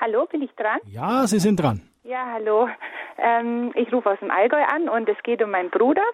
Hallo, 0.00 0.26
bin 0.26 0.42
ich 0.42 0.52
dran? 0.52 0.78
Ja, 0.86 1.26
Sie 1.26 1.40
sind 1.40 1.60
dran. 1.60 1.82
Ja, 2.04 2.26
hallo. 2.32 2.68
Ähm, 3.18 3.72
ich 3.74 3.92
rufe 3.92 4.10
aus 4.10 4.18
dem 4.20 4.30
Allgäu 4.30 4.62
an 4.62 4.88
und 4.88 5.08
es 5.08 5.20
geht 5.24 5.42
um 5.42 5.50
meinen 5.50 5.70
Bruder. 5.70 6.04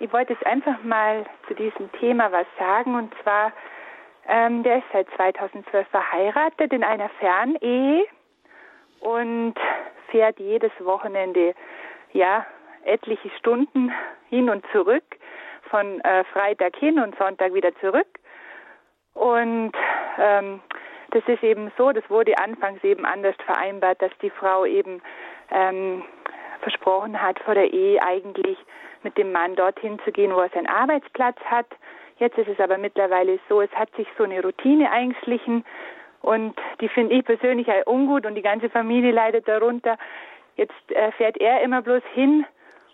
Ich 0.00 0.12
wollte 0.12 0.32
jetzt 0.34 0.44
einfach 0.44 0.82
mal 0.82 1.24
zu 1.48 1.54
diesem 1.54 1.90
Thema 1.92 2.30
was 2.32 2.46
sagen 2.58 2.96
und 2.96 3.14
zwar, 3.22 3.52
ähm, 4.28 4.62
der 4.62 4.78
ist 4.78 4.84
seit 4.92 5.06
2012 5.16 5.88
verheiratet 5.88 6.72
in 6.72 6.82
einer 6.82 7.08
Fernehe 7.20 8.04
und 9.00 9.54
fährt 10.10 10.38
jedes 10.40 10.72
Wochenende, 10.80 11.54
ja, 12.12 12.44
etliche 12.84 13.30
Stunden 13.38 13.92
hin 14.28 14.50
und 14.50 14.64
zurück, 14.72 15.04
von 15.74 16.00
äh, 16.02 16.22
Freitag 16.32 16.76
hin 16.76 17.00
und 17.00 17.18
Sonntag 17.18 17.52
wieder 17.52 17.74
zurück. 17.80 18.06
Und 19.14 19.72
ähm, 20.18 20.60
das 21.10 21.24
ist 21.26 21.42
eben 21.42 21.72
so, 21.76 21.90
das 21.90 22.08
wurde 22.08 22.38
anfangs 22.38 22.84
eben 22.84 23.04
anders 23.04 23.34
vereinbart, 23.44 24.00
dass 24.00 24.12
die 24.22 24.30
Frau 24.30 24.64
eben 24.64 25.02
ähm, 25.50 26.04
versprochen 26.60 27.20
hat, 27.20 27.40
vor 27.40 27.54
der 27.54 27.72
Ehe 27.72 28.00
eigentlich 28.00 28.56
mit 29.02 29.18
dem 29.18 29.32
Mann 29.32 29.56
dorthin 29.56 29.98
zu 30.04 30.12
gehen, 30.12 30.32
wo 30.32 30.38
er 30.38 30.48
seinen 30.50 30.68
Arbeitsplatz 30.68 31.38
hat. 31.44 31.66
Jetzt 32.18 32.38
ist 32.38 32.48
es 32.48 32.60
aber 32.60 32.78
mittlerweile 32.78 33.40
so, 33.48 33.60
es 33.60 33.72
hat 33.72 33.92
sich 33.96 34.06
so 34.16 34.22
eine 34.22 34.42
Routine 34.42 34.92
eingeschlichen 34.92 35.64
und 36.22 36.54
die 36.80 36.88
finde 36.88 37.16
ich 37.16 37.24
persönlich 37.24 37.68
auch 37.68 37.86
ungut 37.86 38.26
und 38.26 38.36
die 38.36 38.42
ganze 38.42 38.70
Familie 38.70 39.10
leidet 39.10 39.48
darunter. 39.48 39.98
Jetzt 40.54 40.92
äh, 40.92 41.10
fährt 41.10 41.36
er 41.38 41.62
immer 41.62 41.82
bloß 41.82 42.04
hin 42.12 42.46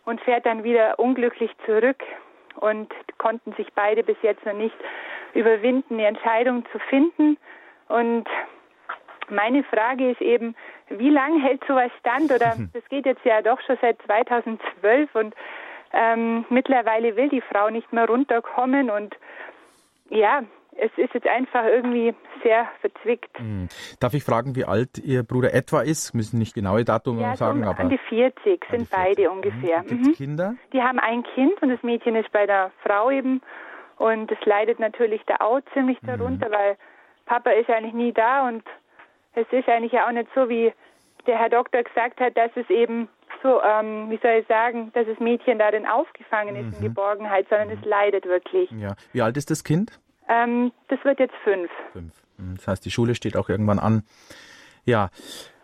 und 0.06 0.18
fährt 0.22 0.46
dann 0.46 0.64
wieder 0.64 0.98
unglücklich 0.98 1.50
zurück 1.66 2.02
und 2.60 2.92
konnten 3.18 3.52
sich 3.54 3.68
beide 3.74 4.02
bis 4.02 4.16
jetzt 4.22 4.44
noch 4.44 4.54
nicht 4.54 4.76
überwinden, 5.34 5.94
eine 5.94 6.06
Entscheidung 6.06 6.64
zu 6.72 6.78
finden. 6.78 7.36
Und 7.88 8.26
meine 9.28 9.62
Frage 9.64 10.10
ist 10.10 10.20
eben, 10.20 10.54
wie 10.88 11.10
lange 11.10 11.42
hält 11.42 11.62
sowas 11.66 11.90
stand? 12.00 12.32
Oder 12.32 12.56
das 12.72 12.88
geht 12.88 13.06
jetzt 13.06 13.24
ja 13.24 13.42
doch 13.42 13.60
schon 13.62 13.78
seit 13.80 14.00
2012 14.02 15.14
und 15.14 15.34
ähm, 15.92 16.44
mittlerweile 16.50 17.16
will 17.16 17.28
die 17.28 17.40
Frau 17.40 17.70
nicht 17.70 17.92
mehr 17.92 18.06
runterkommen 18.06 18.90
und 18.90 19.16
ja, 20.08 20.42
es 20.80 20.90
ist 20.96 21.12
jetzt 21.12 21.26
einfach 21.26 21.64
irgendwie 21.64 22.14
sehr 22.42 22.66
verzwickt. 22.80 23.38
Hm. 23.38 23.68
Darf 24.00 24.14
ich 24.14 24.24
fragen, 24.24 24.56
wie 24.56 24.64
alt 24.64 24.98
Ihr 24.98 25.22
Bruder 25.22 25.52
etwa 25.52 25.82
ist? 25.82 26.14
Müssen 26.14 26.38
nicht 26.38 26.54
genaue 26.54 26.84
Datum 26.84 27.20
ja, 27.20 27.36
sagen, 27.36 27.64
aber. 27.64 27.80
An 27.80 27.90
die 27.90 27.98
40 28.08 28.64
sind 28.70 28.80
die 28.82 28.86
40. 28.86 28.90
beide 28.90 29.30
ungefähr. 29.30 29.82
Mhm. 29.82 29.86
Gibt 29.86 30.06
mhm. 30.06 30.12
Kinder? 30.14 30.54
Die 30.72 30.80
haben 30.80 30.98
ein 30.98 31.22
Kind 31.34 31.60
und 31.62 31.68
das 31.68 31.82
Mädchen 31.82 32.16
ist 32.16 32.32
bei 32.32 32.46
der 32.46 32.70
Frau 32.82 33.10
eben. 33.10 33.42
Und 33.98 34.32
es 34.32 34.38
leidet 34.46 34.80
natürlich 34.80 35.20
da 35.26 35.36
auch 35.40 35.60
ziemlich 35.74 36.00
mhm. 36.02 36.06
darunter, 36.06 36.48
mhm. 36.48 36.52
weil 36.52 36.76
Papa 37.26 37.50
ist 37.50 37.68
eigentlich 37.68 37.94
nie 37.94 38.12
da 38.12 38.48
und 38.48 38.64
es 39.34 39.46
ist 39.52 39.68
eigentlich 39.68 39.92
ja 39.92 40.08
auch 40.08 40.12
nicht 40.12 40.28
so, 40.34 40.48
wie 40.48 40.72
der 41.26 41.38
Herr 41.38 41.50
Doktor 41.50 41.82
gesagt 41.82 42.18
hat, 42.18 42.36
dass 42.36 42.50
es 42.54 42.68
eben 42.70 43.08
so, 43.42 43.62
ähm, 43.62 44.10
wie 44.10 44.18
soll 44.22 44.40
ich 44.40 44.46
sagen, 44.46 44.90
dass 44.94 45.06
das 45.06 45.20
Mädchen 45.20 45.58
darin 45.58 45.86
aufgefangen 45.86 46.56
ist 46.56 46.78
mhm. 46.78 46.84
in 46.84 46.88
Geborgenheit, 46.88 47.46
sondern 47.48 47.68
mhm. 47.68 47.78
es 47.80 47.84
leidet 47.84 48.24
wirklich. 48.24 48.70
Ja. 48.72 48.94
Wie 49.12 49.20
alt 49.22 49.36
ist 49.36 49.50
das 49.50 49.62
Kind? 49.62 50.00
Ähm, 50.30 50.72
das 50.88 51.04
wird 51.04 51.18
jetzt 51.18 51.34
fünf. 51.42 51.70
Fünf. 51.92 52.12
Mhm. 52.38 52.56
Das 52.56 52.68
heißt, 52.68 52.84
die 52.84 52.90
Schule 52.90 53.14
steht 53.14 53.36
auch 53.36 53.48
irgendwann 53.48 53.78
an. 53.78 54.04
Ja. 54.84 55.10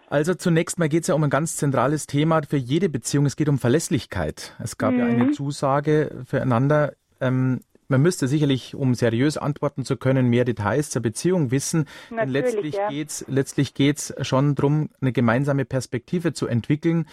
Also 0.09 0.35
zunächst 0.35 0.79
mal 0.79 0.89
geht 0.89 1.03
es 1.03 1.09
ja 1.09 1.15
um 1.15 1.25
ein 1.25 1.31
ganz 1.31 1.57
zentrales 1.57 2.07
Thema 2.07 2.43
für 2.49 2.57
jede 2.57 2.89
Beziehung. 2.89 3.27
Es 3.27 3.37
geht 3.37 3.49
um 3.49 3.59
Verlässlichkeit. 3.59 4.55
Es 4.63 4.79
gab 4.79 4.93
mhm. 4.93 4.99
ja 4.99 5.07
eine 5.07 5.31
Zusage 5.33 6.25
füreinander. 6.27 6.95
Ähm, 7.21 7.61
man 7.89 8.03
müsste 8.03 8.27
sicherlich, 8.27 8.75
um 8.75 8.95
seriös 8.95 9.37
antworten 9.37 9.85
zu 9.85 9.97
können, 9.97 10.27
mehr 10.29 10.45
Details 10.45 10.91
zur 10.91 11.03
Beziehung 11.03 11.51
wissen. 11.53 11.87
Natürlich, 12.11 12.21
Denn 12.21 12.29
letztlich 12.31 12.75
ja. 12.75 12.89
geht's, 12.89 13.25
letztlich 13.29 13.75
geht's 13.75 14.15
schon 14.23 14.55
darum, 14.57 14.91
eine 15.01 15.13
gemeinsame 15.13 15.65
Perspektive 15.65 16.33
zu 16.33 16.47
entwickeln. 16.49 17.07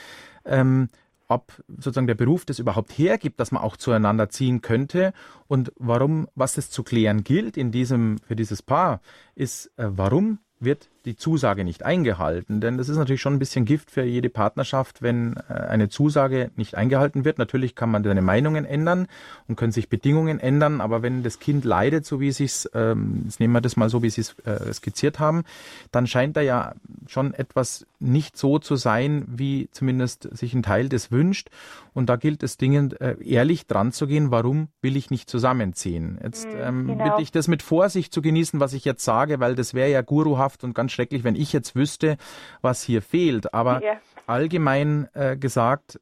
Ähm, 0.45 0.89
ob 1.28 1.63
sozusagen 1.67 2.07
der 2.07 2.15
Beruf 2.15 2.45
das 2.45 2.59
überhaupt 2.59 2.97
hergibt, 2.97 3.39
dass 3.39 3.51
man 3.51 3.63
auch 3.63 3.78
zueinander 3.78 4.30
ziehen 4.30 4.61
könnte. 4.61 5.13
Und 5.47 5.71
warum, 5.78 6.28
was 6.36 6.57
es 6.57 6.69
zu 6.69 6.84
klären 6.84 7.24
gilt 7.24 7.57
in 7.57 7.71
diesem, 7.71 8.19
für 8.19 8.36
dieses 8.36 8.61
Paar, 8.61 9.01
ist, 9.36 9.67
äh, 9.78 9.88
warum 9.89 10.39
wird 10.59 10.89
die 11.06 11.16
Zusage 11.16 11.64
nicht 11.64 11.84
eingehalten. 11.84 12.62
Denn 12.62 12.78
das 12.78 12.89
ist 12.89 12.97
natürlich 12.97 13.22
schon 13.22 13.34
ein 13.34 13.39
bisschen 13.39 13.66
Gift 13.66 13.91
für 13.91 14.04
jede 14.04 14.30
Partnerschaft, 14.30 15.01
wenn 15.01 15.36
äh, 15.49 15.54
eine 15.54 15.89
Zusage 15.89 16.51
nicht 16.56 16.76
eingehalten 16.76 17.26
wird. 17.26 17.38
Natürlich 17.38 17.76
kann 17.76 17.91
man 17.91 18.04
seine 18.04 18.22
Meinungen 18.22 18.66
ändern 18.66 19.08
und 19.47 19.56
können 19.56 19.72
sich 19.72 19.89
Bedingungen 19.89 20.39
ändern, 20.39 20.82
aber 20.82 21.01
wenn 21.01 21.24
das 21.24 21.39
Kind 21.39 21.66
leidet, 21.66 22.06
so 22.06 22.20
wie 22.20 22.32
Sie 22.32 22.45
es, 22.45 22.70
ähm, 22.74 23.24
jetzt 23.26 23.39
nehmen 23.39 23.54
wir 23.54 23.62
das 23.62 23.76
mal 23.76 23.89
so, 23.89 24.01
wie 24.01 24.10
Sie 24.10 24.22
es 24.22 24.36
äh, 24.45 24.74
skizziert 24.74 25.20
haben, 25.20 25.43
dann 25.91 26.08
scheint 26.08 26.38
da 26.38 26.41
ja 26.41 26.74
schon 27.08 27.34
etwas 27.34 27.86
nicht 27.99 28.38
so 28.38 28.60
zu 28.60 28.76
sein, 28.76 29.26
wie 29.28 29.70
zumindest 29.72 30.30
sich 30.36 30.54
ein 30.54 30.64
Teil 30.64 30.89
des 30.89 31.12
wünscht. 31.12 31.49
Und 31.93 32.10
da 32.10 32.16
gilt 32.16 32.43
es 32.43 32.58
dringend, 32.58 32.99
äh, 33.01 33.16
ehrlich 33.24 33.68
dran 33.68 33.91
zu 33.91 34.08
gehen, 34.08 34.32
warum 34.32 34.70
will 34.82 34.97
ich 34.97 35.12
nicht 35.12 35.30
zusammenziehen. 35.30 36.20
Jetzt 36.24 36.47
mhm, 36.47 36.56
ähm, 36.60 36.88
genau. 36.88 37.04
bitte 37.04 37.22
ich 37.22 37.32
das 37.32 37.47
mit 37.47 37.62
Vorsicht 37.62 38.14
zu 38.14 38.22
genießen, 38.22 38.60
was 38.60 38.74
ich 38.74 38.84
jetzt 38.84 39.04
sage, 39.04 39.39
weil 39.39 39.56
das 39.56 39.74
wäre 39.74 39.91
ja 39.91 40.01
guruhaft 40.01 40.64
und 40.64 40.74
ganz 40.74 40.91
schrecklich, 40.93 41.23
wenn 41.23 41.35
ich 41.35 41.53
jetzt 41.53 41.75
wüsste, 41.75 42.17
was 42.61 42.83
hier 42.83 43.01
fehlt. 43.01 43.53
Aber 43.53 43.83
ja. 43.83 43.99
allgemein 44.27 45.07
äh, 45.13 45.35
gesagt 45.37 45.99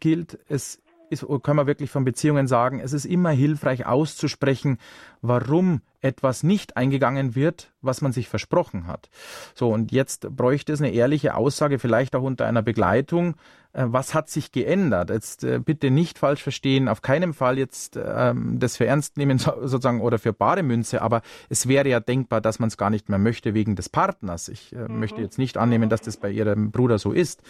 gilt, 0.00 0.38
es 0.48 0.80
ist, 1.10 1.26
können 1.42 1.58
wir 1.58 1.66
wirklich 1.66 1.90
von 1.90 2.04
Beziehungen 2.04 2.46
sagen, 2.46 2.80
es 2.80 2.92
ist 2.92 3.04
immer 3.04 3.30
hilfreich 3.30 3.86
auszusprechen, 3.86 4.78
warum 5.22 5.80
etwas 6.00 6.42
nicht 6.42 6.76
eingegangen 6.76 7.34
wird, 7.34 7.72
was 7.80 8.02
man 8.02 8.12
sich 8.12 8.28
versprochen 8.28 8.86
hat. 8.86 9.08
So, 9.54 9.70
und 9.70 9.90
jetzt 9.90 10.28
bräuchte 10.36 10.72
es 10.72 10.80
eine 10.80 10.90
ehrliche 10.90 11.34
Aussage, 11.34 11.78
vielleicht 11.78 12.14
auch 12.14 12.22
unter 12.22 12.46
einer 12.46 12.62
Begleitung, 12.62 13.36
äh, 13.72 13.84
was 13.86 14.14
hat 14.14 14.28
sich 14.28 14.52
geändert? 14.52 15.08
Jetzt 15.08 15.44
äh, 15.44 15.58
bitte 15.58 15.90
nicht 15.90 16.18
falsch 16.18 16.42
verstehen, 16.42 16.88
auf 16.88 17.00
keinen 17.00 17.32
Fall 17.32 17.58
jetzt 17.58 17.98
ähm, 18.02 18.58
das 18.58 18.76
für 18.76 18.86
ernst 18.86 19.16
nehmen 19.16 19.38
sozusagen 19.38 20.02
oder 20.02 20.18
für 20.18 20.32
bare 20.32 20.62
Münze, 20.62 21.00
aber 21.00 21.22
es 21.48 21.68
wäre 21.68 21.88
ja 21.88 22.00
denkbar, 22.00 22.40
dass 22.40 22.58
man 22.58 22.68
es 22.68 22.76
gar 22.76 22.90
nicht 22.90 23.08
mehr 23.08 23.18
möchte 23.18 23.54
wegen 23.54 23.74
des 23.74 23.88
Partners. 23.88 24.48
Ich 24.48 24.74
äh, 24.74 24.88
mhm. 24.88 25.00
möchte 25.00 25.22
jetzt 25.22 25.38
nicht 25.38 25.56
annehmen, 25.56 25.88
dass 25.88 26.02
das 26.02 26.18
bei 26.18 26.30
Ihrem 26.30 26.70
Bruder 26.70 26.98
so 26.98 27.12
ist. 27.12 27.42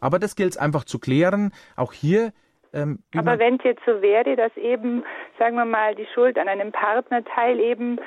Aber 0.00 0.18
das 0.18 0.34
gilt 0.34 0.52
es 0.52 0.56
einfach 0.56 0.84
zu 0.84 0.98
klären. 0.98 1.52
Auch 1.76 1.92
hier 1.92 2.32
ähm, 2.72 2.98
Aber 3.16 3.38
wenn 3.38 3.56
es 3.56 3.64
jetzt 3.64 3.82
so 3.86 4.02
wäre, 4.02 4.36
dass 4.36 4.56
eben, 4.56 5.04
sagen 5.38 5.56
wir 5.56 5.64
mal, 5.64 5.94
die 5.94 6.06
Schuld 6.14 6.38
an 6.38 6.48
einem 6.48 6.72
Partnerteil 6.72 7.58
eben 7.60 7.98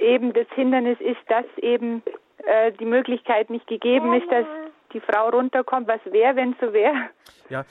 eben 0.00 0.32
das 0.32 0.46
Hindernis 0.54 0.98
ist, 1.00 1.20
dass 1.28 1.44
eben 1.58 2.02
äh, 2.46 2.72
die 2.72 2.84
Möglichkeit 2.84 3.50
nicht 3.50 3.66
gegeben 3.66 4.12
ist, 4.14 4.30
dass 4.30 4.46
die 4.92 5.00
Frau 5.00 5.28
runterkommt. 5.28 5.88
Was 5.88 6.00
wäre, 6.12 6.36
wenn 6.36 6.54
so 6.60 6.72
wäre? 6.72 7.10
Ja, 7.52 7.66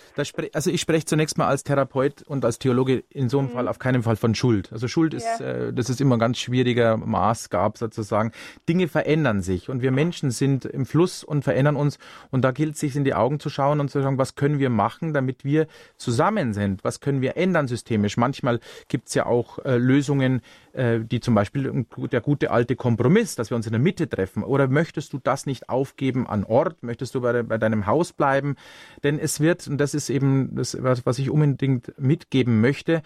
also 0.54 0.70
ich 0.70 0.82
spreche 0.82 1.06
zunächst 1.06 1.40
mal 1.40 1.48
als 1.48 1.64
Therapeut 1.64 2.22
und 2.24 2.46
als 2.46 2.60
Theologe 2.60 3.04
in 3.10 3.30
so 3.30 3.40
einem 3.40 3.48
mhm. 3.48 3.54
Fall 3.54 3.68
auf 3.68 3.80
keinen 3.80 4.04
Fall 4.04 4.16
von 4.16 4.36
Schuld. 4.36 4.72
Also 4.72 4.88
Schuld 4.88 5.14
ist, 5.14 5.40
ja. 5.40 5.48
äh, 5.48 5.74
das 5.74 5.90
ist 5.90 6.00
immer 6.00 6.18
ein 6.18 6.20
ganz 6.20 6.38
schwieriger 6.38 6.98
Maßgab 6.98 7.80
sozusagen. 7.80 8.32
Dinge 8.70 8.88
verändern 8.88 9.42
sich 9.42 9.70
und 9.70 9.82
wir 9.82 9.92
Menschen 9.92 10.30
sind 10.30 10.66
im 10.66 10.86
Fluss 10.86 11.24
und 11.24 11.44
verändern 11.44 11.76
uns 11.76 11.98
und 12.30 12.44
da 12.44 12.52
gilt 12.52 12.76
es, 12.76 12.82
sich 12.82 12.96
in 12.96 13.04
die 13.04 13.16
Augen 13.16 13.40
zu 13.40 13.50
schauen 13.50 13.80
und 13.80 13.90
zu 13.90 14.02
sagen, 14.02 14.20
was 14.20 14.36
können 14.36 14.60
wir 14.60 14.70
machen, 14.70 15.14
damit 15.16 15.44
wir 15.44 15.68
zusammen 15.98 16.54
sind? 16.54 16.84
Was 16.84 17.00
können 17.00 17.22
wir 17.22 17.36
ändern 17.36 17.68
systemisch? 17.68 18.18
Manchmal 18.18 18.60
gibt 18.88 19.08
es 19.08 19.16
ja 19.16 19.26
auch 19.26 19.60
äh, 19.66 19.78
Lösungen, 19.78 20.42
äh, 20.74 21.00
die 21.00 21.20
zum 21.20 21.36
Beispiel 21.36 21.86
der 22.12 22.22
gute 22.22 22.52
alte 22.52 22.76
Kompromiss, 22.76 23.36
dass 23.36 23.50
wir 23.50 23.56
uns 23.58 23.66
in 23.66 23.74
der 23.74 23.82
Mitte 23.82 24.08
treffen. 24.08 24.44
Oder 24.44 24.68
möchtest 24.68 25.14
du 25.14 25.20
das 25.22 25.46
nicht 25.46 25.70
aufgeben 25.70 26.28
an 26.28 26.44
Ort? 26.44 26.84
Möchtest 26.84 27.11
du 27.16 27.22
bei, 27.22 27.44
bei 27.44 27.58
deinem 27.58 27.86
Haus 27.86 28.14
bleiben? 28.14 28.56
Denn 29.04 29.20
es 29.20 29.40
wird 29.40 29.68
und 29.68 29.78
das 29.78 29.94
ist 29.94 30.10
eben 30.10 30.56
das, 30.56 30.78
was 30.82 31.20
ich 31.20 31.30
unbedingt 31.30 31.94
mitgeben 32.00 32.62
möchte, 32.62 33.02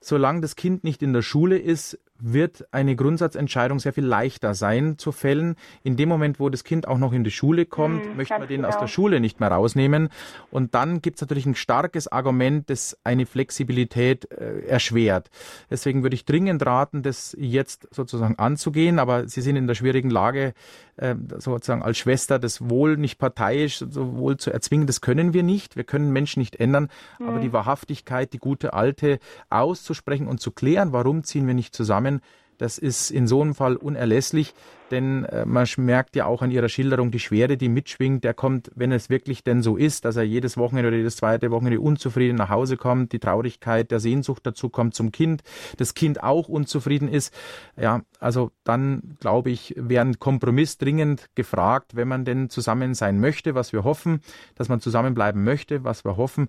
solange 0.00 0.40
das 0.40 0.56
Kind 0.56 0.84
nicht 0.84 1.02
in 1.02 1.12
der 1.12 1.22
Schule 1.22 1.58
ist, 1.58 1.98
wird 2.22 2.66
eine 2.70 2.96
Grundsatzentscheidung 2.96 3.80
sehr 3.80 3.92
viel 3.92 4.04
leichter 4.04 4.54
sein 4.54 4.96
zu 4.98 5.12
fällen. 5.12 5.56
In 5.82 5.96
dem 5.96 6.08
Moment, 6.08 6.38
wo 6.40 6.48
das 6.48 6.64
Kind 6.64 6.86
auch 6.86 6.98
noch 6.98 7.12
in 7.12 7.24
die 7.24 7.30
Schule 7.30 7.66
kommt, 7.66 8.08
mhm, 8.08 8.16
möchte 8.16 8.38
man 8.38 8.48
den 8.48 8.62
genau. 8.62 8.68
aus 8.68 8.78
der 8.78 8.86
Schule 8.86 9.20
nicht 9.20 9.40
mehr 9.40 9.50
rausnehmen. 9.50 10.08
Und 10.50 10.74
dann 10.74 11.02
gibt 11.02 11.16
es 11.16 11.20
natürlich 11.22 11.46
ein 11.46 11.54
starkes 11.54 12.08
Argument, 12.08 12.70
das 12.70 12.96
eine 13.04 13.26
Flexibilität 13.26 14.30
äh, 14.30 14.60
erschwert. 14.66 15.30
Deswegen 15.70 16.02
würde 16.02 16.14
ich 16.14 16.24
dringend 16.24 16.64
raten, 16.64 17.02
das 17.02 17.36
jetzt 17.38 17.88
sozusagen 17.90 18.38
anzugehen. 18.38 18.98
Aber 18.98 19.28
Sie 19.28 19.40
sind 19.40 19.56
in 19.56 19.66
der 19.66 19.74
schwierigen 19.74 20.10
Lage, 20.10 20.54
äh, 20.96 21.14
sozusagen 21.38 21.82
als 21.82 21.98
Schwester 21.98 22.38
das 22.38 22.68
Wohl 22.68 22.96
nicht 22.96 23.18
parteiisch 23.18 23.78
sowohl 23.78 24.36
zu 24.36 24.52
erzwingen. 24.52 24.86
Das 24.86 25.00
können 25.00 25.32
wir 25.32 25.42
nicht. 25.42 25.76
Wir 25.76 25.84
können 25.84 26.12
Menschen 26.12 26.40
nicht 26.40 26.56
ändern. 26.56 26.88
Mhm. 27.18 27.28
Aber 27.28 27.38
die 27.40 27.52
Wahrhaftigkeit, 27.52 28.32
die 28.32 28.38
gute 28.38 28.74
alte 28.74 29.18
auszusprechen 29.50 30.28
und 30.28 30.40
zu 30.40 30.50
klären, 30.50 30.92
warum 30.92 31.24
ziehen 31.24 31.46
wir 31.46 31.54
nicht 31.54 31.74
zusammen, 31.74 32.11
können, 32.12 32.20
das 32.58 32.78
ist 32.78 33.10
in 33.10 33.26
so 33.26 33.42
einem 33.42 33.54
Fall 33.56 33.74
unerlässlich, 33.74 34.54
denn 34.92 35.24
äh, 35.24 35.44
man 35.46 35.66
merkt 35.78 36.14
ja 36.14 36.26
auch 36.26 36.42
an 36.42 36.52
ihrer 36.52 36.68
Schilderung 36.68 37.10
die 37.10 37.18
Schwere, 37.18 37.56
die 37.56 37.68
mitschwingt. 37.68 38.22
Der 38.22 38.34
kommt, 38.34 38.70
wenn 38.76 38.92
es 38.92 39.10
wirklich 39.10 39.42
denn 39.42 39.62
so 39.62 39.76
ist, 39.76 40.04
dass 40.04 40.16
er 40.16 40.22
jedes 40.22 40.56
Wochenende 40.56 40.88
oder 40.88 40.98
jedes 40.98 41.16
zweite 41.16 41.50
Wochenende 41.50 41.80
unzufrieden 41.80 42.36
nach 42.36 42.50
Hause 42.50 42.76
kommt, 42.76 43.12
die 43.12 43.18
Traurigkeit 43.18 43.90
der 43.90 43.98
Sehnsucht 43.98 44.46
dazu 44.46 44.68
kommt 44.68 44.94
zum 44.94 45.10
Kind, 45.10 45.42
das 45.78 45.94
Kind 45.94 46.22
auch 46.22 46.46
unzufrieden 46.48 47.08
ist. 47.08 47.34
Ja, 47.76 48.02
also 48.20 48.52
dann 48.62 49.16
glaube 49.18 49.50
ich, 49.50 49.74
wäre 49.76 50.04
ein 50.04 50.20
Kompromiss 50.20 50.78
dringend 50.78 51.30
gefragt, 51.34 51.96
wenn 51.96 52.06
man 52.06 52.24
denn 52.24 52.48
zusammen 52.48 52.94
sein 52.94 53.18
möchte, 53.18 53.56
was 53.56 53.72
wir 53.72 53.82
hoffen, 53.82 54.20
dass 54.54 54.68
man 54.68 54.78
zusammenbleiben 54.78 55.42
möchte, 55.42 55.82
was 55.82 56.04
wir 56.04 56.16
hoffen. 56.16 56.48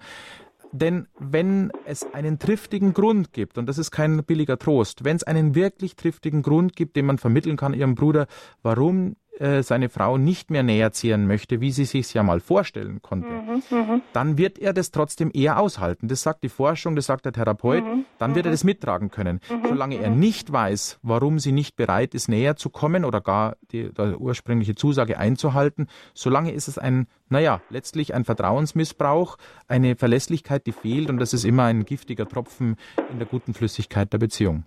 Denn 0.76 1.08
wenn 1.20 1.72
es 1.86 2.04
einen 2.14 2.40
triftigen 2.40 2.94
Grund 2.94 3.32
gibt, 3.32 3.60
und 3.60 3.68
das 3.68 3.78
ist 3.78 3.92
kein 3.92 4.24
billiger 4.24 4.58
Trost, 4.58 5.04
wenn 5.04 5.16
es 5.16 5.24
einen 5.24 5.54
wirklich 5.54 5.96
triftigen 5.96 6.42
Grund 6.42 6.76
gibt, 6.76 6.96
den 6.96 7.06
man 7.06 7.20
vermitteln 7.20 7.58
kann 7.58 7.76
ihrem 7.76 7.94
Bruder, 7.94 8.26
warum 8.64 9.16
äh, 9.40 9.64
seine 9.64 9.90
Frau 9.90 10.18
nicht 10.18 10.52
mehr 10.52 10.62
näher 10.62 10.92
ziehen 10.92 11.26
möchte, 11.26 11.60
wie 11.60 11.72
sie 11.72 11.86
sich 11.86 12.14
ja 12.14 12.22
mal 12.22 12.40
vorstellen 12.40 13.02
konnte, 13.02 13.30
mhm, 13.30 13.64
mhm, 13.70 14.02
dann 14.14 14.38
wird 14.38 14.60
er 14.60 14.74
das 14.74 14.92
trotzdem 14.92 15.32
eher 15.34 15.60
aushalten. 15.60 16.08
Das 16.08 16.22
sagt 16.22 16.44
die 16.44 16.50
Forschung, 16.50 16.96
das 16.96 17.08
sagt 17.08 17.26
der 17.26 17.34
Therapeut, 17.34 17.84
mhm, 17.84 18.06
dann 18.20 18.36
wird 18.36 18.46
er 18.46 18.50
mhm. 18.50 18.54
das 18.54 18.64
mittragen 18.64 19.10
können. 19.10 19.40
Mhm, 19.50 19.68
Solange 19.68 19.98
er 19.98 20.12
nicht 20.12 20.52
weiß, 20.52 21.00
warum 21.02 21.40
sie 21.40 21.52
nicht 21.52 21.76
bereit 21.76 22.14
ist, 22.14 22.30
näher 22.30 22.56
zu 22.58 22.70
kommen 22.70 23.06
oder 23.06 23.22
gar 23.22 23.58
die, 23.72 23.92
die 23.92 24.16
ursprüngliche 24.16 24.76
Zusage 24.76 25.18
einzuhalten, 25.18 25.88
solange 26.14 26.52
ist 26.52 26.68
es 26.68 26.78
ein, 26.78 27.08
naja, 27.30 27.62
letztlich 27.70 28.14
ein 28.14 28.26
Vertrauensmissbrauch, 28.26 29.38
eine 29.68 29.96
Verlässlichkeit, 29.96 30.68
die 30.68 30.74
fehlt 30.74 31.10
und 31.10 31.18
das 31.18 31.34
ist 31.34 31.44
immer 31.44 31.64
ein 31.64 31.86
giftiger 31.86 32.28
Tropfen 32.28 32.76
in 33.12 33.18
der 33.18 33.28
guten 33.28 33.56
Flüssigkeit 33.56 34.14
der 34.14 34.20
Beziehung. 34.20 34.66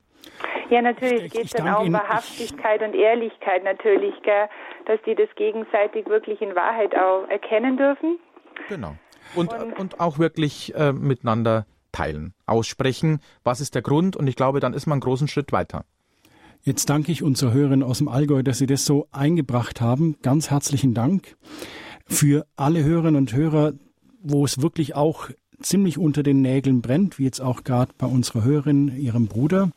Ja, 0.71 0.83
natürlich 0.83 1.33
geht 1.33 1.45
es 1.47 1.51
dann 1.53 1.69
auch 1.69 1.83
um 1.83 1.93
Wahrhaftigkeit 1.93 2.83
und 2.83 2.95
Ehrlichkeit 2.95 3.63
natürlich, 3.65 4.15
gell? 4.23 4.49
dass 4.87 5.01
die 5.07 5.15
das 5.15 5.29
gegenseitig 5.37 6.07
wirklich 6.07 6.41
in 6.41 6.55
Wahrheit 6.55 6.97
auch 6.97 7.29
erkennen 7.29 7.77
dürfen. 7.77 8.19
Genau. 8.69 8.97
Und, 9.35 9.53
und, 9.53 9.79
und 9.79 10.01
auch 10.01 10.19
wirklich 10.19 10.75
äh, 10.75 10.93
miteinander 10.93 11.67
teilen, 11.93 12.35
aussprechen, 12.47 13.21
was 13.43 13.61
ist 13.61 13.75
der 13.75 13.83
Grund 13.83 14.17
und 14.17 14.27
ich 14.27 14.37
glaube, 14.37 14.61
dann 14.61 14.75
ist 14.75 14.87
man 14.87 14.95
einen 14.95 15.01
großen 15.01 15.29
Schritt 15.29 15.53
weiter. 15.53 15.85
Jetzt 16.63 16.91
danke 16.91 17.13
ich 17.13 17.23
unserer 17.23 17.53
Hörerin 17.53 17.83
aus 17.83 17.99
dem 17.99 18.09
Allgäu, 18.09 18.43
dass 18.43 18.59
Sie 18.59 18.67
das 18.67 18.85
so 18.85 19.07
eingebracht 19.13 19.81
haben. 19.81 20.17
Ganz 20.23 20.51
herzlichen 20.51 20.95
Dank 20.95 21.37
für 22.07 22.45
alle 22.57 22.83
Hörerinnen 22.83 23.17
und 23.17 23.33
Hörer, 23.33 23.73
wo 24.21 24.45
es 24.45 24.61
wirklich 24.61 24.95
auch 24.97 25.31
ziemlich 25.61 25.99
unter 25.99 26.23
den 26.23 26.43
Nägeln 26.43 26.83
brennt, 26.83 27.19
wie 27.19 27.25
jetzt 27.25 27.41
auch 27.41 27.65
gerade 27.65 27.93
bei 27.99 28.07
unserer 28.07 28.45
Hörerin, 28.45 28.97
ihrem 28.97 29.27
Bruder. 29.27 29.71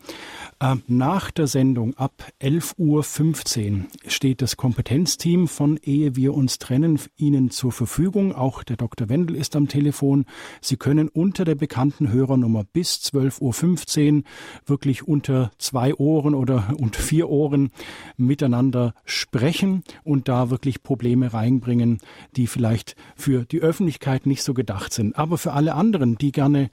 Äh, 0.59 0.75
nach 0.87 1.31
der 1.31 1.47
Sendung 1.47 1.95
ab 1.95 2.31
11.15 2.41 3.73
Uhr 3.73 3.85
steht 4.07 4.41
das 4.41 4.57
Kompetenzteam 4.57 5.47
von 5.47 5.77
Ehe 5.83 6.15
wir 6.15 6.33
uns 6.33 6.59
trennen 6.59 6.99
Ihnen 7.17 7.49
zur 7.51 7.71
Verfügung. 7.71 8.35
Auch 8.35 8.63
der 8.63 8.77
Dr. 8.77 9.09
Wendel 9.09 9.35
ist 9.35 9.55
am 9.55 9.67
Telefon. 9.67 10.25
Sie 10.61 10.77
können 10.77 11.07
unter 11.07 11.45
der 11.45 11.55
bekannten 11.55 12.11
Hörernummer 12.11 12.63
bis 12.63 12.95
12.15 12.95 14.17
Uhr 14.17 14.23
wirklich 14.65 15.07
unter 15.07 15.51
zwei 15.57 15.93
Ohren 15.95 16.35
oder 16.35 16.73
unter 16.77 17.01
vier 17.01 17.29
Ohren 17.29 17.71
miteinander 18.17 18.93
sprechen 19.05 19.83
und 20.03 20.27
da 20.27 20.49
wirklich 20.49 20.83
Probleme 20.83 21.33
reinbringen, 21.33 21.99
die 22.35 22.47
vielleicht 22.47 22.95
für 23.15 23.45
die 23.45 23.61
Öffentlichkeit 23.61 24.25
nicht 24.25 24.43
so 24.43 24.53
gedacht 24.53 24.93
sind. 24.93 25.17
Aber 25.17 25.37
für 25.37 25.53
alle 25.53 25.68
anderen, 25.75 26.17
die 26.17 26.31
gerne 26.31 26.69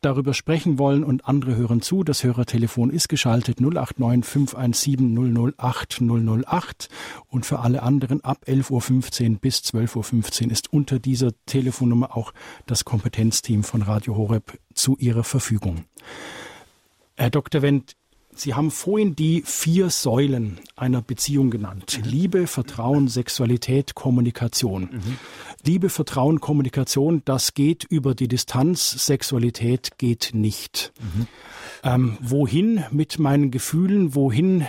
darüber 0.00 0.32
sprechen 0.32 0.78
wollen 0.78 1.02
und 1.02 1.26
andere 1.26 1.56
hören 1.56 1.82
zu. 1.82 2.04
Das 2.04 2.22
Hörertelefon 2.22 2.90
ist 2.90 3.08
geschaltet 3.08 3.60
089 3.60 4.24
517 4.24 5.54
008 5.58 6.00
008 6.00 6.88
und 7.28 7.46
für 7.46 7.58
alle 7.60 7.82
anderen 7.82 8.22
ab 8.22 8.44
11.15 8.46 9.32
Uhr 9.32 9.38
bis 9.38 9.58
12.15 9.58 10.44
Uhr 10.46 10.52
ist 10.52 10.72
unter 10.72 10.98
dieser 10.98 11.32
Telefonnummer 11.46 12.16
auch 12.16 12.32
das 12.66 12.84
Kompetenzteam 12.84 13.64
von 13.64 13.82
Radio 13.82 14.16
Horeb 14.16 14.58
zu 14.74 14.96
Ihrer 14.98 15.24
Verfügung. 15.24 15.84
Herr 17.16 17.30
Dr. 17.30 17.62
Wendt, 17.62 17.96
Sie 18.38 18.54
haben 18.54 18.70
vorhin 18.70 19.16
die 19.16 19.42
vier 19.44 19.90
Säulen 19.90 20.60
einer 20.76 21.02
Beziehung 21.02 21.50
genannt. 21.50 21.98
Mhm. 21.98 22.08
Liebe, 22.08 22.46
Vertrauen, 22.46 23.08
Sexualität, 23.08 23.94
Kommunikation. 23.94 24.88
Mhm. 24.92 25.18
Liebe, 25.64 25.88
Vertrauen, 25.88 26.40
Kommunikation, 26.40 27.22
das 27.24 27.54
geht 27.54 27.84
über 27.84 28.14
die 28.14 28.28
Distanz. 28.28 28.90
Sexualität 28.90 29.98
geht 29.98 30.30
nicht. 30.34 30.92
Mhm. 31.00 31.26
Ähm, 31.82 32.18
wohin 32.20 32.84
mit 32.90 33.18
meinen 33.18 33.50
Gefühlen? 33.50 34.14
Wohin 34.14 34.66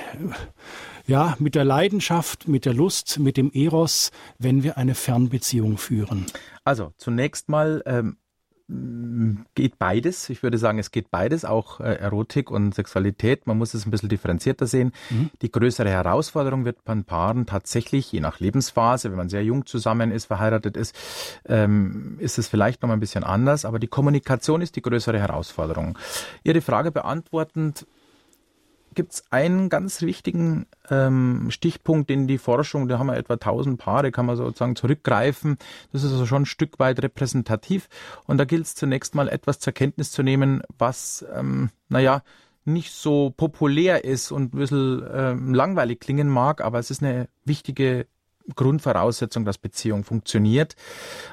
Ja, 1.10 1.36
mit 1.40 1.56
der 1.56 1.66
Leidenschaft, 1.66 2.48
mit 2.48 2.66
der 2.66 2.76
Lust, 2.76 3.18
mit 3.18 3.36
dem 3.36 3.52
Eros, 3.52 4.12
wenn 4.38 4.62
wir 4.62 4.78
eine 4.78 4.94
Fernbeziehung 4.94 5.80
führen. 5.80 6.28
Also 6.64 6.94
zunächst 6.98 7.50
mal 7.50 7.82
ähm, 7.88 8.18
geht 9.56 9.80
beides. 9.80 10.30
Ich 10.30 10.44
würde 10.44 10.60
sagen, 10.60 10.78
es 10.78 10.92
geht 10.92 11.10
beides, 11.10 11.44
auch 11.44 11.80
äh, 11.80 11.96
Erotik 11.96 12.52
und 12.52 12.76
Sexualität. 12.76 13.48
Man 13.48 13.58
muss 13.58 13.74
es 13.74 13.86
ein 13.86 13.92
bisschen 13.92 14.10
differenzierter 14.10 14.68
sehen. 14.68 14.94
Mhm. 15.10 15.32
Die 15.42 15.52
größere 15.52 15.90
Herausforderung 15.90 16.66
wird 16.66 16.84
bei 16.86 16.94
Paaren 16.96 17.48
tatsächlich, 17.48 18.12
je 18.12 18.20
nach 18.20 18.40
Lebensphase, 18.40 19.10
wenn 19.10 19.18
man 19.18 19.30
sehr 19.30 19.44
jung 19.44 19.66
zusammen 19.66 20.12
ist, 20.12 20.26
verheiratet 20.26 20.78
ist, 20.78 20.96
ähm, 21.48 22.18
ist 22.20 22.38
es 22.38 22.48
vielleicht 22.48 22.82
noch 22.82 22.88
mal 22.88 22.94
ein 22.94 23.00
bisschen 23.00 23.24
anders. 23.24 23.66
Aber 23.66 23.80
die 23.80 23.88
Kommunikation 23.88 24.62
ist 24.62 24.76
die 24.76 24.84
größere 24.84 25.20
Herausforderung. 25.20 25.98
Ihre 26.44 26.62
Frage 26.62 26.92
beantwortend, 26.92 27.88
gibt 28.96 29.14
es 29.14 29.24
einen 29.32 29.70
ganz 29.70 30.02
wichtigen 30.02 30.66
ähm, 30.90 31.48
Stichpunkt 31.52 32.10
in 32.12 32.28
die 32.28 32.38
Forschung, 32.38 32.88
da 32.88 33.00
haben 33.00 33.08
wir 33.08 33.18
etwa 33.18 33.34
1000 33.34 33.80
Paare, 33.80 34.12
kann 34.12 34.26
man 34.26 34.36
sozusagen 34.36 34.76
zurückgreifen. 34.76 35.58
Das 35.92 36.04
ist 36.04 36.12
also 36.12 36.26
schon 36.26 36.44
ein 36.44 36.48
Stück 36.48 36.80
weit 36.80 37.02
repräsentativ. 37.02 37.90
Und 38.26 38.38
da 38.38 38.46
gilt 38.46 38.66
es 38.66 38.76
zunächst 38.76 39.16
mal 39.16 39.30
etwas 39.30 39.60
zur 39.60 39.74
Kenntnis 39.74 40.12
zu 40.12 40.24
nehmen, 40.24 40.62
was, 40.78 41.26
ähm, 41.36 41.70
naja, 41.88 42.24
nicht 42.66 42.94
so 42.94 43.34
populär 43.36 44.04
ist 44.04 44.32
und 44.32 44.54
ein 44.54 44.60
bisschen 44.60 45.04
ähm, 45.12 45.54
langweilig 45.54 46.00
klingen 46.00 46.30
mag, 46.30 46.62
aber 46.62 46.80
es 46.80 46.92
ist 46.92 47.02
eine 47.02 47.28
wichtige 47.46 48.06
Grundvoraussetzung, 48.56 49.46
dass 49.46 49.58
Beziehung 49.58 50.04
funktioniert. 50.04 50.76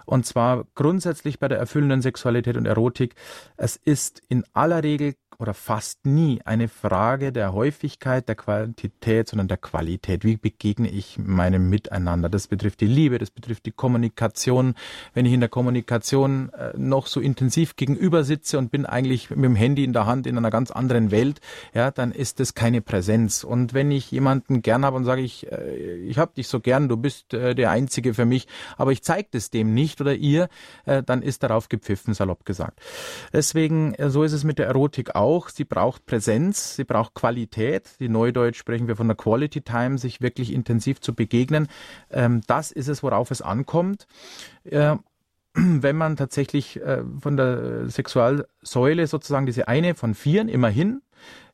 Und 0.05 0.27
zwar 0.27 0.67
grundsätzlich 0.75 1.39
bei 1.39 1.49
der 1.49 1.59
erfüllenden 1.59 2.03
Sexualität 2.03 2.57
und 2.57 2.67
Erotik. 2.67 3.15
Es 3.57 3.77
ist 3.77 4.23
in 4.29 4.45
aller 4.53 4.83
Regel 4.83 5.15
oder 5.39 5.55
fast 5.55 6.07
nie 6.07 6.41
eine 6.45 6.68
Frage 6.68 7.32
der 7.32 7.53
Häufigkeit, 7.53 8.28
der 8.28 8.37
Quantität, 8.37 9.28
sondern 9.28 9.49
der 9.49 9.57
Qualität. 9.57 10.24
Wie 10.24 10.37
begegne 10.37 10.89
ich 10.89 11.18
meinem 11.18 11.68
Miteinander? 11.68 12.28
Das 12.28 12.47
betrifft 12.47 12.80
die 12.80 12.87
Liebe, 12.87 13.18
das 13.18 13.30
betrifft 13.30 13.66
die 13.66 13.72
Kommunikation. 13.72 14.74
Wenn 15.14 15.26
ich 15.26 15.32
in 15.32 15.41
der 15.41 15.49
Kommunikation 15.49 16.51
äh, 16.51 16.72
noch 16.76 17.07
so 17.07 17.20
intensiv 17.20 17.76
gegenüber 17.76 18.24
sitze 18.24 18.59
und 18.59 18.70
bin 18.70 18.87
eigentlich 18.87 19.30
mit 19.30 19.45
dem 19.45 19.57
Handy 19.57 19.84
in 19.84 19.93
der 19.93 20.07
Hand 20.07 20.26
in 20.26 20.39
einer 20.39 20.51
ganz 20.51 20.70
anderen 20.70 21.11
Welt, 21.11 21.41
ja, 21.74 21.91
dann 21.91 22.12
ist 22.12 22.41
das 22.41 22.55
keine 22.55 22.80
Präsenz. 22.80 23.45
Und 23.45 23.74
wenn 23.74 23.91
ich 23.91 24.11
jemanden 24.11 24.62
gern 24.62 24.84
habe 24.84 24.97
und 24.97 25.05
sage 25.05 25.22
ich, 25.22 25.51
äh, 25.53 25.97
ich 25.97 26.18
habe 26.18 26.32
dich 26.34 26.49
so 26.49 26.61
gern, 26.61 26.89
du 26.89 26.97
bist 26.97 27.34
äh, 27.34 27.55
der 27.55 27.70
Einzige 27.70 28.14
für 28.14 28.24
mich, 28.24 28.47
aber 28.76 28.93
ich 28.93 29.03
zeige 29.03 29.28
das 29.32 29.51
dem 29.51 29.74
nicht 29.74 30.01
oder 30.01 30.14
ihr, 30.14 30.49
dann 30.84 31.22
ist 31.22 31.43
darauf 31.43 31.68
gepfiffen, 31.68 32.14
salopp 32.14 32.45
gesagt. 32.45 32.80
Deswegen, 33.32 33.95
so 34.09 34.22
ist 34.22 34.32
es 34.32 34.45
mit 34.45 34.59
der 34.59 34.66
Erotik 34.66 35.14
auch 35.14 35.26
auch, 35.27 35.49
sie 35.49 35.64
braucht 35.64 36.07
Präsenz, 36.07 36.77
sie 36.77 36.85
braucht 36.85 37.14
Qualität. 37.14 37.99
Die 37.99 38.09
Neudeutsch 38.09 38.59
sprechen 38.59 38.89
wir 38.89 38.97
von 38.97 39.09
der 39.09 39.16
Quality 39.16 39.62
Time, 39.62 39.99
sich 39.99 40.20
wirklich 40.20 40.53
intensiv 40.53 41.01
zu 41.01 41.14
begegnen. 41.14 41.68
Ähm, 42.11 42.43
das 42.47 42.70
ist 42.70 42.89
es, 42.89 43.03
worauf 43.03 43.31
es 43.31 43.43
ankommt. 43.43 44.07
Äh, 44.64 44.97
wenn 45.55 45.97
man 45.97 46.16
tatsächlich 46.16 46.81
äh, 46.81 47.03
von 47.20 47.37
der 47.37 47.89
Sexualsäule 47.89 49.07
sozusagen 49.07 49.47
diese 49.47 49.68
eine 49.68 49.95
von 49.95 50.14
vieren 50.14 50.49
immerhin 50.49 51.03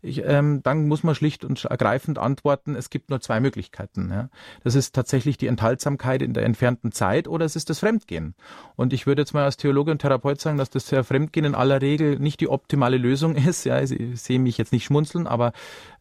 ich, 0.05 0.25
ähm, 0.25 0.63
dann 0.65 0.89
muss 0.89 1.05
man 1.05 1.15
schlicht 1.15 1.45
und 1.45 1.65
ergreifend 1.65 2.19
antworten, 2.19 2.75
es 2.75 2.91
gibt 2.91 3.09
nur 3.09 3.21
zwei 3.21 3.39
Möglichkeiten. 3.39 4.11
Ja. 4.11 4.29
Das 4.65 4.75
ist 4.75 4.95
tatsächlich 4.95 5.37
die 5.37 5.47
Enthaltsamkeit 5.47 6.23
in 6.23 6.35
der 6.35 6.45
entfernten 6.45 6.91
Zeit 6.91 7.29
oder 7.29 7.45
es 7.45 7.55
ist 7.55 7.71
das 7.71 7.79
Fremdgehen. 7.79 8.35
Und 8.75 8.93
ich 8.93 9.07
würde 9.07 9.23
jetzt 9.23 9.33
mal 9.33 9.45
als 9.45 9.57
Theologe 9.57 9.93
und 9.93 10.01
Therapeut 10.01 10.41
sagen, 10.41 10.59
dass 10.59 10.71
das 10.71 10.89
Fremdgehen 10.89 11.47
in 11.47 11.55
aller 11.55 11.81
Regel 11.81 12.19
nicht 12.19 12.41
die 12.41 12.49
optimale 12.49 12.97
Lösung 12.97 13.37
ist. 13.49 13.65
Ja, 13.65 13.81
ich 13.81 14.21
sehe 14.21 14.41
mich 14.41 14.59
jetzt 14.59 14.73
nicht 14.73 14.85
schmunzeln, 14.85 15.29
aber 15.29 15.53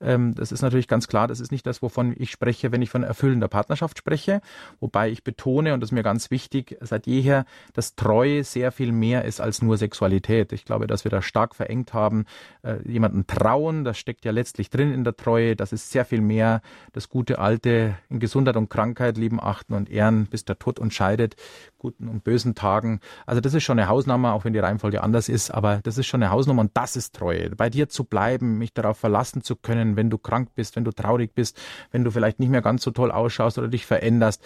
ähm, 0.01 0.34
das 0.34 0.51
ist 0.51 0.64
natürlich 0.64 0.88
ganz 0.88 1.07
klar, 1.07 1.28
das 1.28 1.39
ist 1.39 1.51
nicht 1.51 1.68
das, 1.68 1.84
wovon 1.84 2.16
ich 2.18 2.32
spreche, 2.32 2.72
wenn 2.72 2.82
ich 2.82 2.89
von 2.89 3.03
erfüllender 3.03 3.49
Partnerschaft 3.49 3.99
spreche. 3.99 4.41
Wobei 4.80 5.12
ich 5.12 5.24
betone, 5.24 5.76
und 5.76 5.80
das 5.80 5.89
ist 5.89 5.93
mir 5.93 6.03
ganz 6.03 6.32
wichtig, 6.32 6.76
seit 6.82 7.05
jeher, 7.05 7.45
dass 7.74 7.95
Treue 7.95 8.43
sehr 8.43 8.72
viel 8.72 8.91
mehr 8.91 9.26
ist 9.26 9.41
als 9.41 9.62
nur 9.62 9.78
Sexualität. 9.78 10.53
Ich 10.53 10.66
glaube, 10.66 10.88
dass 10.88 11.03
wir 11.03 11.12
da 11.12 11.22
stark 11.22 11.53
verengt 11.53 11.93
haben, 11.93 12.26
äh, 12.64 12.78
jemanden 12.89 13.26
trauen, 13.52 13.84
das 13.84 13.97
steckt 13.97 14.24
ja 14.24 14.32
letztlich 14.32 14.70
drin 14.70 14.93
in 14.93 15.04
der 15.04 15.16
Treue. 15.16 15.56
Das 15.56 15.74
ist 15.74 15.91
sehr 15.91 16.06
viel 16.06 16.22
mehr 16.22 16.62
das 16.93 17.10
gute 17.10 17.39
alte 17.39 17.95
in 18.10 18.20
Gesundheit 18.20 18.56
und 18.56 18.70
Krankheit 18.70 19.18
lieben, 19.18 19.41
achten 19.41 19.74
und 19.74 19.89
ehren, 19.89 20.26
bis 20.28 20.45
der 20.45 20.58
Tod 20.58 20.80
uns 20.80 20.93
scheidet, 20.93 21.36
guten 21.78 22.08
und 22.08 22.24
bösen 22.24 22.56
Tagen. 22.56 23.02
Also 23.26 23.41
das 23.41 23.54
ist 23.54 23.64
schon 23.64 23.78
eine 23.78 23.89
Hausnummer, 23.89 24.34
auch 24.34 24.45
wenn 24.45 24.54
die 24.54 24.60
Reihenfolge 24.60 25.04
anders 25.04 25.28
ist, 25.28 25.52
aber 25.52 25.82
das 25.84 25.97
ist 25.97 26.08
schon 26.08 26.24
eine 26.24 26.32
Hausnummer 26.32 26.62
und 26.62 26.72
das 26.76 26.95
ist 26.95 27.16
Treue. 27.16 27.49
Bei 27.49 27.70
dir 27.70 27.89
zu 27.89 28.06
bleiben, 28.06 28.58
mich 28.58 28.74
darauf 28.74 28.97
verlassen 28.97 29.43
zu 29.43 29.56
können, 29.56 29.95
wenn 29.95 30.10
du 30.10 30.18
krank 30.18 30.49
bist, 30.56 30.76
wenn 30.78 30.86
du 30.86 30.91
traurig 30.91 31.34
bist, 31.34 31.60
wenn 31.91 32.04
du 32.04 32.12
vielleicht 32.12 32.39
nicht 32.39 32.49
mehr 32.49 32.62
ganz 32.62 32.84
so 32.84 32.91
toll 32.91 33.12
ausschaust 33.12 33.58
oder 33.58 33.68
dich 33.68 33.86
veränderst. 33.86 34.41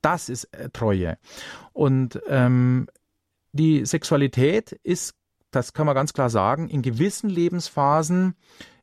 Das 0.00 0.28
ist 0.28 0.44
äh, 0.54 0.70
Treue. 0.70 1.18
Und 1.72 2.20
ähm, 2.28 2.86
die 3.52 3.84
Sexualität 3.84 4.72
ist 4.84 5.17
das 5.50 5.72
kann 5.72 5.86
man 5.86 5.94
ganz 5.94 6.12
klar 6.12 6.30
sagen, 6.30 6.68
in 6.68 6.82
gewissen 6.82 7.30
Lebensphasen 7.30 8.34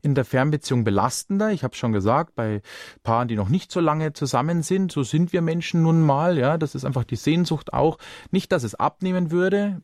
in 0.02 0.16
der 0.16 0.26
Fernbeziehung 0.26 0.84
belastender. 0.84 1.52
Ich 1.52 1.64
habe 1.64 1.76
schon 1.76 1.92
gesagt, 1.92 2.36
bei 2.36 2.62
Paaren, 3.04 3.28
die 3.28 3.36
noch 3.36 3.50
nicht 3.50 3.72
so 3.72 3.80
lange 3.80 4.14
zusammen 4.14 4.62
sind, 4.62 4.92
so 4.92 5.04
sind 5.04 5.34
wir 5.34 5.42
Menschen 5.42 5.82
nun 5.82 6.02
mal. 6.02 6.38
Ja, 6.38 6.58
das 6.58 6.76
ist 6.76 6.86
einfach 6.86 7.04
die 7.04 7.16
Sehnsucht 7.16 7.74
auch. 7.74 7.98
Nicht, 8.32 8.52
dass 8.52 8.64
es 8.64 8.76
abnehmen 8.76 9.32
würde 9.32 9.82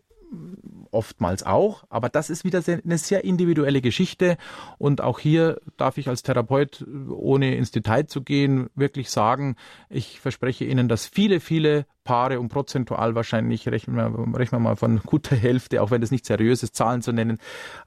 oftmals 0.91 1.43
auch, 1.43 1.83
aber 1.89 2.09
das 2.09 2.29
ist 2.29 2.43
wieder 2.43 2.61
eine 2.65 2.97
sehr 2.97 3.23
individuelle 3.23 3.81
Geschichte. 3.81 4.37
Und 4.77 5.01
auch 5.01 5.19
hier 5.19 5.59
darf 5.77 5.97
ich 5.97 6.07
als 6.07 6.23
Therapeut, 6.23 6.85
ohne 7.09 7.55
ins 7.55 7.71
Detail 7.71 8.07
zu 8.07 8.21
gehen, 8.21 8.69
wirklich 8.75 9.09
sagen, 9.09 9.55
ich 9.89 10.19
verspreche 10.19 10.65
Ihnen, 10.65 10.87
dass 10.87 11.07
viele, 11.07 11.39
viele 11.39 11.85
Paare 12.03 12.39
und 12.39 12.49
prozentual 12.49 13.15
wahrscheinlich 13.15 13.67
rechnen 13.67 13.95
wir, 13.95 14.37
rechnen 14.37 14.61
wir 14.61 14.69
mal 14.69 14.75
von 14.75 15.01
guter 15.05 15.35
Hälfte, 15.35 15.81
auch 15.81 15.91
wenn 15.91 16.01
das 16.01 16.11
nicht 16.11 16.25
seriös 16.25 16.63
ist, 16.63 16.75
Zahlen 16.75 17.01
zu 17.01 17.11
nennen, 17.11 17.37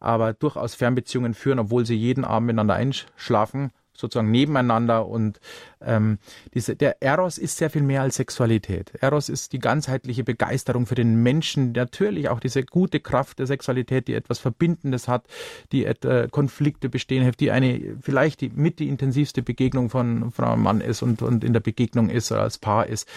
aber 0.01 0.33
durchaus 0.33 0.75
Fernbeziehungen 0.75 1.35
führen, 1.35 1.59
obwohl 1.59 1.85
sie 1.85 1.97
jeden 1.97 2.25
Abend 2.25 2.47
miteinander 2.47 2.75
einschlafen 2.75 3.71
sozusagen 3.97 4.31
nebeneinander 4.31 5.07
und 5.07 5.41
ähm, 5.81 6.19
diese, 6.53 6.77
der 6.77 7.03
Eros 7.03 7.39
ist 7.39 7.59
sehr 7.59 7.71
viel 7.71 7.83
mehr 7.83 8.03
als 8.03 8.17
Sexualität. 8.17 8.93
Eros 9.01 9.29
ist 9.29 9.53
die 9.53 9.59
ganzheitliche 9.59 10.25
Begeisterung 10.25 10.87
für 10.87 10.95
den 10.95 11.23
Menschen, 11.23 11.73
natürlich 11.73 12.29
auch 12.29 12.41
diese 12.41 12.65
gute 12.65 13.01
Kraft 13.01 13.39
der 13.39 13.47
Sexualität, 13.47 14.09
die 14.09 14.15
etwas 14.15 14.39
Verbindendes 14.39 15.09
hat, 15.09 15.27
die 15.73 15.85
äh, 15.85 16.29
Konflikte 16.31 16.89
bestehen 16.89 17.23
hilft, 17.23 17.41
die 17.41 17.51
eine 17.51 17.97
vielleicht 18.01 18.41
die 18.41 18.51
mit 18.51 18.79
die 18.79 18.89
intensivste 18.89 19.43
Begegnung 19.43 19.91
von 19.91 20.31
Frau 20.33 20.55
und 20.55 20.63
Mann 20.63 20.81
ist 20.81 21.03
und, 21.03 21.23
und 21.23 21.45
in 21.45 21.53
der 21.53 21.61
Begegnung 21.61 22.11
ist 22.11 22.33
oder 22.33 22.43
als 22.43 22.59
Paar 22.59 22.87
ist. 22.87 23.09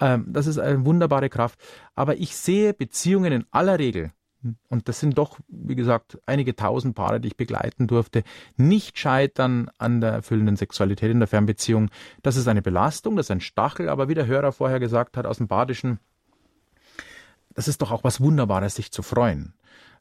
Ähm, 0.00 0.26
das 0.28 0.46
ist 0.46 0.58
eine 0.58 0.84
wunderbare 0.84 1.28
Kraft. 1.28 1.58
Aber 1.94 2.16
ich 2.16 2.36
sehe 2.36 2.74
Beziehungen 2.74 3.32
in 3.32 3.44
aller 3.50 3.78
Regel 3.78 4.12
und 4.68 4.88
das 4.88 5.00
sind 5.00 5.18
doch, 5.18 5.38
wie 5.48 5.74
gesagt, 5.74 6.18
einige 6.26 6.56
tausend 6.56 6.94
Paare, 6.94 7.20
die 7.20 7.28
ich 7.28 7.36
begleiten 7.36 7.86
durfte, 7.86 8.24
nicht 8.56 8.98
scheitern 8.98 9.70
an 9.78 10.00
der 10.00 10.10
erfüllenden 10.10 10.56
Sexualität 10.56 11.10
in 11.10 11.20
der 11.20 11.28
Fernbeziehung. 11.28 11.90
Das 12.22 12.36
ist 12.36 12.48
eine 12.48 12.62
Belastung, 12.62 13.16
das 13.16 13.26
ist 13.26 13.30
ein 13.30 13.40
Stachel, 13.40 13.88
aber 13.88 14.08
wie 14.08 14.14
der 14.14 14.26
Hörer 14.26 14.52
vorher 14.52 14.80
gesagt 14.80 15.16
hat 15.16 15.26
aus 15.26 15.38
dem 15.38 15.48
Badischen, 15.48 15.98
das 17.54 17.68
ist 17.68 17.82
doch 17.82 17.90
auch 17.90 18.04
was 18.04 18.20
Wunderbares, 18.20 18.74
sich 18.74 18.90
zu 18.92 19.02
freuen. 19.02 19.54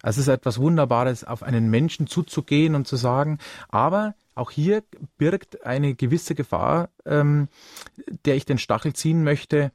Es 0.04 0.18
ist 0.18 0.28
etwas 0.28 0.60
Wunderbares, 0.60 1.24
auf 1.24 1.44
einen 1.44 1.70
Menschen 1.70 2.08
zuzugehen 2.08 2.76
und 2.76 2.88
zu 2.88 2.96
sagen, 2.96 3.38
aber 3.70 4.16
auch 4.34 4.50
hier 4.50 4.84
birgt 5.18 5.66
eine 5.66 5.94
gewisse 5.94 6.34
Gefahr, 6.34 6.90
ähm, 7.06 7.50
der 8.26 8.36
ich 8.36 8.46
den 8.46 8.58
Stachel 8.58 8.94
ziehen 8.94 9.24
möchte, 9.24 9.72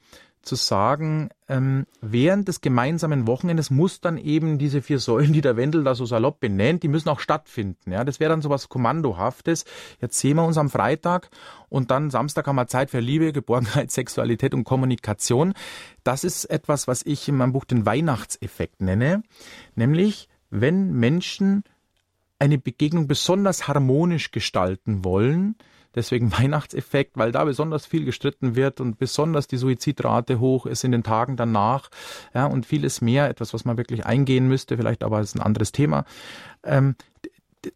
zu 0.46 0.54
sagen, 0.54 1.28
ähm, 1.48 1.86
während 2.00 2.48
des 2.48 2.60
gemeinsamen 2.60 3.26
Wochenendes 3.26 3.70
muss 3.70 4.00
dann 4.00 4.16
eben 4.16 4.58
diese 4.58 4.80
vier 4.80 4.98
Säulen, 4.98 5.32
die 5.32 5.40
der 5.40 5.56
Wendel 5.56 5.84
da 5.84 5.94
so 5.94 6.06
salopp 6.06 6.40
benennt, 6.40 6.82
die 6.82 6.88
müssen 6.88 7.08
auch 7.08 7.20
stattfinden. 7.20 7.92
Ja, 7.92 8.04
das 8.04 8.20
wäre 8.20 8.30
dann 8.30 8.42
so 8.42 8.48
was 8.48 8.68
Kommandohaftes. 8.68 9.64
Jetzt 10.00 10.18
sehen 10.18 10.36
wir 10.36 10.44
uns 10.44 10.56
am 10.56 10.70
Freitag 10.70 11.30
und 11.68 11.90
dann 11.90 12.10
Samstag 12.10 12.46
haben 12.46 12.56
wir 12.56 12.68
Zeit 12.68 12.90
für 12.90 13.00
Liebe, 13.00 13.32
Geborgenheit, 13.32 13.90
Sexualität 13.90 14.54
und 14.54 14.64
Kommunikation. 14.64 15.52
Das 16.04 16.24
ist 16.24 16.44
etwas, 16.46 16.88
was 16.88 17.02
ich 17.04 17.28
in 17.28 17.36
meinem 17.36 17.52
Buch 17.52 17.64
den 17.64 17.84
Weihnachtseffekt 17.84 18.80
nenne. 18.80 19.22
Nämlich, 19.74 20.28
wenn 20.50 20.92
Menschen 20.92 21.64
eine 22.38 22.58
Begegnung 22.58 23.08
besonders 23.08 23.66
harmonisch 23.66 24.30
gestalten 24.30 25.04
wollen, 25.04 25.56
Deswegen 25.96 26.30
Weihnachtseffekt, 26.38 27.16
weil 27.16 27.32
da 27.32 27.44
besonders 27.44 27.86
viel 27.86 28.04
gestritten 28.04 28.54
wird 28.54 28.80
und 28.80 28.98
besonders 28.98 29.48
die 29.48 29.56
Suizidrate 29.56 30.38
hoch 30.38 30.66
ist 30.66 30.84
in 30.84 30.92
den 30.92 31.02
Tagen 31.02 31.36
danach. 31.36 31.90
Ja, 32.34 32.46
und 32.46 32.66
vieles 32.66 33.00
mehr, 33.00 33.28
etwas, 33.28 33.52
was 33.52 33.64
man 33.64 33.76
wirklich 33.76 34.06
eingehen 34.06 34.46
müsste, 34.46 34.76
vielleicht 34.76 35.02
aber 35.02 35.20
ist 35.20 35.34
ein 35.34 35.42
anderes 35.42 35.72
Thema. 35.72 36.04
Ähm, 36.62 36.94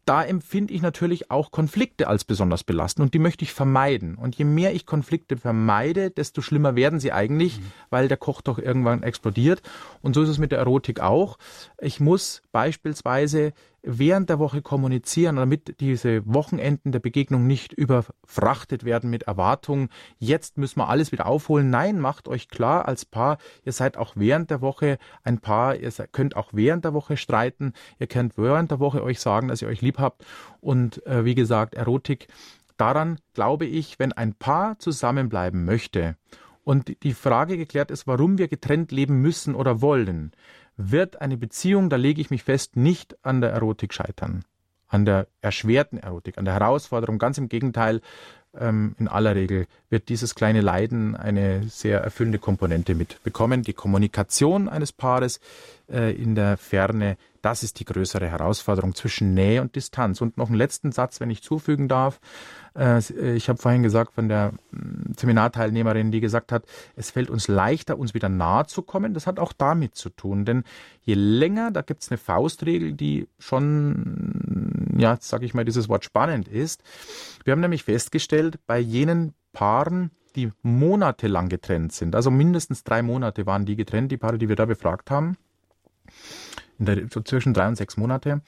da 0.05 0.23
empfinde 0.23 0.73
ich 0.73 0.83
natürlich 0.83 1.31
auch 1.31 1.51
Konflikte 1.51 2.09
als 2.09 2.25
besonders 2.25 2.65
belastend 2.65 3.05
und 3.05 3.15
die 3.15 3.19
möchte 3.19 3.45
ich 3.45 3.53
vermeiden. 3.53 4.17
Und 4.17 4.37
je 4.37 4.45
mehr 4.45 4.75
ich 4.75 4.87
Konflikte 4.87 5.37
vermeide, 5.37 6.11
desto 6.11 6.43
schlimmer 6.43 6.77
werden 6.77 7.01
sie 7.01 7.13
eigentlich, 7.13 7.59
mhm. 7.59 7.73
weil 7.91 8.09
der 8.09 8.17
Koch 8.17 8.41
doch 8.41 8.59
irgendwann 8.59 9.03
explodiert. 9.03 9.63
Und 10.03 10.15
so 10.15 10.23
ist 10.23 10.29
es 10.29 10.39
mit 10.39 10.53
der 10.53 10.59
Erotik 10.59 11.01
auch. 11.01 11.39
Ich 11.81 12.01
muss 12.01 12.43
beispielsweise 12.53 13.53
während 13.83 14.31
der 14.31 14.39
Woche 14.39 14.63
kommunizieren, 14.63 15.37
damit 15.37 15.81
diese 15.81 16.23
Wochenenden 16.27 16.93
der 16.93 17.01
Begegnung 17.01 17.47
nicht 17.47 17.73
überfrachtet 17.73 18.85
werden 18.85 19.11
mit 19.11 19.25
Erwartungen, 19.25 19.89
jetzt 20.19 20.59
müssen 20.59 20.79
wir 20.79 20.89
alles 20.89 21.13
wieder 21.13 21.27
aufholen. 21.27 21.71
Nein, 21.71 22.01
macht 22.01 22.29
euch 22.29 22.49
klar 22.49 22.87
als 22.87 23.05
Paar, 23.05 23.39
ihr 23.65 23.73
seid 23.73 23.97
auch 23.97 24.15
während 24.17 24.51
der 24.51 24.61
Woche 24.61 24.99
ein 25.23 25.39
Paar, 25.39 25.77
ihr 25.77 25.91
könnt 26.13 26.37
auch 26.37 26.51
während 26.53 26.85
der 26.85 26.95
Woche 26.95 27.17
streiten, 27.17 27.73
ihr 27.99 28.07
könnt 28.07 28.37
während 28.37 28.71
der 28.71 28.81
Woche 28.81 29.03
euch 29.03 29.21
sagen, 29.21 29.49
dass 29.49 29.63
ihr 29.63 29.69
euch 29.69 29.83
lieb 29.83 29.99
habt. 29.99 30.25
Und 30.61 31.05
äh, 31.07 31.25
wie 31.25 31.35
gesagt, 31.35 31.75
Erotik, 31.75 32.29
daran 32.77 33.19
glaube 33.35 33.67
ich, 33.67 33.99
wenn 33.99 34.13
ein 34.13 34.35
Paar 34.35 34.79
zusammenbleiben 34.79 35.65
möchte 35.65 36.17
und 36.65 37.03
die 37.03 37.15
Frage 37.15 37.57
geklärt 37.57 37.91
ist, 37.91 38.07
warum 38.07 38.39
wir 38.39 38.49
getrennt 38.49 38.93
leben 38.93 39.21
müssen 39.21 39.55
oder 39.55 39.81
wollen, 39.81 40.33
wird 40.89 41.21
eine 41.21 41.37
Beziehung, 41.37 41.91
da 41.91 41.97
lege 41.97 42.21
ich 42.21 42.31
mich 42.31 42.43
fest, 42.43 42.77
nicht 42.77 43.17
an 43.25 43.41
der 43.41 43.51
Erotik 43.51 43.93
scheitern. 43.93 44.45
An 44.89 45.05
der 45.05 45.29
erschwerten 45.41 45.99
Erotik, 45.99 46.39
an 46.39 46.45
der 46.45 46.55
Herausforderung. 46.55 47.19
Ganz 47.19 47.39
im 47.39 47.49
Gegenteil, 47.49 48.01
ähm, 48.59 48.95
in 48.99 49.09
aller 49.09 49.35
Regel 49.35 49.67
wird 49.89 50.09
dieses 50.09 50.35
kleine 50.35 50.61
Leiden 50.61 51.17
eine 51.17 51.65
sehr 51.69 52.01
erfüllende 52.01 52.39
Komponente 52.39 52.95
mitbekommen. 52.95 53.63
Die 53.63 53.73
Kommunikation 53.73 54.69
eines 54.69 54.93
Paares 54.93 55.41
äh, 55.89 56.15
in 56.15 56.35
der 56.35 56.57
Ferne, 56.57 57.17
das 57.43 57.63
ist 57.63 57.81
die 57.81 57.85
größere 57.85 58.29
Herausforderung 58.29 58.95
zwischen 58.95 59.35
Nähe 59.35 59.61
und 59.63 59.75
Distanz. 59.77 60.21
Und 60.21 60.37
noch 60.37 60.49
einen 60.49 60.57
letzten 60.57 60.93
Satz, 60.93 61.21
wenn 61.21 61.31
ich 61.31 61.43
zufügen 61.43 61.89
darf. 61.89 62.21
Äh, 62.77 62.99
ich 63.35 63.49
habe 63.49 63.59
vorhin 63.59 63.83
gesagt 63.83 64.15
von 64.15 64.29
der 64.29 64.53
mm, 64.71 65.13
Seminarteilnehmerin, 65.17 66.13
die 66.13 66.21
gesagt 66.21 66.53
hat, 66.53 66.65
es 66.97 67.11
fällt 67.11 67.31
uns 67.31 67.49
leichter, 67.49 67.99
uns 67.99 68.15
wieder 68.15 68.29
nahe 68.29 68.67
zu 68.67 68.83
kommen. 68.83 69.15
Das 69.15 69.27
hat 69.27 69.39
auch 69.39 69.53
damit 69.53 69.95
zu 69.95 70.11
tun, 70.11 70.45
denn 70.45 70.65
je 71.03 71.15
länger, 71.15 71.71
da 71.71 71.83
gibt 71.83 72.03
es 72.03 72.11
eine 72.11 72.19
Faustregel, 72.19 72.93
die 72.93 73.27
schon, 73.39 74.80
ja, 74.97 75.19
sage 75.21 75.47
ich 75.47 75.55
mal, 75.55 75.65
dieses 75.65 75.89
Wort 75.89 76.05
spannend 76.05 76.49
ist. 76.49 76.83
Wir 77.45 77.53
haben 77.53 77.61
nämlich 77.61 77.85
festgestellt, 77.85 78.59
bei 78.67 78.79
jenen 78.79 79.35
Paaren, 79.53 80.11
die 80.37 80.53
monatelang 80.63 81.49
getrennt 81.49 81.93
sind, 81.93 82.15
also 82.15 82.31
mindestens 82.31 82.85
drei 82.85 83.03
Monate 83.03 83.47
waren 83.47 83.67
die 83.67 83.77
getrennt, 83.77 84.13
die 84.13 84.17
Paare, 84.17 84.39
die 84.39 84.49
wir 84.49 84.57
da 84.57 84.65
befragt 84.65 85.11
haben, 85.11 85.37
der, 86.79 87.09
so 87.13 87.21
zwischen 87.21 87.53
drei 87.53 87.67
und 87.69 87.77
sechs 87.77 87.97
Monate, 87.97 88.43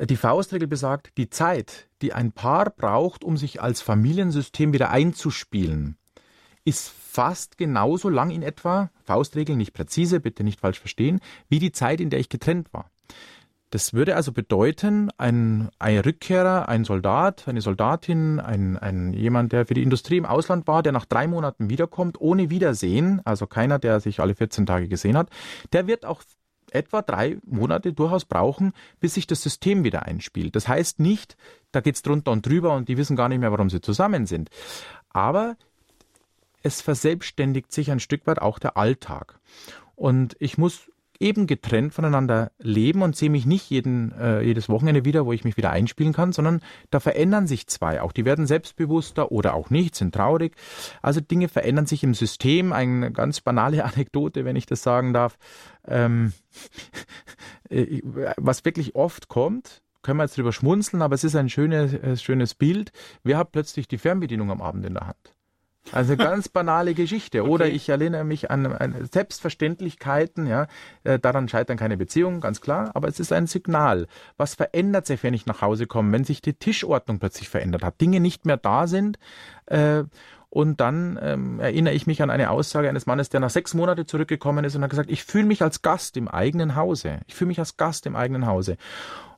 die 0.00 0.16
Faustregel 0.16 0.68
besagt, 0.68 1.16
die 1.16 1.28
Zeit, 1.28 1.88
die 2.00 2.12
ein 2.12 2.32
Paar 2.32 2.70
braucht, 2.70 3.24
um 3.24 3.36
sich 3.36 3.60
als 3.60 3.82
Familiensystem 3.82 4.72
wieder 4.72 4.90
einzuspielen, 4.90 5.96
ist 6.64 6.88
fast 6.88 7.58
genauso 7.58 8.08
lang 8.08 8.30
in 8.30 8.42
etwa, 8.42 8.90
Faustregel 9.04 9.56
nicht 9.56 9.72
präzise, 9.72 10.20
bitte 10.20 10.44
nicht 10.44 10.60
falsch 10.60 10.78
verstehen, 10.78 11.20
wie 11.48 11.58
die 11.58 11.72
Zeit, 11.72 12.00
in 12.00 12.10
der 12.10 12.20
ich 12.20 12.28
getrennt 12.28 12.72
war. 12.72 12.90
Das 13.70 13.94
würde 13.94 14.16
also 14.16 14.32
bedeuten, 14.32 15.10
ein, 15.16 15.70
ein 15.78 15.98
Rückkehrer, 15.98 16.68
ein 16.68 16.84
Soldat, 16.84 17.46
eine 17.46 17.60
Soldatin, 17.60 18.40
ein, 18.40 18.76
ein 18.76 19.12
jemand, 19.12 19.52
der 19.52 19.64
für 19.64 19.74
die 19.74 19.84
Industrie 19.84 20.16
im 20.16 20.26
Ausland 20.26 20.66
war, 20.66 20.82
der 20.82 20.90
nach 20.90 21.04
drei 21.04 21.28
Monaten 21.28 21.70
wiederkommt, 21.70 22.20
ohne 22.20 22.50
Wiedersehen, 22.50 23.20
also 23.24 23.46
keiner, 23.46 23.78
der 23.78 24.00
sich 24.00 24.18
alle 24.18 24.34
14 24.34 24.66
Tage 24.66 24.88
gesehen 24.88 25.16
hat, 25.16 25.30
der 25.72 25.86
wird 25.86 26.04
auch 26.04 26.22
etwa 26.72 27.02
drei 27.02 27.38
Monate 27.46 27.92
durchaus 27.92 28.24
brauchen, 28.24 28.72
bis 28.98 29.14
sich 29.14 29.26
das 29.26 29.42
System 29.42 29.84
wieder 29.84 30.02
einspielt. 30.04 30.56
Das 30.56 30.68
heißt 30.68 30.98
nicht, 30.98 31.36
da 31.72 31.80
geht's 31.80 32.02
drunter 32.02 32.32
und 32.32 32.46
drüber 32.46 32.74
und 32.74 32.88
die 32.88 32.96
wissen 32.96 33.16
gar 33.16 33.28
nicht 33.28 33.40
mehr, 33.40 33.52
warum 33.52 33.70
sie 33.70 33.80
zusammen 33.80 34.26
sind. 34.26 34.50
Aber 35.10 35.56
es 36.62 36.80
verselbstständigt 36.80 37.72
sich 37.72 37.90
ein 37.90 38.00
Stück 38.00 38.26
weit 38.26 38.40
auch 38.40 38.58
der 38.58 38.76
Alltag. 38.76 39.38
Und 39.96 40.36
ich 40.38 40.58
muss 40.58 40.90
eben 41.20 41.46
getrennt 41.46 41.92
voneinander 41.92 42.50
leben 42.58 43.02
und 43.02 43.14
sehe 43.14 43.30
mich 43.30 43.44
nicht 43.44 43.68
jeden, 43.70 44.12
äh, 44.12 44.40
jedes 44.40 44.68
Wochenende 44.68 45.04
wieder, 45.04 45.26
wo 45.26 45.32
ich 45.32 45.44
mich 45.44 45.58
wieder 45.58 45.70
einspielen 45.70 46.14
kann, 46.14 46.32
sondern 46.32 46.62
da 46.90 46.98
verändern 46.98 47.46
sich 47.46 47.66
zwei. 47.66 48.00
Auch 48.00 48.12
die 48.12 48.24
werden 48.24 48.46
selbstbewusster 48.46 49.30
oder 49.30 49.54
auch 49.54 49.68
nicht, 49.70 49.94
sind 49.94 50.14
traurig. 50.14 50.56
Also 51.02 51.20
Dinge 51.20 51.48
verändern 51.48 51.86
sich 51.86 52.02
im 52.02 52.14
System. 52.14 52.72
Eine 52.72 53.12
ganz 53.12 53.40
banale 53.40 53.84
Anekdote, 53.90 54.44
wenn 54.44 54.56
ich 54.56 54.66
das 54.66 54.82
sagen 54.82 55.12
darf. 55.12 55.36
Ähm, 55.86 56.32
äh, 57.68 58.00
was 58.36 58.64
wirklich 58.64 58.94
oft 58.94 59.28
kommt, 59.28 59.82
können 60.02 60.18
wir 60.18 60.24
jetzt 60.24 60.38
drüber 60.38 60.52
schmunzeln, 60.52 61.02
aber 61.02 61.14
es 61.14 61.24
ist 61.24 61.36
ein 61.36 61.50
schönes, 61.50 61.92
äh, 61.92 62.16
schönes 62.16 62.54
Bild. 62.54 62.92
Wer 63.22 63.36
hat 63.36 63.52
plötzlich 63.52 63.86
die 63.86 63.98
Fernbedienung 63.98 64.50
am 64.50 64.62
Abend 64.62 64.86
in 64.86 64.94
der 64.94 65.06
Hand? 65.06 65.34
Also 65.92 66.16
ganz 66.16 66.48
banale 66.48 66.94
Geschichte. 66.94 67.42
Okay. 67.42 67.50
Oder 67.50 67.66
ich 67.68 67.88
erinnere 67.88 68.24
mich 68.24 68.50
an, 68.50 68.66
an 68.66 69.08
Selbstverständlichkeiten, 69.10 70.46
ja, 70.46 70.66
äh, 71.04 71.18
daran 71.18 71.48
scheitern 71.48 71.76
keine 71.76 71.96
Beziehungen, 71.96 72.40
ganz 72.40 72.60
klar, 72.60 72.90
aber 72.94 73.08
es 73.08 73.18
ist 73.18 73.32
ein 73.32 73.46
Signal. 73.46 74.06
Was 74.36 74.54
verändert 74.54 75.06
sich, 75.06 75.22
wenn 75.22 75.34
ich 75.34 75.46
nach 75.46 75.62
Hause 75.62 75.86
komme, 75.86 76.12
wenn 76.12 76.24
sich 76.24 76.42
die 76.42 76.54
Tischordnung 76.54 77.18
plötzlich 77.18 77.48
verändert 77.48 77.82
hat, 77.82 78.00
Dinge 78.00 78.20
nicht 78.20 78.46
mehr 78.46 78.56
da 78.56 78.86
sind, 78.86 79.18
äh, 79.66 80.04
und 80.52 80.80
dann 80.80 81.16
ähm, 81.22 81.60
erinnere 81.60 81.94
ich 81.94 82.08
mich 82.08 82.22
an 82.22 82.30
eine 82.30 82.50
Aussage 82.50 82.88
eines 82.88 83.06
Mannes, 83.06 83.28
der 83.28 83.38
nach 83.38 83.50
sechs 83.50 83.72
Monaten 83.72 84.08
zurückgekommen 84.08 84.64
ist 84.64 84.74
und 84.74 84.82
hat 84.82 84.90
gesagt, 84.90 85.08
ich 85.08 85.22
fühle 85.22 85.44
mich 85.44 85.62
als 85.62 85.80
Gast 85.80 86.16
im 86.16 86.26
eigenen 86.26 86.74
Hause. 86.74 87.20
Ich 87.28 87.36
fühle 87.36 87.48
mich 87.48 87.60
als 87.60 87.76
Gast 87.76 88.04
im 88.04 88.16
eigenen 88.16 88.46
Hause. 88.46 88.76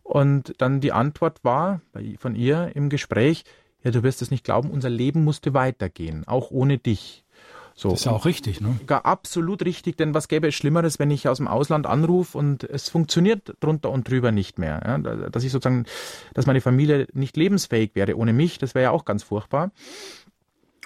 Und 0.03 0.55
dann 0.57 0.80
die 0.80 0.93
Antwort 0.93 1.45
war 1.45 1.82
von 2.18 2.34
ihr 2.34 2.70
im 2.74 2.88
Gespräch, 2.88 3.45
ja, 3.83 3.91
du 3.91 4.03
wirst 4.03 4.22
es 4.22 4.30
nicht 4.30 4.45
glauben, 4.45 4.70
unser 4.70 4.91
Leben 4.91 5.24
musste 5.24 5.55
weitergehen, 5.55 6.26
auch 6.26 6.51
ohne 6.51 6.78
dich. 6.78 7.24
So. 7.74 7.91
Das 7.91 8.01
ist 8.01 8.05
ja 8.05 8.12
auch 8.12 8.26
richtig, 8.26 8.61
ne? 8.61 8.78
Gar 8.87 9.07
absolut 9.07 9.64
richtig, 9.64 9.97
denn 9.97 10.14
was 10.14 10.28
gäbe 10.28 10.49
es 10.49 10.55
Schlimmeres, 10.55 10.99
wenn 10.99 11.11
ich 11.11 11.28
aus 11.28 11.39
dem 11.39 11.49
Ausland 11.49 11.87
anrufe 11.87 12.37
und 12.37 12.64
es 12.64 12.91
funktioniert 12.91 13.57
drunter 13.61 13.91
und 13.91 14.09
drüber 14.09 14.30
nicht 14.30 14.59
mehr. 14.59 14.83
Ja? 14.85 14.99
Dass 14.99 15.43
ich 15.43 15.53
sozusagen, 15.53 15.87
dass 16.35 16.47
meine 16.47 16.61
Familie 16.61 17.09
nicht 17.12 17.37
lebensfähig 17.37 17.93
wäre 17.95 18.16
ohne 18.16 18.33
mich, 18.33 18.59
das 18.59 18.74
wäre 18.74 18.85
ja 18.85 18.91
auch 18.91 19.05
ganz 19.05 19.22
furchtbar. 19.22 19.70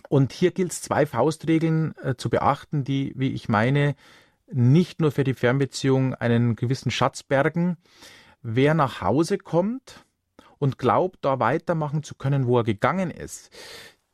Und 0.09 0.33
hier 0.33 0.53
gilt 0.53 0.73
es 0.73 0.83
zwei 0.83 1.07
Faustregeln 1.07 1.95
äh, 2.03 2.15
zu 2.15 2.31
beachten, 2.31 2.85
die, 2.85 3.13
wie 3.17 3.33
ich 3.33 3.49
meine, 3.49 3.97
nicht 4.51 5.01
nur 5.01 5.11
für 5.11 5.25
die 5.25 5.35
Fernbeziehung 5.35 6.15
einen 6.15 6.55
gewissen 6.55 6.93
Schatz 6.93 7.25
bergen. 7.25 7.77
Wer 8.43 8.75
nach 8.75 9.01
Hause 9.01 9.39
kommt, 9.39 10.06
und 10.59 10.79
glaubt, 10.79 11.19
da 11.23 11.39
weitermachen 11.39 12.03
zu 12.03 12.15
können, 12.15 12.47
wo 12.47 12.59
er 12.59 12.65
gegangen 12.65 13.11
ist, 13.11 13.51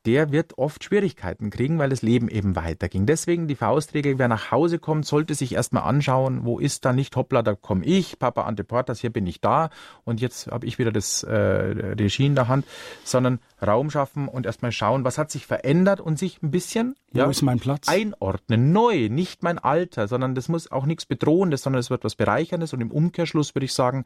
der 0.05 0.33
wird 0.33 0.59
oft 0.59 0.83
Schwierigkeiten 0.83 1.51
kriegen, 1.51 1.79
weil 1.79 1.91
das 1.91 2.03
Leben 2.03 2.29
eben 2.29 2.57
weiterging. 2.57 3.07
Deswegen 3.07 3.47
die 3.47 3.55
Faustregel, 3.55 4.19
wer 4.19 4.27
nach 4.27 4.51
Hause 4.51 4.79
kommt, 4.79 5.07
sollte 5.07 5.35
sich 5.35 5.55
erstmal 5.55 5.85
anschauen, 5.85 6.45
wo 6.45 6.59
ist 6.59 6.85
da 6.85 6.93
nicht, 6.93 7.15
hoppla, 7.15 7.43
da 7.43 7.55
komme 7.55 7.85
ich, 7.85 8.19
Papa 8.19 8.43
Anteportas, 8.43 9.01
hier 9.01 9.11
bin 9.11 9.27
ich 9.27 9.41
da 9.41 9.71
und 10.05 10.21
jetzt 10.21 10.49
habe 10.49 10.67
ich 10.67 10.79
wieder 10.79 10.91
das 10.91 11.23
äh, 11.23 11.33
Regie 11.33 12.27
in 12.27 12.35
der 12.35 12.49
Hand, 12.49 12.67
sondern 13.05 13.39
Raum 13.65 13.91
schaffen 13.91 14.27
und 14.27 14.45
erstmal 14.45 14.73
schauen, 14.73 15.05
was 15.05 15.19
hat 15.19 15.31
sich 15.31 15.47
verändert 15.47 16.01
und 16.01 16.19
sich 16.19 16.43
ein 16.43 16.51
bisschen 16.51 16.97
Wo 17.13 17.21
ja, 17.21 17.31
ist 17.31 17.43
mein 17.43 17.61
Platz? 17.61 17.89
einordnen. 17.89 18.73
Neu, 18.73 19.09
nicht 19.09 19.45
mein 19.45 19.61
Alter, 19.61 20.09
sondern 20.09 20.35
das 20.35 20.49
muss 20.49 20.71
auch 20.71 20.85
nichts 20.85 21.07
Bedrohendes, 21.07 21.63
sondern 21.63 21.79
es 21.79 21.91
wird 21.91 22.03
was 22.03 22.17
Bereicherndes 22.17 22.73
und 22.73 22.81
im 22.81 22.91
Umkehrschluss 22.91 23.55
würde 23.55 23.67
ich 23.67 23.73
sagen, 23.73 24.05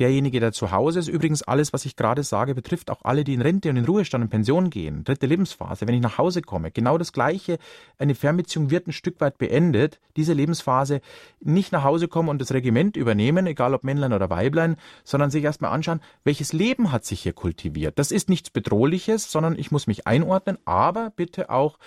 derjenige, 0.00 0.40
der 0.40 0.52
zu 0.52 0.70
Hause 0.70 1.00
ist, 1.00 1.08
übrigens 1.08 1.42
alles, 1.42 1.72
was 1.72 1.84
ich 1.84 1.96
gerade 1.96 2.22
sage, 2.22 2.54
betrifft 2.54 2.90
auch 2.90 3.02
alle, 3.02 3.24
die 3.24 3.34
in 3.34 3.42
Rente 3.42 3.70
und 3.70 3.76
in 3.76 3.84
Ruhestand 3.84 4.24
und 4.24 4.30
Pension 4.30 4.70
gehen. 4.70 5.04
Dritte 5.04 5.26
Lebensphase, 5.26 5.86
wenn 5.86 5.94
ich 5.94 6.00
nach 6.00 6.18
Hause 6.18 6.40
komme. 6.40 6.70
Genau 6.70 6.96
das 6.96 7.12
Gleiche. 7.12 7.58
Eine 7.98 8.14
Fernbeziehung 8.14 8.70
wird 8.70 8.86
ein 8.86 8.92
Stück 8.92 9.20
weit 9.20 9.38
beendet. 9.38 10.00
Diese 10.16 10.32
Lebensphase 10.32 11.00
nicht 11.40 11.72
nach 11.72 11.84
Hause 11.84 12.08
kommen 12.08 12.28
und 12.28 12.40
das 12.40 12.52
Regiment 12.52 12.96
übernehmen, 12.96 13.46
egal 13.46 13.74
ob 13.74 13.84
Männlein 13.84 14.12
oder 14.12 14.30
Weiblein, 14.30 14.76
sondern 15.04 15.30
sich 15.30 15.44
erstmal 15.44 15.72
anschauen, 15.72 16.00
welches 16.24 16.52
Leben 16.52 16.92
hat 16.92 17.04
sich 17.04 17.22
hier 17.22 17.32
kultiviert. 17.32 17.98
Das 17.98 18.10
ist 18.10 18.28
nichts 18.28 18.50
Bedrohliches 18.50 19.24
sondern 19.34 19.58
ich 19.58 19.70
muss 19.70 19.86
mich 19.86 20.06
einordnen, 20.06 20.58
aber 20.64 21.12
bitte 21.14 21.50
auch 21.50 21.78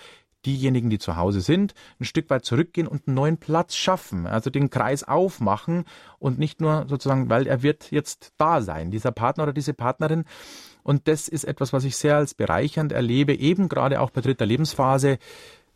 diejenigen, 0.46 0.90
die 0.90 0.98
zu 0.98 1.16
Hause 1.16 1.40
sind, 1.40 1.74
ein 2.00 2.04
Stück 2.04 2.30
weit 2.30 2.44
zurückgehen 2.44 2.86
und 2.86 3.06
einen 3.06 3.14
neuen 3.14 3.36
Platz 3.38 3.74
schaffen, 3.74 4.26
also 4.26 4.50
den 4.50 4.70
Kreis 4.70 5.04
aufmachen 5.04 5.84
und 6.18 6.38
nicht 6.38 6.60
nur 6.60 6.86
sozusagen, 6.88 7.28
weil 7.28 7.46
er 7.46 7.62
wird 7.62 7.90
jetzt 7.90 8.32
da 8.38 8.60
sein, 8.62 8.90
dieser 8.90 9.12
Partner 9.12 9.44
oder 9.44 9.52
diese 9.52 9.74
Partnerin. 9.74 10.24
Und 10.82 11.08
das 11.08 11.28
ist 11.28 11.44
etwas, 11.44 11.72
was 11.72 11.84
ich 11.84 11.96
sehr 11.96 12.16
als 12.16 12.34
bereichernd 12.34 12.92
erlebe, 12.92 13.34
eben 13.34 13.68
gerade 13.68 14.00
auch 14.00 14.10
bei 14.10 14.20
dritter 14.20 14.46
Lebensphase, 14.46 15.18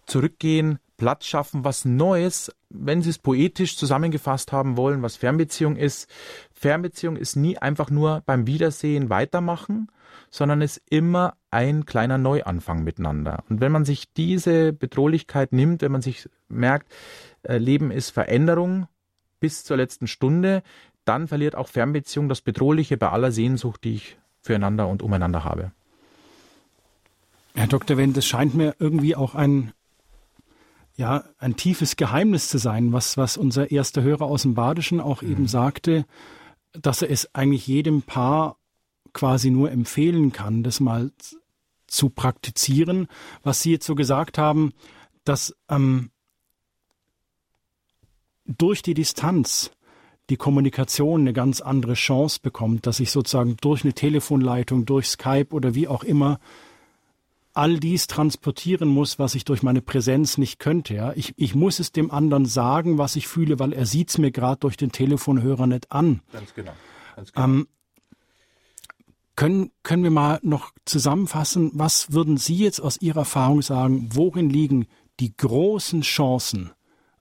zurückgehen, 0.07 0.79
Platz 1.03 1.27
schaffen, 1.27 1.65
was 1.65 1.85
Neues, 1.85 2.55
wenn 2.71 3.03
Sie 3.03 3.11
es 3.11 3.19
poetisch 3.19 3.77
zusammengefasst 3.77 4.53
haben 4.53 4.77
wollen, 4.77 5.03
was 5.03 5.17
Fernbeziehung 5.17 5.75
ist. 5.75 6.09
Fernbeziehung 6.53 7.17
ist 7.17 7.35
nie 7.35 7.59
einfach 7.59 7.91
nur 7.91 8.23
beim 8.25 8.47
Wiedersehen 8.47 9.11
weitermachen, 9.11 9.91
sondern 10.31 10.61
ist 10.61 10.81
immer 10.91 11.35
ein 11.51 11.87
kleiner 11.87 12.19
Neuanfang 12.19 12.85
miteinander. 12.85 13.43
Und 13.49 13.61
wenn 13.61 13.73
man 13.73 13.85
sich 13.85 14.13
diese 14.13 14.73
Bedrohlichkeit 14.73 15.53
nimmt, 15.53 15.83
wenn 15.83 15.91
man 15.91 16.03
sich 16.03 16.29
merkt, 16.49 16.93
äh, 17.43 17.59
Leben 17.59 17.91
ist 17.91 18.11
Veränderung 18.11 18.87
bis 19.41 19.65
zur 19.65 19.79
letzten 19.79 20.07
Stunde, 20.07 20.63
dann 21.05 21.27
verliert 21.27 21.57
auch 21.57 21.67
Fernbeziehung 21.67 22.29
das 22.29 22.43
Bedrohliche 22.43 22.97
bei 22.97 23.09
aller 23.09 23.33
Sehnsucht, 23.33 23.83
die 23.83 23.95
ich 23.95 24.19
füreinander 24.41 24.87
und 24.87 25.03
umeinander 25.03 25.43
habe. 25.43 25.73
Herr 27.57 27.67
Dr. 27.67 27.97
Wendt, 27.97 28.17
es 28.17 28.25
scheint 28.25 28.55
mir 28.55 28.77
irgendwie 28.79 29.17
auch 29.17 29.35
ein, 29.35 29.73
ja, 30.97 31.25
ein 31.39 31.57
tiefes 31.57 31.97
Geheimnis 31.97 32.49
zu 32.49 32.59
sein, 32.59 32.93
was, 32.93 33.17
was 33.17 33.37
unser 33.37 33.71
erster 33.71 34.03
Hörer 34.03 34.27
aus 34.27 34.43
dem 34.43 34.55
Badischen 34.55 35.01
auch 35.01 35.23
mhm. 35.23 35.31
eben 35.33 35.47
sagte 35.49 36.05
dass 36.73 37.03
er 37.03 37.11
es 37.11 37.35
eigentlich 37.35 37.67
jedem 37.67 38.03
Paar 38.03 38.57
quasi 39.13 39.51
nur 39.51 39.71
empfehlen 39.71 40.33
kann, 40.33 40.63
das 40.63 40.81
mal 40.81 41.11
zu 41.87 42.09
praktizieren, 42.09 43.09
was 43.43 43.61
Sie 43.61 43.73
jetzt 43.73 43.87
so 43.87 43.95
gesagt 43.95 44.39
haben, 44.39 44.73
dass 45.25 45.55
ähm, 45.69 46.11
durch 48.47 48.83
die 48.83 48.95
Distanz 48.95 49.71
die 50.31 50.37
Kommunikation 50.37 51.21
eine 51.21 51.35
ganz 51.35 51.61
andere 51.61 51.95
Chance 51.95 52.41
bekommt, 52.43 52.87
dass 52.87 53.01
ich 53.01 53.11
sozusagen 53.11 53.57
durch 53.61 53.85
eine 53.85 53.93
Telefonleitung, 53.93 54.87
durch 54.87 55.09
Skype 55.09 55.49
oder 55.51 55.75
wie 55.75 55.89
auch 55.89 56.05
immer 56.05 56.39
all 57.55 57.79
dies 57.79 58.07
transportieren 58.07 58.89
muss, 58.89 59.19
was 59.19 59.35
ich 59.35 59.45
durch 59.45 59.63
meine 59.63 59.83
Präsenz 59.83 60.39
nicht 60.39 60.59
könnte. 60.59 60.95
Ja? 60.95 61.13
Ich, 61.15 61.35
ich 61.37 61.55
muss 61.55 61.81
es 61.81 61.93
dem 61.93 62.11
anderen 62.11 62.47
sagen, 62.47 62.99
was 62.99 63.17
ich 63.17 63.29
fühle, 63.29 63.59
weil 63.59 63.73
er 63.73 63.87
sieht 63.87 64.11
es 64.11 64.19
mir 64.19 64.31
gerade 64.31 64.61
durch 64.61 64.77
den 64.77 64.93
Telefonhörer 64.93 65.67
nicht 65.67 65.93
an. 65.93 66.23
Ganz 66.33 66.55
genau. 66.55 66.73
Ganz 67.17 67.33
genau. 67.33 67.45
Ähm, 67.45 67.69
können, 69.35 69.71
können 69.83 70.03
wir 70.03 70.11
mal 70.11 70.41
noch 70.43 70.73
zusammenfassen, 70.85 71.71
was 71.75 72.13
würden 72.13 72.37
Sie 72.37 72.57
jetzt 72.57 72.81
aus 72.81 73.01
Ihrer 73.01 73.21
Erfahrung 73.21 73.63
sagen, 73.63 74.11
worin 74.13 74.51
liegen 74.51 74.87
die 75.21 75.35
großen 75.37 76.03
Chancen 76.03 76.71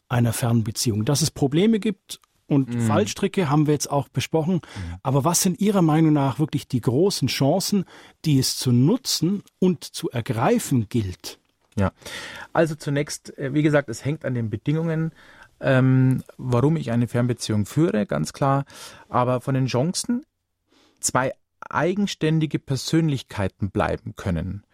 einer 0.09 0.34
Fernbeziehung? 0.34 1.05
Dass 1.05 1.21
es 1.21 1.32
Probleme 1.32 1.79
gibt 1.79 2.19
und 2.51 2.75
mhm. 2.75 2.81
Fallstricke 2.81 3.49
haben 3.49 3.65
wir 3.65 3.73
jetzt 3.73 3.89
auch 3.89 4.09
besprochen. 4.09 4.55
Mhm. 4.55 4.95
Aber 5.03 5.23
was 5.23 5.41
sind 5.41 5.61
Ihrer 5.61 5.81
Meinung 5.81 6.11
nach 6.11 6.37
wirklich 6.37 6.67
die 6.67 6.81
großen 6.81 7.29
Chancen, 7.29 7.85
die 8.25 8.39
es 8.39 8.57
zu 8.57 8.73
nutzen 8.73 9.41
und 9.59 9.85
zu 9.85 10.09
ergreifen 10.09 10.89
gilt? 10.89 11.39
Ja, 11.77 11.93
also 12.51 12.75
zunächst, 12.75 13.37
äh, 13.37 13.53
wie 13.53 13.63
gesagt, 13.63 13.87
es 13.87 14.03
hängt 14.03 14.25
an 14.25 14.33
den 14.33 14.49
Bedingungen, 14.49 15.13
ähm, 15.61 16.25
warum 16.37 16.75
ich 16.75 16.91
eine 16.91 17.07
Fernbeziehung 17.07 17.65
führe, 17.65 18.05
ganz 18.05 18.33
klar. 18.33 18.65
Aber 19.07 19.39
von 19.39 19.53
den 19.53 19.67
Chancen, 19.67 20.25
zwei 20.99 21.31
eigenständige 21.61 22.59
Persönlichkeiten 22.59 23.71
bleiben 23.71 24.17
können. 24.17 24.65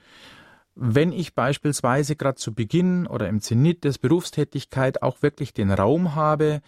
Wenn 0.74 1.12
ich 1.12 1.36
beispielsweise 1.36 2.16
gerade 2.16 2.38
zu 2.38 2.56
Beginn 2.56 3.06
oder 3.06 3.30
im 3.30 3.40
Zenit 3.40 3.84
des 3.84 4.00
Berufstätigkeit 4.00 5.04
auch 5.04 5.22
wirklich 5.22 5.54
den 5.54 5.70
Raum 5.70 6.16
habe, 6.16 6.62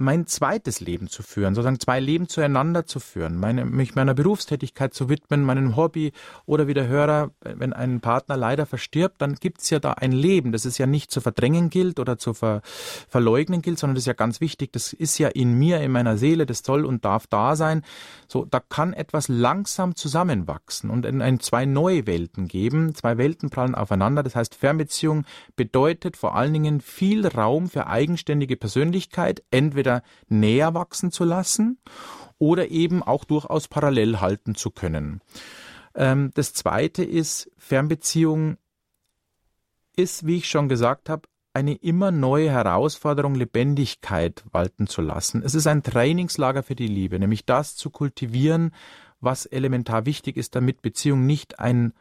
mein 0.00 0.26
zweites 0.26 0.80
Leben 0.80 1.08
zu 1.08 1.22
führen, 1.22 1.54
sozusagen 1.54 1.78
zwei 1.78 2.00
Leben 2.00 2.26
zueinander 2.26 2.86
zu 2.86 3.00
führen, 3.00 3.36
meine, 3.36 3.66
mich 3.66 3.94
meiner 3.94 4.14
Berufstätigkeit 4.14 4.94
zu 4.94 5.10
widmen, 5.10 5.44
meinem 5.44 5.76
Hobby 5.76 6.12
oder 6.46 6.66
wie 6.66 6.74
der 6.74 6.88
Hörer, 6.88 7.32
wenn 7.42 7.74
ein 7.74 8.00
Partner 8.00 8.38
leider 8.38 8.64
verstirbt, 8.64 9.20
dann 9.20 9.34
gibt's 9.34 9.68
ja 9.68 9.78
da 9.78 9.92
ein 9.92 10.12
Leben, 10.12 10.52
das 10.52 10.64
ist 10.64 10.78
ja 10.78 10.86
nicht 10.86 11.10
zu 11.10 11.20
verdrängen 11.20 11.68
gilt 11.68 12.00
oder 12.00 12.16
zu 12.16 12.32
ver, 12.32 12.62
verleugnen 13.08 13.60
gilt, 13.60 13.78
sondern 13.78 13.94
das 13.94 14.02
ist 14.02 14.06
ja 14.06 14.14
ganz 14.14 14.40
wichtig, 14.40 14.72
das 14.72 14.94
ist 14.94 15.18
ja 15.18 15.28
in 15.28 15.52
mir, 15.52 15.80
in 15.80 15.92
meiner 15.92 16.16
Seele, 16.16 16.46
das 16.46 16.60
soll 16.64 16.86
und 16.86 17.04
darf 17.04 17.26
da 17.26 17.54
sein. 17.54 17.82
So, 18.26 18.46
da 18.46 18.60
kann 18.60 18.94
etwas 18.94 19.28
langsam 19.28 19.96
zusammenwachsen 19.96 20.88
und 20.88 21.04
in 21.04 21.20
ein, 21.20 21.40
zwei 21.40 21.66
neue 21.66 22.06
Welten 22.06 22.48
geben, 22.48 22.94
zwei 22.94 23.18
Welten 23.18 23.50
prallen 23.50 23.74
aufeinander, 23.74 24.22
das 24.22 24.34
heißt 24.34 24.54
Fernbeziehung 24.54 25.26
bedeutet 25.56 26.16
vor 26.16 26.34
allen 26.34 26.54
Dingen 26.54 26.80
viel 26.80 27.26
Raum 27.26 27.68
für 27.68 27.86
eigenständige 27.86 28.56
Persönlichkeit, 28.56 29.42
entweder 29.50 29.89
entweder 29.90 30.02
näher 30.28 30.74
wachsen 30.74 31.10
zu 31.10 31.24
lassen 31.24 31.78
oder 32.38 32.70
eben 32.70 33.02
auch 33.02 33.24
durchaus 33.24 33.68
parallel 33.68 34.20
halten 34.20 34.54
zu 34.54 34.70
können. 34.70 35.20
Ähm, 35.94 36.30
das 36.34 36.54
zweite 36.54 37.04
ist, 37.04 37.50
Fernbeziehung 37.58 38.56
ist, 39.96 40.26
wie 40.26 40.36
ich 40.36 40.48
schon 40.48 40.68
gesagt 40.68 41.08
habe, 41.08 41.28
eine 41.52 41.74
immer 41.74 42.12
neue 42.12 42.50
Herausforderung, 42.50 43.34
Lebendigkeit 43.34 44.44
walten 44.52 44.86
zu 44.86 45.02
lassen. 45.02 45.42
Es 45.42 45.56
ist 45.56 45.66
ein 45.66 45.82
Trainingslager 45.82 46.62
für 46.62 46.76
die 46.76 46.86
Liebe, 46.86 47.18
nämlich 47.18 47.44
das 47.44 47.74
zu 47.74 47.90
kultivieren, 47.90 48.72
was 49.20 49.46
elementar 49.46 50.06
wichtig 50.06 50.36
ist, 50.36 50.54
damit 50.54 50.80
Beziehung 50.80 51.26
nicht 51.26 51.58
ein 51.58 51.92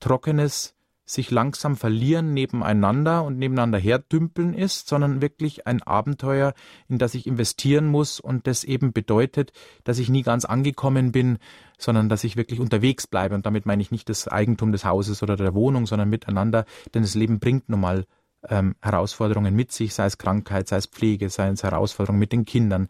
trockenes, 0.00 0.73
sich 1.06 1.30
langsam 1.30 1.76
verlieren 1.76 2.32
nebeneinander 2.32 3.24
und 3.24 3.38
nebeneinander 3.38 3.78
herdümpeln 3.78 4.54
ist, 4.54 4.88
sondern 4.88 5.20
wirklich 5.20 5.66
ein 5.66 5.82
Abenteuer, 5.82 6.54
in 6.88 6.98
das 6.98 7.14
ich 7.14 7.26
investieren 7.26 7.86
muss 7.86 8.20
und 8.20 8.46
das 8.46 8.64
eben 8.64 8.92
bedeutet, 8.92 9.52
dass 9.84 9.98
ich 9.98 10.08
nie 10.08 10.22
ganz 10.22 10.44
angekommen 10.44 11.12
bin, 11.12 11.38
sondern 11.78 12.08
dass 12.08 12.24
ich 12.24 12.36
wirklich 12.36 12.60
unterwegs 12.60 13.06
bleibe. 13.06 13.34
Und 13.34 13.44
damit 13.44 13.66
meine 13.66 13.82
ich 13.82 13.90
nicht 13.90 14.08
das 14.08 14.28
Eigentum 14.28 14.72
des 14.72 14.84
Hauses 14.84 15.22
oder 15.22 15.36
der 15.36 15.54
Wohnung, 15.54 15.86
sondern 15.86 16.08
miteinander, 16.08 16.64
denn 16.94 17.02
das 17.02 17.14
Leben 17.14 17.38
bringt 17.38 17.68
nun 17.68 17.80
mal 17.80 18.06
ähm, 18.48 18.74
Herausforderungen 18.82 19.54
mit 19.54 19.72
sich, 19.72 19.94
sei 19.94 20.06
es 20.06 20.18
Krankheit, 20.18 20.68
sei 20.68 20.76
es 20.76 20.86
Pflege, 20.86 21.30
sei 21.30 21.48
es 21.48 21.62
Herausforderungen 21.62 22.18
mit 22.18 22.32
den 22.32 22.44
Kindern, 22.44 22.88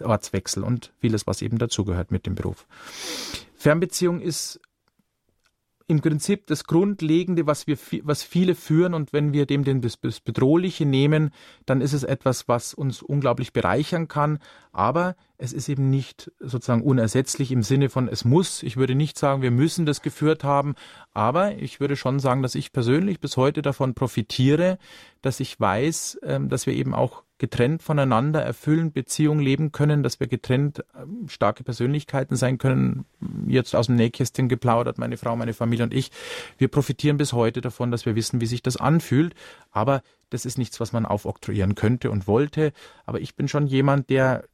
Ortswechsel 0.00 0.62
und 0.62 0.92
vieles, 0.98 1.26
was 1.26 1.42
eben 1.42 1.58
dazugehört 1.58 2.10
mit 2.10 2.26
dem 2.26 2.34
Beruf. 2.34 2.66
Fernbeziehung 3.56 4.20
ist 4.20 4.60
im 5.86 6.00
Prinzip 6.00 6.46
das 6.46 6.64
Grundlegende, 6.64 7.46
was 7.46 7.66
wir, 7.66 7.76
was 8.02 8.22
viele 8.22 8.54
führen 8.54 8.94
und 8.94 9.12
wenn 9.12 9.32
wir 9.32 9.46
dem 9.46 9.64
den, 9.64 9.82
das 9.82 10.20
Bedrohliche 10.20 10.86
nehmen, 10.86 11.30
dann 11.66 11.80
ist 11.80 11.92
es 11.92 12.04
etwas, 12.04 12.48
was 12.48 12.72
uns 12.72 13.02
unglaublich 13.02 13.52
bereichern 13.52 14.08
kann. 14.08 14.38
Aber 14.72 15.14
es 15.36 15.52
ist 15.52 15.68
eben 15.68 15.90
nicht 15.90 16.30
sozusagen 16.38 16.82
unersetzlich 16.82 17.50
im 17.50 17.62
Sinne 17.62 17.90
von 17.90 18.08
es 18.08 18.24
muss. 18.24 18.62
Ich 18.62 18.76
würde 18.76 18.94
nicht 18.94 19.18
sagen, 19.18 19.42
wir 19.42 19.50
müssen 19.50 19.84
das 19.84 20.00
geführt 20.00 20.44
haben, 20.44 20.74
aber 21.12 21.56
ich 21.58 21.80
würde 21.80 21.96
schon 21.96 22.20
sagen, 22.20 22.42
dass 22.42 22.54
ich 22.54 22.72
persönlich 22.72 23.20
bis 23.20 23.36
heute 23.36 23.60
davon 23.60 23.94
profitiere, 23.94 24.78
dass 25.22 25.40
ich 25.40 25.58
weiß, 25.58 26.20
ähm, 26.22 26.48
dass 26.48 26.66
wir 26.66 26.74
eben 26.74 26.94
auch 26.94 27.24
getrennt 27.38 27.82
voneinander 27.82 28.40
erfüllen, 28.42 28.92
Beziehung 28.92 29.40
leben 29.40 29.72
können, 29.72 30.04
dass 30.04 30.20
wir 30.20 30.28
getrennt 30.28 30.84
ähm, 30.96 31.28
starke 31.28 31.64
Persönlichkeiten 31.64 32.36
sein 32.36 32.58
können. 32.58 33.06
Jetzt 33.48 33.74
aus 33.74 33.86
dem 33.86 33.96
Nähkästchen 33.96 34.48
geplaudert, 34.48 34.98
meine 34.98 35.16
Frau, 35.16 35.34
meine 35.34 35.52
Familie 35.52 35.84
und 35.84 35.94
ich. 35.94 36.12
Wir 36.58 36.68
profitieren 36.68 37.16
bis 37.16 37.32
heute 37.32 37.60
davon, 37.60 37.90
dass 37.90 38.06
wir 38.06 38.14
wissen, 38.14 38.40
wie 38.40 38.46
sich 38.46 38.62
das 38.62 38.76
anfühlt. 38.76 39.34
Aber 39.72 40.02
das 40.30 40.46
ist 40.46 40.58
nichts, 40.58 40.78
was 40.78 40.92
man 40.92 41.06
aufoktroyieren 41.06 41.74
könnte 41.74 42.10
und 42.10 42.28
wollte. 42.28 42.72
Aber 43.04 43.20
ich 43.20 43.34
bin 43.34 43.48
schon 43.48 43.66
jemand, 43.66 44.10
der 44.10 44.44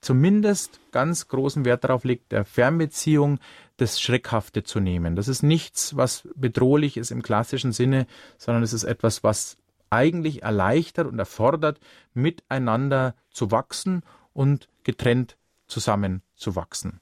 zumindest 0.00 0.80
ganz 0.92 1.28
großen 1.28 1.64
Wert 1.64 1.84
darauf 1.84 2.04
legt, 2.04 2.32
der 2.32 2.44
Fernbeziehung 2.44 3.38
das 3.76 4.00
Schreckhafte 4.00 4.62
zu 4.62 4.80
nehmen. 4.80 5.16
Das 5.16 5.28
ist 5.28 5.42
nichts, 5.42 5.96
was 5.96 6.28
bedrohlich 6.34 6.96
ist 6.96 7.10
im 7.10 7.22
klassischen 7.22 7.72
Sinne, 7.72 8.06
sondern 8.38 8.62
es 8.62 8.72
ist 8.72 8.84
etwas, 8.84 9.24
was 9.24 9.56
eigentlich 9.90 10.42
erleichtert 10.42 11.06
und 11.06 11.18
erfordert, 11.18 11.80
miteinander 12.14 13.14
zu 13.30 13.50
wachsen 13.50 14.02
und 14.32 14.68
getrennt 14.84 15.36
zusammenzuwachsen. 15.66 17.00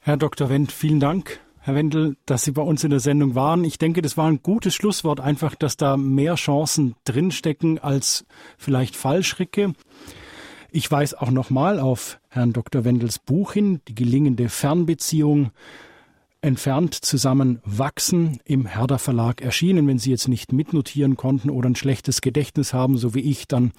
Herr 0.00 0.16
Dr. 0.16 0.48
Wendt, 0.48 0.72
vielen 0.72 1.00
Dank. 1.00 1.40
Herr 1.60 1.74
Wendel, 1.74 2.16
dass 2.26 2.44
Sie 2.44 2.50
bei 2.50 2.60
uns 2.60 2.84
in 2.84 2.90
der 2.90 3.00
Sendung 3.00 3.34
waren. 3.34 3.64
Ich 3.64 3.78
denke, 3.78 4.02
das 4.02 4.18
war 4.18 4.28
ein 4.28 4.42
gutes 4.42 4.74
Schlusswort, 4.74 5.18
einfach, 5.18 5.54
dass 5.54 5.78
da 5.78 5.96
mehr 5.96 6.34
Chancen 6.34 6.94
drinstecken 7.04 7.78
als 7.78 8.26
vielleicht 8.58 8.96
Fallschricke. 8.96 9.72
Ich 10.76 10.90
weise 10.90 11.22
auch 11.22 11.30
nochmal 11.30 11.78
auf 11.78 12.18
Herrn 12.30 12.52
Dr. 12.52 12.84
Wendels 12.84 13.20
Buch 13.20 13.52
hin, 13.52 13.80
die 13.86 13.94
gelingende 13.94 14.48
Fernbeziehung 14.48 15.52
entfernt 16.40 16.96
zusammen 16.96 17.60
wachsen 17.64 18.40
im 18.44 18.66
Herder 18.66 18.98
Verlag 18.98 19.40
erschienen. 19.40 19.86
Wenn 19.86 20.00
Sie 20.00 20.10
jetzt 20.10 20.26
nicht 20.26 20.52
mitnotieren 20.52 21.16
konnten 21.16 21.48
oder 21.48 21.68
ein 21.68 21.76
schlechtes 21.76 22.22
Gedächtnis 22.22 22.74
haben, 22.74 22.96
so 22.96 23.14
wie 23.14 23.20
ich, 23.20 23.46
dann 23.46 23.70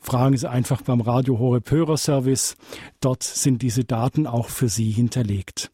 fragen 0.00 0.38
Sie 0.38 0.48
einfach 0.48 0.80
beim 0.80 1.02
Radio 1.02 1.38
Horeb 1.38 1.70
Hörerservice. 1.70 2.56
Dort 3.02 3.24
sind 3.24 3.60
diese 3.60 3.84
Daten 3.84 4.26
auch 4.26 4.48
für 4.48 4.70
Sie 4.70 4.90
hinterlegt. 4.90 5.70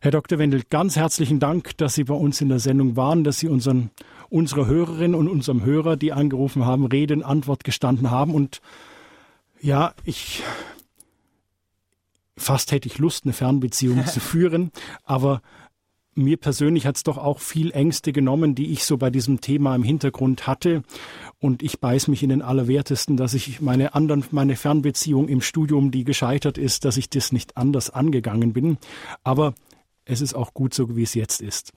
Herr 0.00 0.10
Dr. 0.10 0.40
Wendel, 0.40 0.62
ganz 0.68 0.96
herzlichen 0.96 1.38
Dank, 1.38 1.76
dass 1.76 1.94
Sie 1.94 2.02
bei 2.02 2.14
uns 2.14 2.40
in 2.40 2.48
der 2.48 2.58
Sendung 2.58 2.96
waren, 2.96 3.22
dass 3.22 3.38
Sie 3.38 3.46
unseren, 3.46 3.90
unserer 4.28 4.66
Hörerin 4.66 5.14
und 5.14 5.28
unserem 5.28 5.64
Hörer, 5.64 5.96
die 5.96 6.12
angerufen 6.12 6.66
haben, 6.66 6.84
Rede 6.84 7.14
und 7.14 7.22
Antwort 7.22 7.62
gestanden 7.62 8.10
haben. 8.10 8.34
Und 8.34 8.60
ja, 9.60 9.94
ich 10.04 10.42
fast 12.36 12.72
hätte 12.72 12.88
ich 12.88 12.98
Lust, 12.98 13.24
eine 13.24 13.32
Fernbeziehung 13.32 14.06
zu 14.06 14.20
führen, 14.20 14.70
aber 15.04 15.42
mir 16.14 16.36
persönlich 16.36 16.84
hat 16.84 16.96
es 16.96 17.04
doch 17.04 17.16
auch 17.16 17.38
viel 17.38 17.70
Ängste 17.70 18.12
genommen, 18.12 18.54
die 18.54 18.72
ich 18.72 18.84
so 18.84 18.96
bei 18.96 19.08
diesem 19.08 19.40
Thema 19.40 19.74
im 19.76 19.84
Hintergrund 19.84 20.48
hatte. 20.48 20.82
Und 21.38 21.62
ich 21.62 21.78
beiß 21.78 22.08
mich 22.08 22.24
in 22.24 22.30
den 22.30 22.42
Allerwertesten, 22.42 23.16
dass 23.16 23.34
ich 23.34 23.60
meine 23.60 23.94
anderen, 23.94 24.24
meine 24.32 24.56
Fernbeziehung 24.56 25.28
im 25.28 25.40
Studium, 25.40 25.92
die 25.92 26.02
gescheitert 26.02 26.58
ist, 26.58 26.84
dass 26.84 26.96
ich 26.96 27.08
das 27.08 27.30
nicht 27.30 27.56
anders 27.56 27.90
angegangen 27.90 28.52
bin. 28.52 28.78
Aber 29.22 29.54
es 30.04 30.20
ist 30.20 30.34
auch 30.34 30.54
gut 30.54 30.74
so, 30.74 30.96
wie 30.96 31.04
es 31.04 31.14
jetzt 31.14 31.40
ist. 31.40 31.72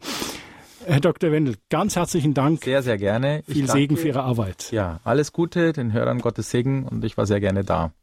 Herr 0.86 1.00
Dr. 1.00 1.32
Wendel, 1.32 1.56
ganz 1.70 1.96
herzlichen 1.96 2.34
Dank. 2.34 2.64
Sehr, 2.64 2.82
sehr 2.84 2.98
gerne. 2.98 3.44
Viel 3.48 3.70
Segen 3.70 3.98
für 3.98 4.08
Ihre 4.08 4.24
Arbeit. 4.24 4.72
Ja, 4.72 5.00
alles 5.04 5.32
Gute, 5.32 5.74
den 5.74 5.94
Hörern 5.94 6.20
Gottes 6.20 6.50
Segen 6.50 6.86
und 6.88 7.04
ich 7.06 7.18
war 7.18 7.26
sehr 7.26 7.40
gerne 7.40 7.64
da. 7.64 7.94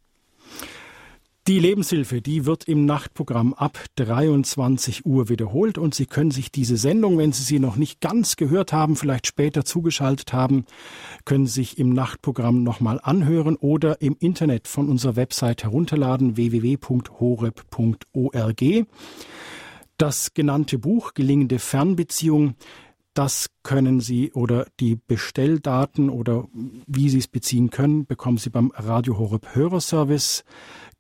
Die 1.49 1.59
Lebenshilfe, 1.59 2.21
die 2.21 2.45
wird 2.45 2.69
im 2.69 2.85
Nachtprogramm 2.85 3.55
ab 3.55 3.79
23 3.97 5.07
Uhr 5.07 5.31
wiederholt 5.31 5.79
und 5.79 5.95
Sie 5.95 6.05
können 6.05 6.31
sich 6.31 6.53
diese 6.53 6.77
Sendung, 6.77 7.17
wenn 7.17 7.33
Sie 7.33 7.43
sie 7.43 7.59
noch 7.59 7.77
nicht 7.77 8.03
ganz 8.03 8.37
gehört 8.37 8.75
haben, 8.75 8.97
vielleicht 8.97 9.27
später 9.27 9.65
zugeschaltet 9.65 10.35
haben, 10.35 10.67
können 11.25 11.47
Sie 11.47 11.55
sich 11.55 11.79
im 11.79 11.95
Nachtprogramm 11.95 12.63
nochmal 12.65 13.01
anhören 13.03 13.57
oder 13.57 14.03
im 14.03 14.15
Internet 14.21 14.69
von 14.69 14.91
unserer 14.91 15.17
Website 15.17 15.65
herunterladen 15.65 16.37
www.horeb.org. 16.37 16.85
Das 19.99 20.33
genannte 20.33 20.79
Buch 20.79 21.13
Gelingende 21.15 21.59
Fernbeziehung 21.59 22.55
das 23.19 23.49
können 23.65 23.99
Sie 23.99 24.31
oder 24.31 24.69
die 24.79 24.95
Bestelldaten 24.95 26.09
oder 26.09 26.47
wie 26.87 27.09
Sie 27.09 27.19
es 27.19 27.27
beziehen 27.27 27.71
können, 27.71 28.07
bekommen 28.07 28.39
Sie 28.39 28.49
beim 28.49 28.71
Radio 28.77 29.19
Horeb 29.19 29.57
Hörerservice 29.57 30.45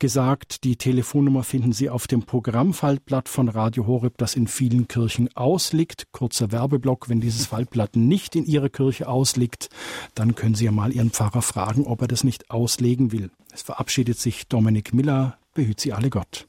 gesagt. 0.00 0.64
Die 0.64 0.74
Telefonnummer 0.74 1.44
finden 1.44 1.70
Sie 1.70 1.88
auf 1.88 2.08
dem 2.08 2.24
Programmfaltblatt 2.24 3.28
von 3.28 3.48
Radio 3.48 3.86
Horeb, 3.86 4.18
das 4.18 4.34
in 4.34 4.48
vielen 4.48 4.88
Kirchen 4.88 5.28
ausliegt. 5.36 6.08
Kurzer 6.10 6.50
Werbeblock, 6.50 7.08
wenn 7.08 7.20
dieses 7.20 7.46
Faltblatt 7.46 7.94
nicht 7.94 8.34
in 8.34 8.46
Ihrer 8.46 8.68
Kirche 8.68 9.06
ausliegt, 9.06 9.68
dann 10.16 10.34
können 10.34 10.56
Sie 10.56 10.64
ja 10.64 10.72
mal 10.72 10.92
Ihren 10.92 11.10
Pfarrer 11.10 11.42
fragen, 11.42 11.86
ob 11.86 12.02
er 12.02 12.08
das 12.08 12.24
nicht 12.24 12.50
auslegen 12.50 13.12
will. 13.12 13.30
Es 13.52 13.62
verabschiedet 13.62 14.18
sich 14.18 14.48
Dominik 14.48 14.92
Miller. 14.92 15.38
Behüt 15.54 15.78
Sie 15.78 15.92
alle 15.92 16.10
Gott. 16.10 16.48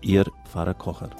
Ihr 0.00 0.24
Pfarrer 0.44 0.74
Kocher. 0.74 1.10